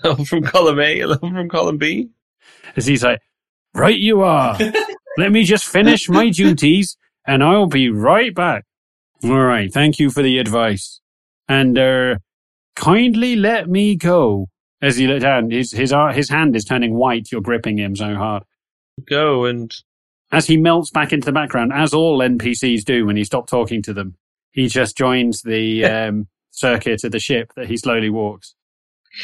[0.05, 2.11] little from column A, a little from column B.
[2.77, 3.21] As he's like,
[3.75, 4.59] Right you are.
[5.19, 6.97] Let me just finish my duties
[7.27, 8.65] and I'll be right back.
[9.25, 9.73] All right.
[9.73, 11.01] Thank you for the advice.
[11.49, 12.17] And, uh,
[12.77, 14.49] kindly let me go.
[14.81, 17.31] As he looked down, his, his, uh, his hand is turning white.
[17.31, 18.43] You're gripping him so hard.
[19.09, 19.73] Go and
[20.33, 23.83] As he melts back into the background, as all NPCs do when you stop talking
[23.83, 24.17] to them,
[24.51, 28.55] he just joins the, um, circuit of the ship that he slowly walks.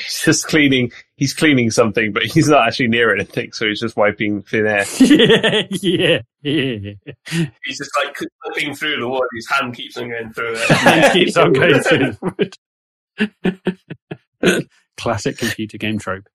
[0.04, 0.90] he's just cleaning.
[1.18, 4.84] He's cleaning something, but he's not actually near anything, so he's just wiping thin air.
[5.00, 5.62] yeah,
[6.42, 6.92] yeah, yeah.
[7.64, 9.26] He's just like clipping through the wood.
[9.34, 10.70] His hand keeps on going through it.
[10.86, 12.54] and keeps on going through the
[14.44, 14.68] wood.
[14.96, 16.28] Classic computer game trope.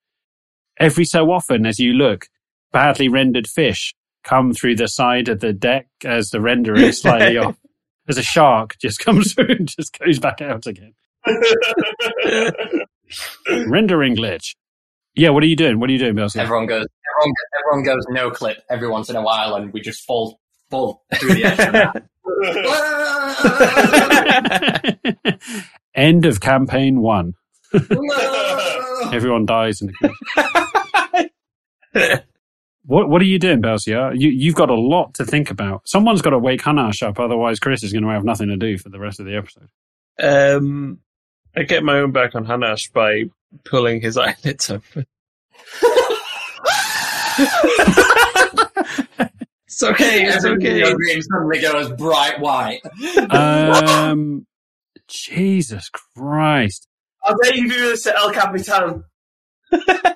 [0.77, 2.27] Every so often, as you look,
[2.73, 3.95] badly rendered fish
[4.25, 7.55] come through the side of the deck as the render is slightly off.
[8.09, 10.93] As a shark just comes through and just goes back out again.
[13.65, 14.55] Rendering glitch.
[15.15, 15.79] Yeah, what are you doing?
[15.79, 16.27] What are you doing, Bill?
[16.35, 16.85] Everyone goes,
[17.19, 20.39] everyone, everyone goes no clip every once in a while, and we just fall,
[20.71, 22.03] fall through the edge of.
[25.95, 27.33] End of campaign one.
[29.13, 31.29] Everyone dies in the
[32.85, 34.19] What What are you doing, Belsiar?
[34.19, 35.87] You You've got a lot to think about.
[35.87, 38.77] Someone's got to wake Hanash up, otherwise Chris is going to have nothing to do
[38.77, 39.69] for the rest of the episode.
[40.19, 40.99] Um,
[41.55, 43.25] I get my own back on Hanash by
[43.65, 45.05] pulling his eyelids open.
[49.67, 50.25] it's okay.
[50.25, 50.79] It's okay.
[50.79, 52.81] your dream suddenly goes bright white.
[53.29, 54.45] Um,
[55.07, 56.87] Jesus Christ!
[57.23, 59.03] How dare you do this to El Capitan?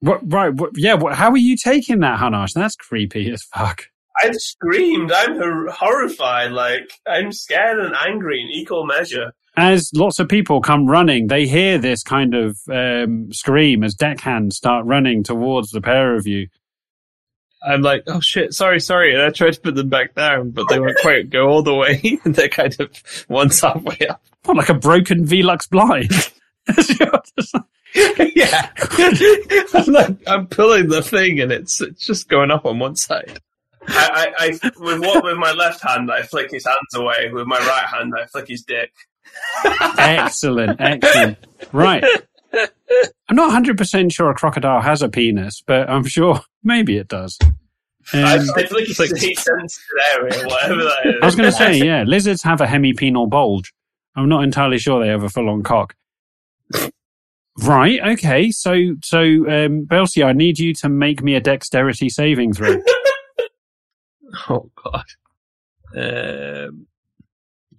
[0.00, 0.54] What, right?
[0.54, 0.94] What, yeah.
[0.94, 2.52] What, how are you taking that, Hanash?
[2.54, 3.82] That's creepy as fuck.
[4.16, 5.10] I screamed.
[5.10, 6.52] I'm hor- horrified.
[6.52, 9.32] Like, I'm scared and angry in equal measure.
[9.58, 14.56] As lots of people come running, they hear this kind of um, scream as deckhands
[14.56, 16.48] start running towards the pair of you.
[17.66, 19.12] I'm like, oh shit, sorry, sorry.
[19.12, 21.74] And I tried to put them back down, but they won't quite go all the
[21.74, 22.20] way.
[22.24, 24.22] They're kind of one's halfway up.
[24.44, 26.12] What, like a broken Velux blind?
[28.36, 28.70] yeah.
[29.74, 33.40] I'm like, I'm pulling the thing and it's, it's just going up on one side.
[33.88, 37.30] I, I, I with what with my left hand, I flick his hands away.
[37.32, 38.92] With my right hand, I flick his dick.
[39.98, 41.38] Excellent, excellent.
[41.72, 42.04] Right.
[43.28, 47.38] I'm not 100% sure a crocodile has a penis, but I'm sure maybe it does.
[48.12, 49.78] I, Um, I flick his like- sensitive
[50.14, 51.14] area, whatever that is.
[51.22, 53.74] I was going to say, yeah, lizards have a hemipenal bulge.
[54.16, 55.94] I'm not entirely sure they have a full-on cock.
[57.60, 58.00] Right.
[58.12, 58.50] Okay.
[58.50, 62.80] So, so, um, Belsi, I need you to make me a dexterity saving throw.
[64.50, 65.04] Oh god.
[65.96, 66.86] Um,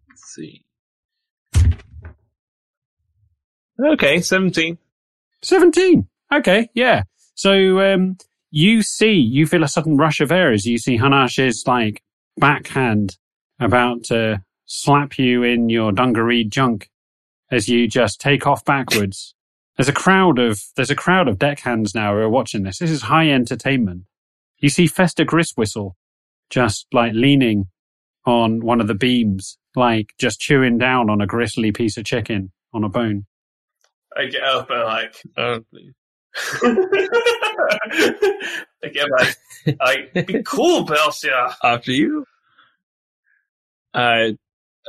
[0.09, 0.63] let's see.
[3.79, 4.77] Okay, 17.
[5.41, 6.07] 17.
[6.33, 6.69] Okay.
[6.73, 7.03] Yeah.
[7.35, 8.17] So, um,
[8.51, 12.01] you see, you feel a sudden rush of air as you see Hanash's like
[12.37, 13.17] backhand
[13.59, 16.89] about to slap you in your dungaree junk
[17.51, 19.33] as you just take off backwards.
[19.77, 22.79] There's a crowd of, there's a crowd of deckhands now who are watching this.
[22.79, 24.03] This is high entertainment.
[24.57, 25.93] You see Fester Griswhistle
[26.49, 27.67] just like leaning
[28.25, 32.51] on one of the beams, like just chewing down on a gristly piece of chicken
[32.73, 33.25] on a bone.
[34.19, 35.93] I get up and like, Oh, please.
[38.83, 39.35] I get like,
[39.79, 41.53] like, be cool, Belsiar.
[41.63, 42.25] After you?
[43.93, 44.37] I,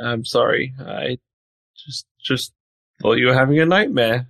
[0.02, 0.74] I'm sorry.
[0.78, 1.18] I
[1.76, 2.52] just, just
[3.00, 4.28] thought you were having a nightmare.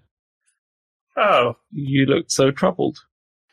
[1.17, 2.99] Oh, You looked so troubled.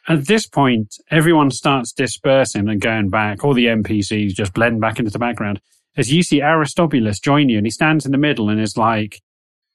[0.08, 3.44] At this point, everyone starts dispersing and going back.
[3.44, 5.60] All the NPCs just blend back into the background.
[5.98, 9.20] As you see Aristobulus join you, and he stands in the middle and is like,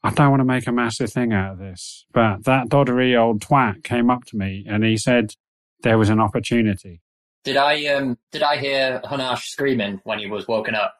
[0.04, 3.40] I don't want to make a massive thing out of this, but that doddery old
[3.40, 5.34] twat came up to me and he said
[5.82, 7.00] there was an opportunity.
[7.44, 10.94] Did I um did I hear Hanash screaming when he was woken up?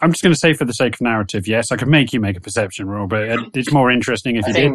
[0.00, 2.20] I'm just going to say for the sake of narrative, yes, I could make you
[2.20, 4.72] make a perception roll, but it's more interesting if I you did.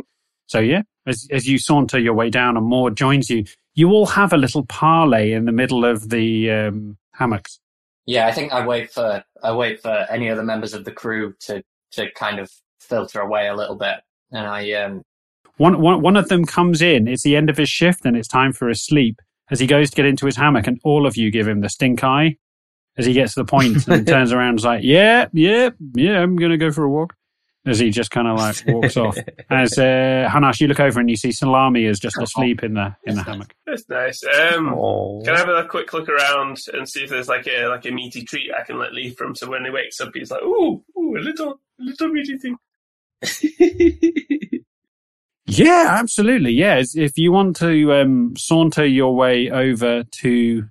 [0.48, 4.06] So yeah, as as you saunter your way down and Maud joins you, you all
[4.06, 7.60] have a little parley in the middle of the um, hammocks.
[8.06, 11.34] yeah, I think I wait for I wait for any other members of the crew
[11.42, 11.64] to
[11.94, 12.52] to kind of
[12.84, 13.98] filter away a little bit
[14.34, 15.04] and I um,
[15.58, 17.08] One, one, one of them comes in.
[17.08, 19.22] It's the end of his shift and it's time for his sleep.
[19.52, 21.70] As he goes to get into his hammock, and all of you give him the
[21.70, 22.38] stink eye
[22.98, 26.22] as he gets to the point and turns around and is like, "Yeah, yeah, yeah,
[26.22, 27.14] I'm gonna go for a walk."
[27.66, 29.18] As he just kind of like walks off.
[29.50, 32.94] As uh, Hanash, you look over and you see Salami is just asleep in the
[33.06, 33.54] in the hammock.
[33.66, 34.22] That's nice.
[34.26, 34.68] Um,
[35.24, 37.92] can I have a quick look around and see if there's like a like a
[37.92, 39.34] meaty treat I can let leave from?
[39.36, 42.58] So when he wakes up, he's like, "Ooh, ooh, a little, little meaty thing."
[45.46, 46.52] Yeah, absolutely.
[46.52, 50.64] Yeah, if you want to um, saunter your way over to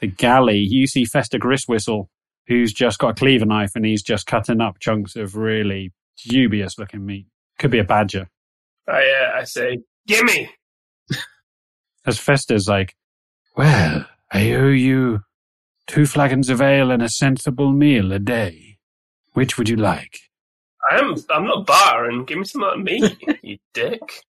[0.00, 2.06] the galley, you see Fester Griswhistle,
[2.46, 5.92] who's just got a cleaver knife and he's just cutting up chunks of really
[6.28, 7.26] dubious looking meat.
[7.58, 8.28] Could be a badger.
[8.88, 10.50] I uh, I say, "Gimme."
[12.06, 12.96] As Fester's like,
[13.56, 15.20] Well, I owe you
[15.86, 18.78] two flagons of ale and a sensible meal a day.
[19.34, 20.18] Which would you like?
[20.90, 22.24] I'm I'm not barring.
[22.24, 24.22] Give me some of me, you dick.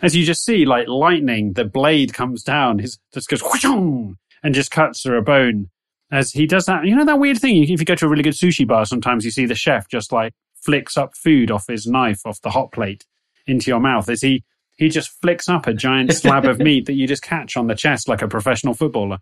[0.00, 4.54] As you just see, like lightning, the blade comes down, his just goes whooshong, and
[4.54, 5.68] just cuts through a bone.
[6.10, 7.62] As he does that, you know that weird thing.
[7.62, 10.12] If you go to a really good sushi bar, sometimes you see the chef just
[10.12, 13.04] like flicks up food off his knife off the hot plate
[13.46, 14.08] into your mouth.
[14.08, 14.44] As he
[14.76, 17.74] he just flicks up a giant slab of meat that you just catch on the
[17.74, 19.18] chest like a professional footballer,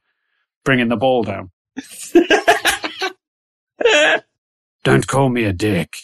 [0.65, 1.51] bringing the ball down.
[4.83, 5.97] Don't call me a dick.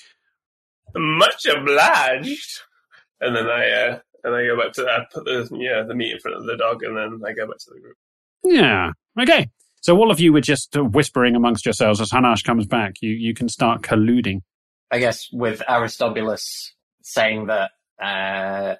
[0.94, 2.60] Much obliged.
[3.18, 6.12] And then I uh, and I go back to I put the yeah the meat
[6.12, 7.96] in front of the dog, and then I go back to the group.
[8.44, 8.90] Yeah.
[9.18, 9.48] Okay.
[9.80, 12.96] So all of you were just uh, whispering amongst yourselves as Hanash comes back.
[13.00, 14.42] You you can start colluding.
[14.90, 17.70] I guess with Aristobulus saying that
[18.02, 18.74] uh,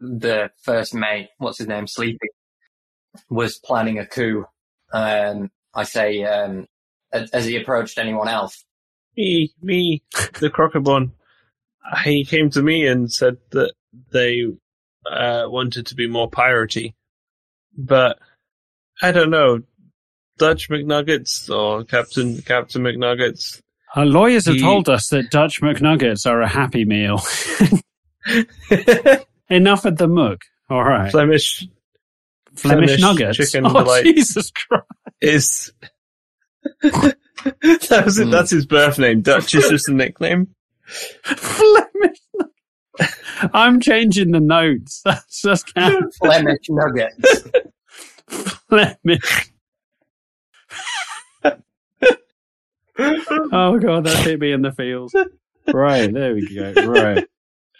[0.00, 2.28] the first mate, what's his name, Sleepy,
[3.28, 4.46] was planning a coup.
[4.94, 6.68] Um, I say, um,
[7.12, 8.64] a- has he approached anyone else?
[9.14, 10.02] Me, me,
[10.40, 11.10] the crocobon.
[12.04, 13.72] He came to me and said that
[14.10, 14.44] they
[15.10, 16.94] uh, wanted to be more piratey,
[17.76, 18.18] but
[19.02, 19.60] I don't know.
[20.38, 23.60] Dutch McNuggets or Captain Captain McNuggets.
[23.94, 27.20] Our lawyers have He- told us that Dutch McNuggets are a happy meal.
[29.50, 30.40] Enough of the mug.
[30.70, 31.10] All right.
[31.10, 31.66] Flemish
[32.56, 33.36] Flemish, Flemish nuggets.
[33.36, 34.04] chicken oh, delight.
[34.04, 34.84] Jesus Christ.
[35.20, 35.72] is
[36.82, 38.30] that was Mm.
[38.30, 39.20] that's his birth name.
[39.20, 40.48] Dutch is just a nickname.
[40.86, 43.50] Flemish nuggets.
[43.52, 45.00] I'm changing the notes.
[45.04, 47.48] That's just kind Flemish nuggets.
[48.68, 49.50] Flemish.
[52.96, 55.14] Oh god, that hit me in the feels.
[55.72, 56.72] Right, there we go.
[56.86, 57.26] Right.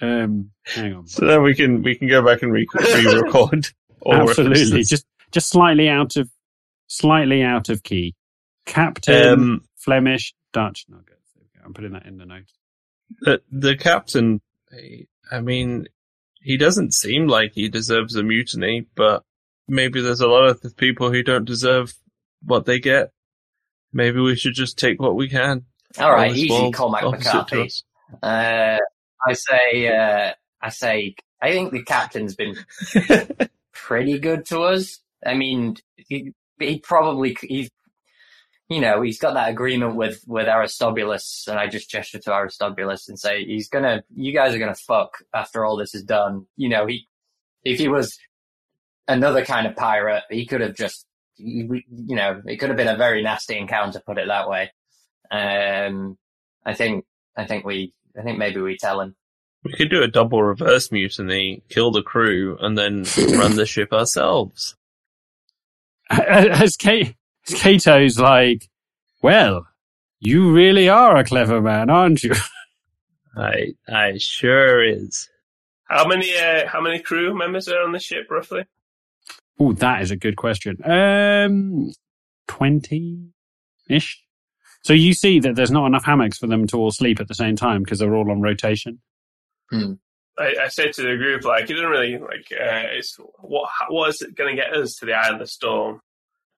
[0.01, 1.07] Um hang on.
[1.07, 3.69] So then we can we can go back and re- re-record.
[4.05, 4.55] Absolutely.
[4.55, 4.89] references.
[4.89, 6.29] Just just slightly out of
[6.89, 8.17] slightly out of key.
[8.67, 11.31] Captain um, Flemish Dutch nuggets.
[11.37, 11.65] There we go.
[11.65, 12.53] I'm putting that in the notes.
[13.21, 14.41] The the captain.
[15.31, 15.89] I mean,
[16.41, 19.23] he doesn't seem like he deserves a mutiny, but
[19.69, 21.95] maybe there's a lot of people who don't deserve
[22.43, 23.13] what they get.
[23.93, 25.65] Maybe we should just take what we can.
[25.99, 27.71] All right, easy, world Cormac opposite McCarthy.
[28.23, 28.79] Uh,
[29.27, 32.57] I say, uh, I say, I think the captain's been
[33.73, 35.01] pretty good to us.
[35.25, 37.71] I mean, he, he probably, he's,
[38.69, 43.09] you know, he's got that agreement with, with Aristobulus, and I just gesture to Aristobulus
[43.09, 46.47] and say, he's gonna, you guys are gonna fuck after all this is done.
[46.57, 47.07] You know, he,
[47.63, 48.19] if he was
[49.07, 52.89] another kind of pirate, he could have just, you you know, it could have been
[52.89, 54.73] a very nasty encounter, put it that way.
[55.31, 56.17] Um,
[56.65, 57.05] I think,
[57.37, 59.15] I think we, I think maybe we tell him.
[59.63, 63.05] We could do a double reverse mutiny, kill the crew, and then
[63.39, 64.77] run the ship ourselves.
[66.11, 68.69] As Kate as Kato's like,
[69.23, 69.67] Well,
[70.21, 72.35] you really are a clever man, aren't you?
[73.37, 75.29] I I sure is.
[75.85, 78.65] How many uh, how many crew members are on the ship roughly?
[79.59, 80.79] Oh, that is a good question.
[80.85, 81.93] Um,
[82.49, 83.29] twenty
[83.89, 84.21] ish.
[84.83, 87.35] So you see that there's not enough hammocks for them to all sleep at the
[87.35, 89.01] same time because they're all on rotation.
[90.39, 94.11] I, I said to the group like it doesn't really like uh, it's what what
[94.11, 96.01] is it going to get us to the Eye of the Storm?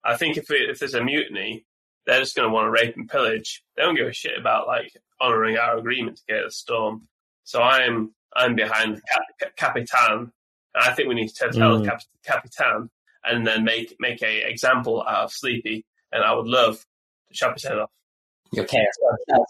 [0.06, 1.64] I think if it, if there's a mutiny,
[2.06, 3.62] they're just going to want to rape and pillage.
[3.76, 7.08] They don't give a shit about like honouring our agreement to get the storm.
[7.44, 10.18] So I'm I'm behind the cap, Capitan,
[10.74, 11.82] and I think we need to tell Mm.
[11.84, 12.90] the Cap, Capitan
[13.24, 15.84] and then make make a example out of Sleepy.
[16.12, 17.90] And I would love to chop his head off.
[18.52, 18.84] Your chaos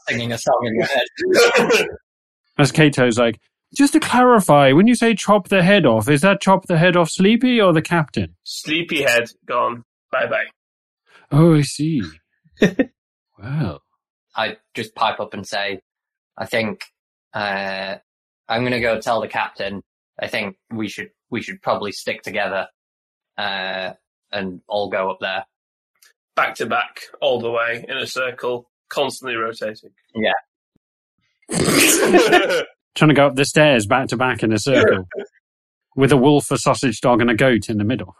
[0.09, 1.87] singing a song in your head.
[2.59, 3.39] As Kato's like,
[3.75, 6.97] just to clarify, when you say chop the head off, is that chop the head
[6.97, 8.35] off Sleepy or the captain?
[8.45, 9.85] Sleepy head gone.
[10.11, 10.47] Bye bye.
[11.31, 12.03] Oh, I see.
[13.39, 13.83] well,
[14.35, 15.81] I just pipe up and say,
[16.37, 16.85] I think,
[17.35, 17.97] uh,
[18.49, 19.83] I'm gonna go tell the captain.
[20.21, 22.69] I think we should we should probably stick together,
[23.37, 23.93] uh,
[24.33, 25.45] and all go up there.
[26.37, 29.91] Back to back, all the way in a circle, constantly rotating.
[30.15, 30.33] Yeah.
[32.95, 35.07] Trying to go up the stairs back to back in a circle
[35.97, 38.17] with a wolf, a sausage dog, and a goat in the middle.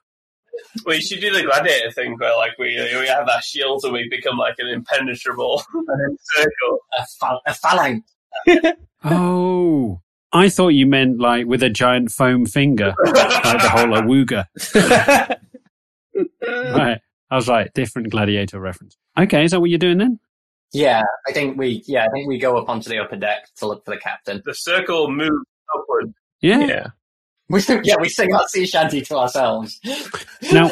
[0.87, 2.67] we should do the gladiator thing where, like, we
[2.99, 5.63] we have our shields and we become like an impenetrable
[6.37, 6.79] circle.
[6.99, 8.13] A, phal- a phalanx.
[9.09, 10.01] Oh,
[10.33, 14.47] I thought you meant like with a giant foam finger, like the whole awooga.
[16.43, 17.01] Right.
[17.31, 18.97] I was like, different gladiator reference.
[19.19, 20.19] Okay, is that what you're doing then?
[20.73, 23.67] Yeah, I think we yeah I think we go up onto the upper deck to
[23.67, 24.43] look for the captain.
[24.45, 26.13] The circle moves upward.
[26.41, 26.61] Yeah.
[26.67, 26.87] Yeah.
[27.49, 29.81] We yeah we sing our sea shanty to ourselves.
[30.53, 30.71] Now,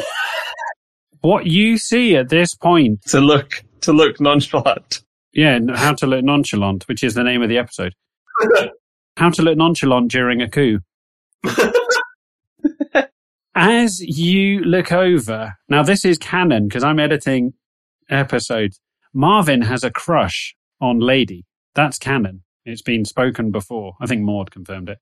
[1.21, 5.01] what you see at this point, To look to look nonchalant.
[5.33, 7.93] yeah, how to look nonchalant, which is the name of the episode.
[9.17, 10.79] How to look nonchalant during a coup.
[13.57, 17.53] As you look over, now this is canon because I'm editing
[18.09, 18.81] episodes.
[19.13, 21.45] Marvin has a crush on Lady.
[21.73, 22.43] That's canon.
[22.65, 23.93] It's been spoken before.
[24.01, 24.97] I think Maud confirmed it.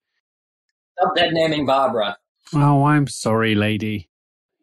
[0.99, 2.17] Stop dead naming Barbara.
[2.53, 4.09] Oh, I'm sorry, Lady.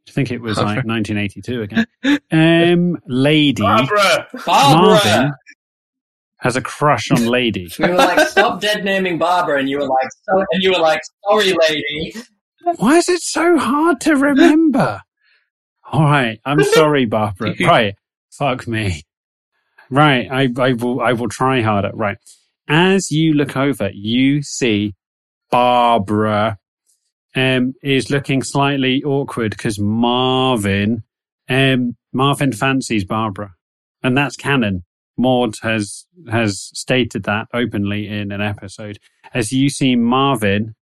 [0.09, 1.87] I think it was like 1982 again.
[2.33, 4.27] Um, Lady Barbara!
[4.45, 4.81] Barbara.
[4.83, 5.33] Marvin
[6.41, 7.71] has a crush on Lady.
[7.79, 10.79] We were like, stop dead naming Barbara, and you were like, so, and you were
[10.81, 12.15] like, sorry, lady.
[12.77, 15.01] Why is it so hard to remember?
[15.93, 17.55] All right, I'm sorry, Barbara.
[17.61, 17.95] Right,
[18.33, 19.03] fuck me.
[19.91, 21.91] Right, I, I will, I will try harder.
[21.95, 22.17] Right,
[22.69, 24.95] as you look over, you see
[25.51, 26.59] Barbara
[27.35, 31.03] um, is looking slightly awkward because Marvin,
[31.49, 33.55] um, Marvin fancies Barbara,
[34.03, 34.85] and that's canon.
[35.17, 38.99] Maud has has stated that openly in an episode.
[39.35, 40.75] As you see, Marvin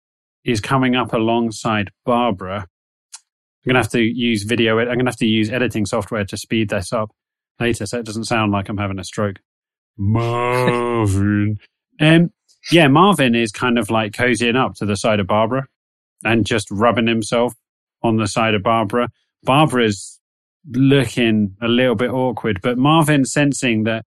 [0.44, 2.60] is coming up alongside Barbara.
[2.60, 4.78] I'm gonna have to use video.
[4.78, 7.10] I'm gonna have to use editing software to speed this up
[7.58, 9.38] later, so it doesn't sound like I'm having a stroke.
[9.96, 11.58] Marvin.
[11.98, 12.30] Um,
[12.70, 15.66] yeah, Marvin is kind of like cozying up to the side of Barbara
[16.24, 17.54] and just rubbing himself
[18.02, 19.10] on the side of Barbara.
[19.42, 20.20] Barbara's
[20.72, 24.04] looking a little bit awkward, but Marvin sensing that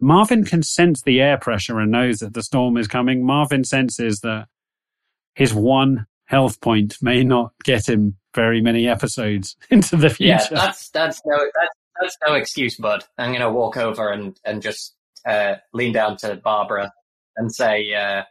[0.00, 3.24] Marvin can sense the air pressure and knows that the storm is coming.
[3.24, 4.48] Marvin senses that
[5.34, 10.32] his one health point may not get him very many episodes into the future.
[10.32, 13.04] Yeah, that's that's no that's, that's no excuse, bud.
[13.16, 14.94] I'm gonna walk over and and just
[15.26, 16.92] uh, lean down to Barbara
[17.36, 18.22] and say, uh,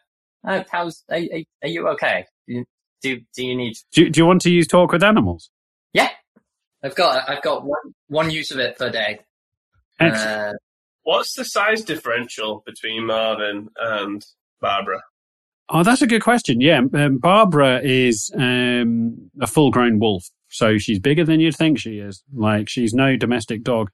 [0.47, 2.25] uh, "How's are, are are you okay?
[2.47, 2.65] Do
[3.01, 5.49] do do you need?" do, do you want to use talk with animals?
[5.93, 6.09] Yeah,
[6.83, 9.19] I've got I've got one one use of it per day.
[9.99, 10.53] Uh,
[11.03, 14.25] What's the size differential between Marvin and
[14.61, 15.01] Barbara?
[15.69, 16.61] Oh, that's a good question.
[16.61, 21.99] Yeah, um, Barbara is um, a full-grown wolf, so she's bigger than you'd think she
[21.99, 22.23] is.
[22.33, 23.89] Like she's no domestic dog.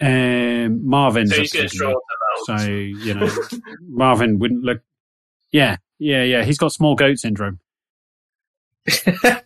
[0.00, 1.94] Um, Marvin's So a he's going to pygmy, draw
[2.44, 3.30] so you know
[3.88, 4.82] Marvin wouldn't look.
[5.52, 6.44] Yeah, yeah, yeah.
[6.44, 7.60] He's got small goat syndrome.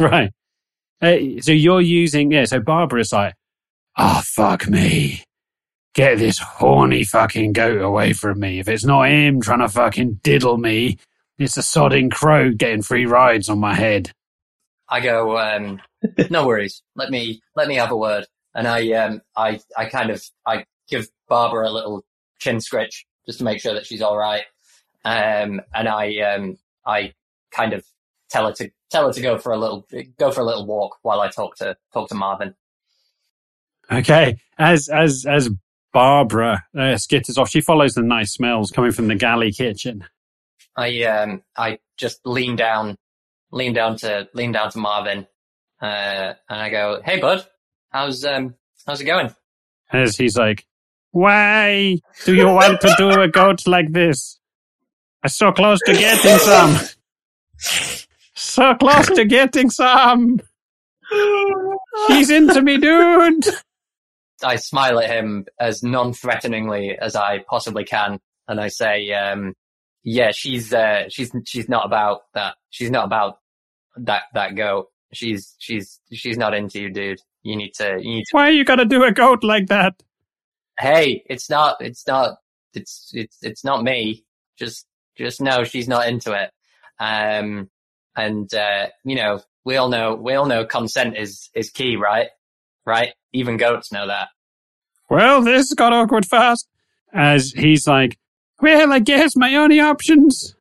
[0.00, 0.32] Right.
[1.02, 2.46] Uh, so you're using yeah.
[2.46, 3.34] So Barbara's like,
[3.98, 5.22] oh fuck me,
[5.94, 8.58] get this horny fucking goat away from me.
[8.60, 10.96] If it's not him trying to fucking diddle me,
[11.38, 14.12] it's a sodding crow getting free rides on my head.
[14.88, 15.80] I go, um,
[16.30, 16.82] no worries.
[16.96, 18.26] Let me let me have a word.
[18.54, 22.04] And I um I I kind of I give Barbara a little
[22.38, 24.44] chin scritch just to make sure that she's all right.
[25.06, 27.14] Um and I um I
[27.50, 27.84] kind of
[28.28, 29.86] tell her to tell her to go for a little
[30.18, 32.54] go for a little walk while I talk to talk to Marvin.
[33.90, 35.48] Okay, as as as
[35.92, 40.04] Barbara uh, skitters off, she follows the nice smells coming from the galley kitchen.
[40.76, 42.96] I um I just lean down
[43.52, 45.26] lean down to lean down to Marvin
[45.82, 47.46] uh and I go, "Hey bud,
[47.90, 48.54] how's um
[48.86, 49.34] how's it going?"
[49.92, 50.64] As he's like,
[51.12, 54.38] "Why do you want to do a goat like this?
[55.22, 56.76] I'm so close to getting some."
[58.34, 60.40] So close to getting some.
[62.08, 63.44] He's into me, dude.
[64.42, 68.18] I smile at him as non-threateningly as I possibly can,
[68.48, 69.54] and I say, um,
[70.02, 72.54] "Yeah, she's uh, she's she's not about that.
[72.70, 73.38] She's not about
[73.96, 74.86] that that goat.
[75.12, 77.20] She's she's she's not into you, dude.
[77.42, 78.36] You need to you need to.
[78.36, 80.02] Why are you gotta do a goat like that?
[80.80, 82.38] Hey, it's not it's not
[82.74, 84.24] it's it's it's not me.
[84.58, 84.86] Just
[85.16, 86.50] just know she's not into it.
[86.98, 87.70] Um,
[88.16, 92.28] and uh, you know we all know we all know consent is is key, right?
[92.86, 93.12] Right?
[93.32, 94.28] Even goats know that.
[95.08, 96.66] Well, this got awkward fast.
[97.12, 98.18] As he's like,
[98.60, 100.54] well, I guess my only options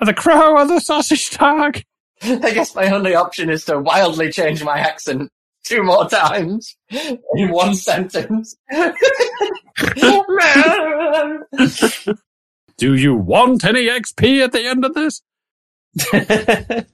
[0.00, 1.82] are The crow or the sausage dog?
[2.22, 5.30] I guess my only option is to wildly change my accent
[5.64, 8.56] two more times in one sentence.
[12.76, 15.22] Do you want any XP at the end of this?
[16.12, 16.84] I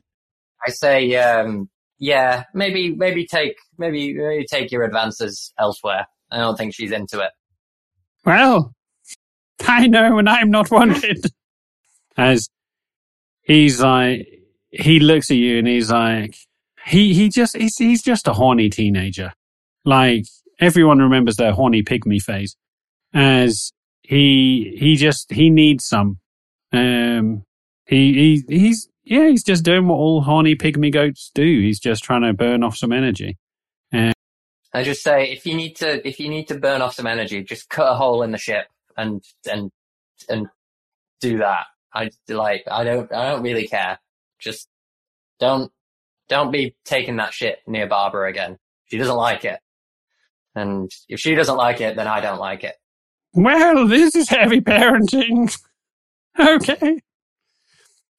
[0.69, 1.69] say, um,
[1.99, 6.07] yeah, maybe, maybe take, maybe, maybe take your advances elsewhere.
[6.31, 7.31] I don't think she's into it.
[8.25, 8.75] Well,
[9.67, 11.25] I know when I'm not wanted.
[12.17, 12.49] As
[13.43, 14.27] he's like,
[14.71, 16.37] he looks at you and he's like,
[16.87, 19.33] he, he just, he's, he's just a horny teenager.
[19.85, 20.27] Like
[20.59, 22.57] everyone remembers their horny pygmy phase
[23.15, 26.19] as he, he just, he needs some.
[26.73, 27.45] Um,
[27.87, 31.43] he, he, he's, yeah, he's just doing what all horny pygmy goats do.
[31.45, 33.39] He's just trying to burn off some energy.
[34.73, 37.43] I just say, if you need to, if you need to burn off some energy,
[37.43, 38.67] just cut a hole in the ship
[38.97, 39.21] and,
[39.51, 39.71] and,
[40.29, 40.47] and
[41.21, 41.67] do that.
[41.93, 43.99] I like, I don't, I don't really care.
[44.39, 44.69] Just
[45.41, 45.73] don't,
[46.31, 48.57] don't be taking that shit near Barbara again.
[48.87, 49.61] She doesn't like it.
[50.55, 52.77] And if she doesn't like it, then I don't like it.
[53.35, 55.55] Well, this is heavy parenting.
[56.41, 57.01] okay.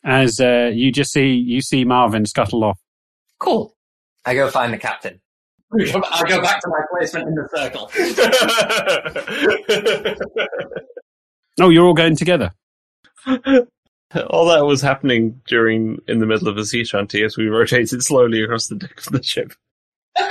[0.04, 2.80] As uh, you just see, you see Marvin scuttle off.
[3.40, 3.76] Cool.
[4.26, 5.20] I go find the captain.
[5.80, 7.90] I go back to my placement in the circle.
[11.60, 12.52] Oh, you're all going together.
[14.30, 18.04] All that was happening during in the middle of a sea shanty as we rotated
[18.04, 19.54] slowly across the deck of the ship.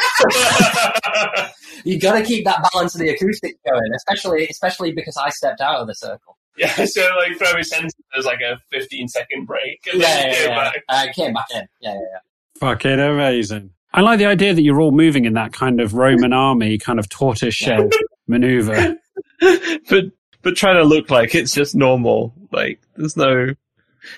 [1.84, 5.80] you gotta keep that balance of the acoustics going, especially, especially because I stepped out
[5.80, 6.36] of the circle.
[6.58, 9.80] yeah, so like for every sentence, there's like a 15 second break.
[9.90, 10.56] And Yeah, then yeah, yeah.
[10.56, 10.82] back.
[10.88, 11.66] I uh, came back in.
[11.80, 12.18] Yeah, yeah, yeah.
[12.58, 13.70] Fucking amazing.
[13.92, 16.98] I like the idea that you're all moving in that kind of Roman army kind
[16.98, 17.88] of tortoise shell
[18.28, 18.96] maneuver.
[19.40, 20.04] but
[20.42, 22.34] but trying to look like it's just normal.
[22.52, 23.48] Like there's no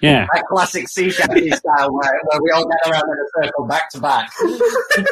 [0.00, 0.26] Yeah.
[0.32, 3.90] That classic sea shanty style where, where we all get around in a circle back
[3.90, 4.32] to back.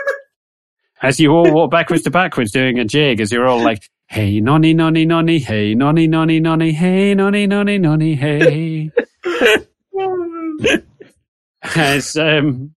[1.02, 4.38] As you all walk backwards to backwards doing a jig, as you're all like, hey,
[4.38, 8.90] nonny, nonny, nonny, hey, nonny, nonny, nonny, hey, nonny, nonny, nonny, hey.
[11.62, 12.74] as, um,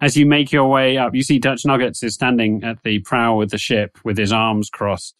[0.00, 3.42] as you make your way up, you see Dutch Nuggets is standing at the prow
[3.42, 5.14] of the ship with his arms crossed.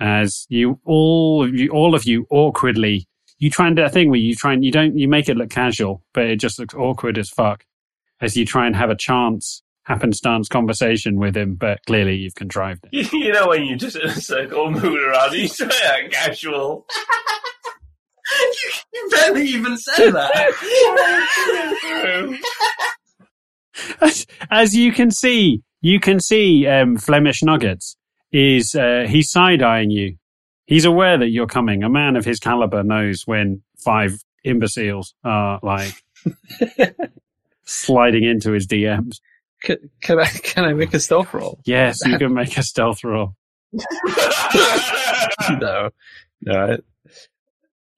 [0.00, 3.06] As you all, you, all of you awkwardly,
[3.42, 5.36] you try and do a thing where you try and you don't, you make it
[5.36, 7.66] look casual, but it just looks awkward as fuck.
[8.20, 12.86] As you try and have a chance, happenstance conversation with him, but clearly you've contrived
[12.92, 13.12] it.
[13.12, 16.86] You know when you just in a circle moving around, you try that casual.
[18.92, 20.52] you barely even said that.
[24.00, 27.96] as, as you can see, you can see um, Flemish Nuggets
[28.30, 30.16] is uh, he's side eyeing you.
[30.66, 31.82] He's aware that you're coming.
[31.82, 35.92] A man of his caliber knows when five imbeciles are like
[37.64, 39.20] sliding into his DMs.
[39.62, 41.60] can, can I can I make a stealth roll?
[41.64, 43.34] Yes, you can make a stealth roll.
[45.58, 45.90] no,
[46.42, 46.78] no.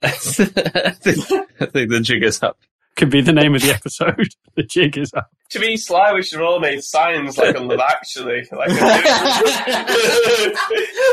[0.02, 1.18] I, I, think,
[1.60, 2.58] I think the jig is up.
[2.96, 4.28] Could be the name of the episode.
[4.54, 5.30] the jig is up.
[5.50, 8.46] to be sly, we should all made signs like on the actually.
[8.52, 8.74] Like a,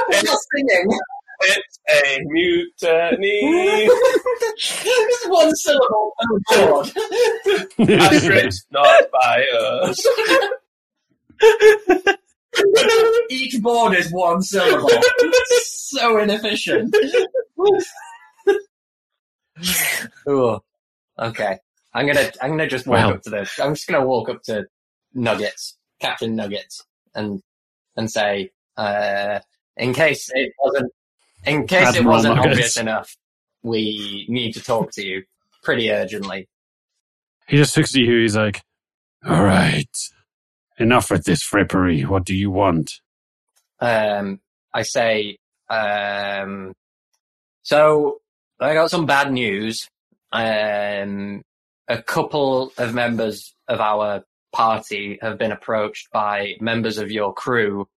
[0.09, 0.99] We're not singing.
[1.43, 3.89] It's a mutiny.
[4.57, 6.37] It's one syllable per
[6.67, 6.91] board.
[7.89, 10.07] Asterisk, not by us.
[13.29, 14.89] Each board is one syllable.
[15.63, 16.95] so inefficient.
[20.29, 20.59] Ooh.
[21.19, 21.57] Okay.
[21.93, 23.13] I'm gonna I'm gonna just walk Well.
[23.15, 23.59] up to this.
[23.59, 24.65] I'm just gonna walk up to
[25.13, 27.41] Nuggets, Captain Nuggets, and
[27.97, 29.39] and say, uh
[29.77, 30.91] in case it wasn't
[31.45, 33.15] in case it wasn't obvious enough,
[33.63, 35.23] we need to talk to you
[35.63, 36.47] pretty urgently.
[37.47, 38.21] He just looks at you.
[38.21, 38.61] He's like,
[39.25, 39.89] "All right,
[40.77, 42.05] enough with this frippery.
[42.05, 42.91] What do you want?"
[43.81, 44.39] um,
[44.73, 45.37] I say,
[45.69, 46.73] um,
[47.63, 48.19] so
[48.59, 49.89] I got some bad news.
[50.31, 51.41] Um,
[51.87, 54.23] a couple of members of our
[54.53, 57.87] party have been approached by members of your crew,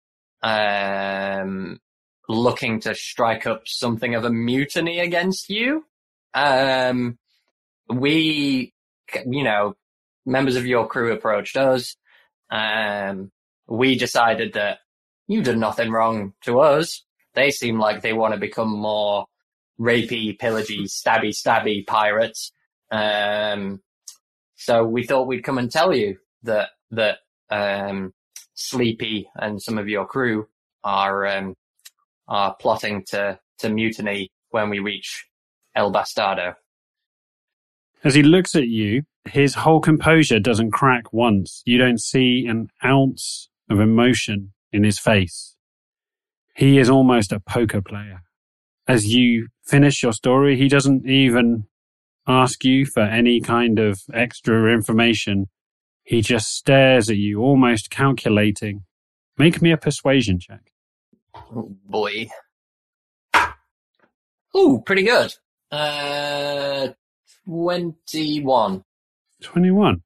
[0.43, 1.79] um,
[2.28, 5.84] looking to strike up something of a mutiny against you.
[6.32, 7.18] Um,
[7.88, 8.72] we,
[9.26, 9.74] you know,
[10.26, 11.96] members of your crew approached us.
[12.51, 13.30] Um,
[13.66, 14.78] we decided that
[15.26, 17.05] you did nothing wrong to us.
[17.34, 19.26] They seem like they want to become more
[19.80, 22.52] rapey, pillagey, stabby, stabby pirates.
[22.90, 23.80] Um,
[24.56, 27.18] so we thought we'd come and tell you that, that,
[27.51, 28.12] um,
[28.56, 30.46] Sleepy and some of your crew
[30.84, 31.56] are, um,
[32.28, 35.26] are plotting to, to mutiny when we reach
[35.74, 36.55] El Bastardo.
[38.02, 41.62] As he looks at you, his whole composure doesn't crack once.
[41.64, 45.56] You don't see an ounce of emotion in his face.
[46.55, 48.22] He is almost a poker player.
[48.86, 51.66] As you finish your story, he doesn't even
[52.26, 55.46] ask you for any kind of extra information.
[56.02, 58.84] He just stares at you, almost calculating.
[59.38, 60.73] Make me a persuasion check.
[61.35, 62.28] Oh, boy.
[64.56, 65.35] Ooh, pretty good.
[65.70, 66.89] Uh,
[67.47, 68.85] 21.
[69.43, 70.02] 21.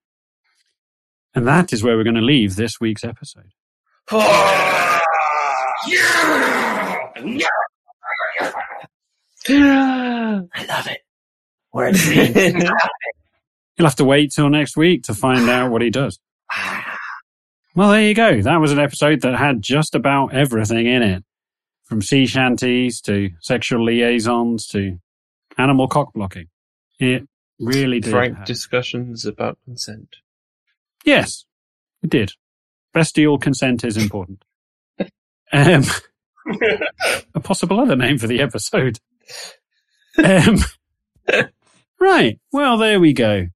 [1.34, 3.52] And that is where we're going to leave this week's episode.
[10.50, 11.00] I love it.
[11.70, 12.06] Where it's
[13.76, 16.18] You'll have to wait till next week to find out what he does.
[17.74, 18.42] Well, there you go.
[18.42, 21.24] That was an episode that had just about everything in it.
[21.84, 24.98] From sea shanties to sexual liaisons to
[25.56, 26.48] animal cock blocking.
[26.98, 27.26] It
[27.58, 28.10] really did.
[28.10, 30.16] Frank have- discussions about consent.
[31.04, 31.46] Yes,
[32.02, 32.32] it did.
[32.92, 34.44] Bestial consent is important.
[35.52, 35.84] um,
[37.34, 38.98] a possible other name for the episode.
[40.22, 40.58] Um,
[42.00, 42.38] right.
[42.52, 43.46] Well, there we go.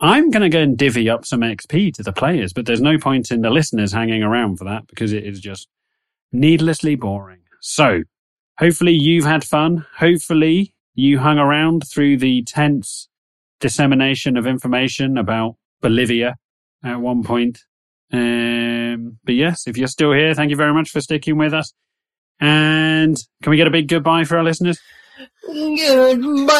[0.00, 2.98] I'm going to go and divvy up some XP to the players, but there's no
[2.98, 5.68] point in the listeners hanging around for that because it is just
[6.32, 7.40] needlessly boring.
[7.60, 8.02] So
[8.58, 9.84] hopefully you've had fun.
[9.96, 13.08] Hopefully you hung around through the tense
[13.60, 16.36] dissemination of information about Bolivia
[16.84, 17.64] at one point.
[18.12, 21.72] Um, but yes, if you're still here, thank you very much for sticking with us.
[22.40, 24.78] And can we get a big goodbye for our listeners?
[25.46, 26.52] Goodbye.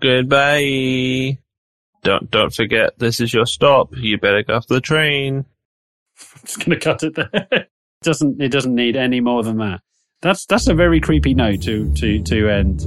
[0.00, 1.38] Goodbye.
[2.02, 3.96] Don't don't forget this is your stop.
[3.96, 5.44] You better get off the train.
[6.18, 7.30] I'm just going to cut it there.
[7.50, 7.70] It
[8.02, 9.80] doesn't it doesn't need any more than that.
[10.22, 12.86] That's that's a very creepy note to to to end.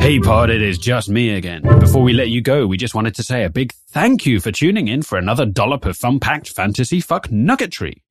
[0.00, 1.62] Hey Pod, it is just me again.
[1.80, 4.52] Before we let you go, we just wanted to say a big thank you for
[4.52, 8.02] tuning in for another dollop of fun-packed fantasy fuck nuggetry.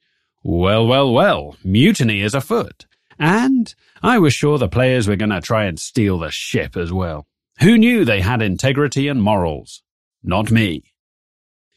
[0.44, 2.86] Well, well, well, mutiny is afoot.
[3.18, 7.28] And I was sure the players were gonna try and steal the ship as well.
[7.60, 9.82] Who knew they had integrity and morals?
[10.24, 10.84] Not me.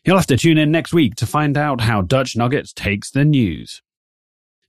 [0.04, 3.24] You'll have to tune in next week to find out how Dutch Nuggets takes the
[3.24, 3.82] news.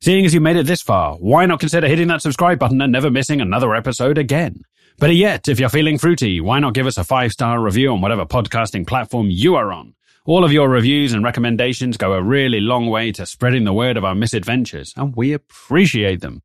[0.01, 2.91] Seeing as you made it this far, why not consider hitting that subscribe button and
[2.91, 4.63] never missing another episode again?
[4.97, 8.01] Better yet, if you're feeling fruity, why not give us a five star review on
[8.01, 9.93] whatever podcasting platform you are on?
[10.25, 13.97] All of your reviews and recommendations go a really long way to spreading the word
[13.97, 16.43] of our misadventures, and we appreciate them.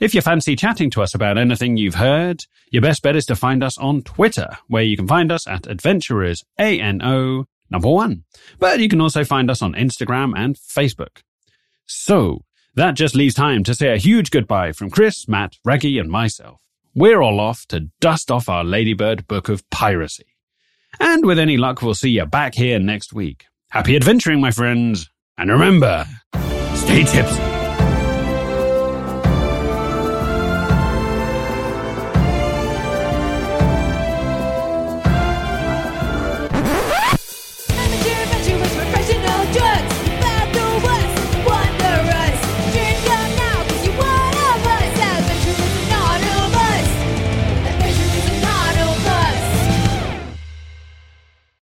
[0.00, 3.36] If you fancy chatting to us about anything you've heard, your best bet is to
[3.36, 8.24] find us on Twitter, where you can find us at adventurers, A-N-O, number one.
[8.58, 11.22] But you can also find us on Instagram and Facebook.
[11.86, 12.42] So,
[12.74, 16.60] that just leaves time to say a huge goodbye from Chris, Matt, Reggie, and myself.
[16.94, 20.26] We're all off to dust off our Ladybird book of piracy.
[21.00, 23.46] And with any luck, we'll see you back here next week.
[23.70, 25.10] Happy adventuring, my friends.
[25.38, 26.06] And remember,
[26.74, 27.55] stay tipsy.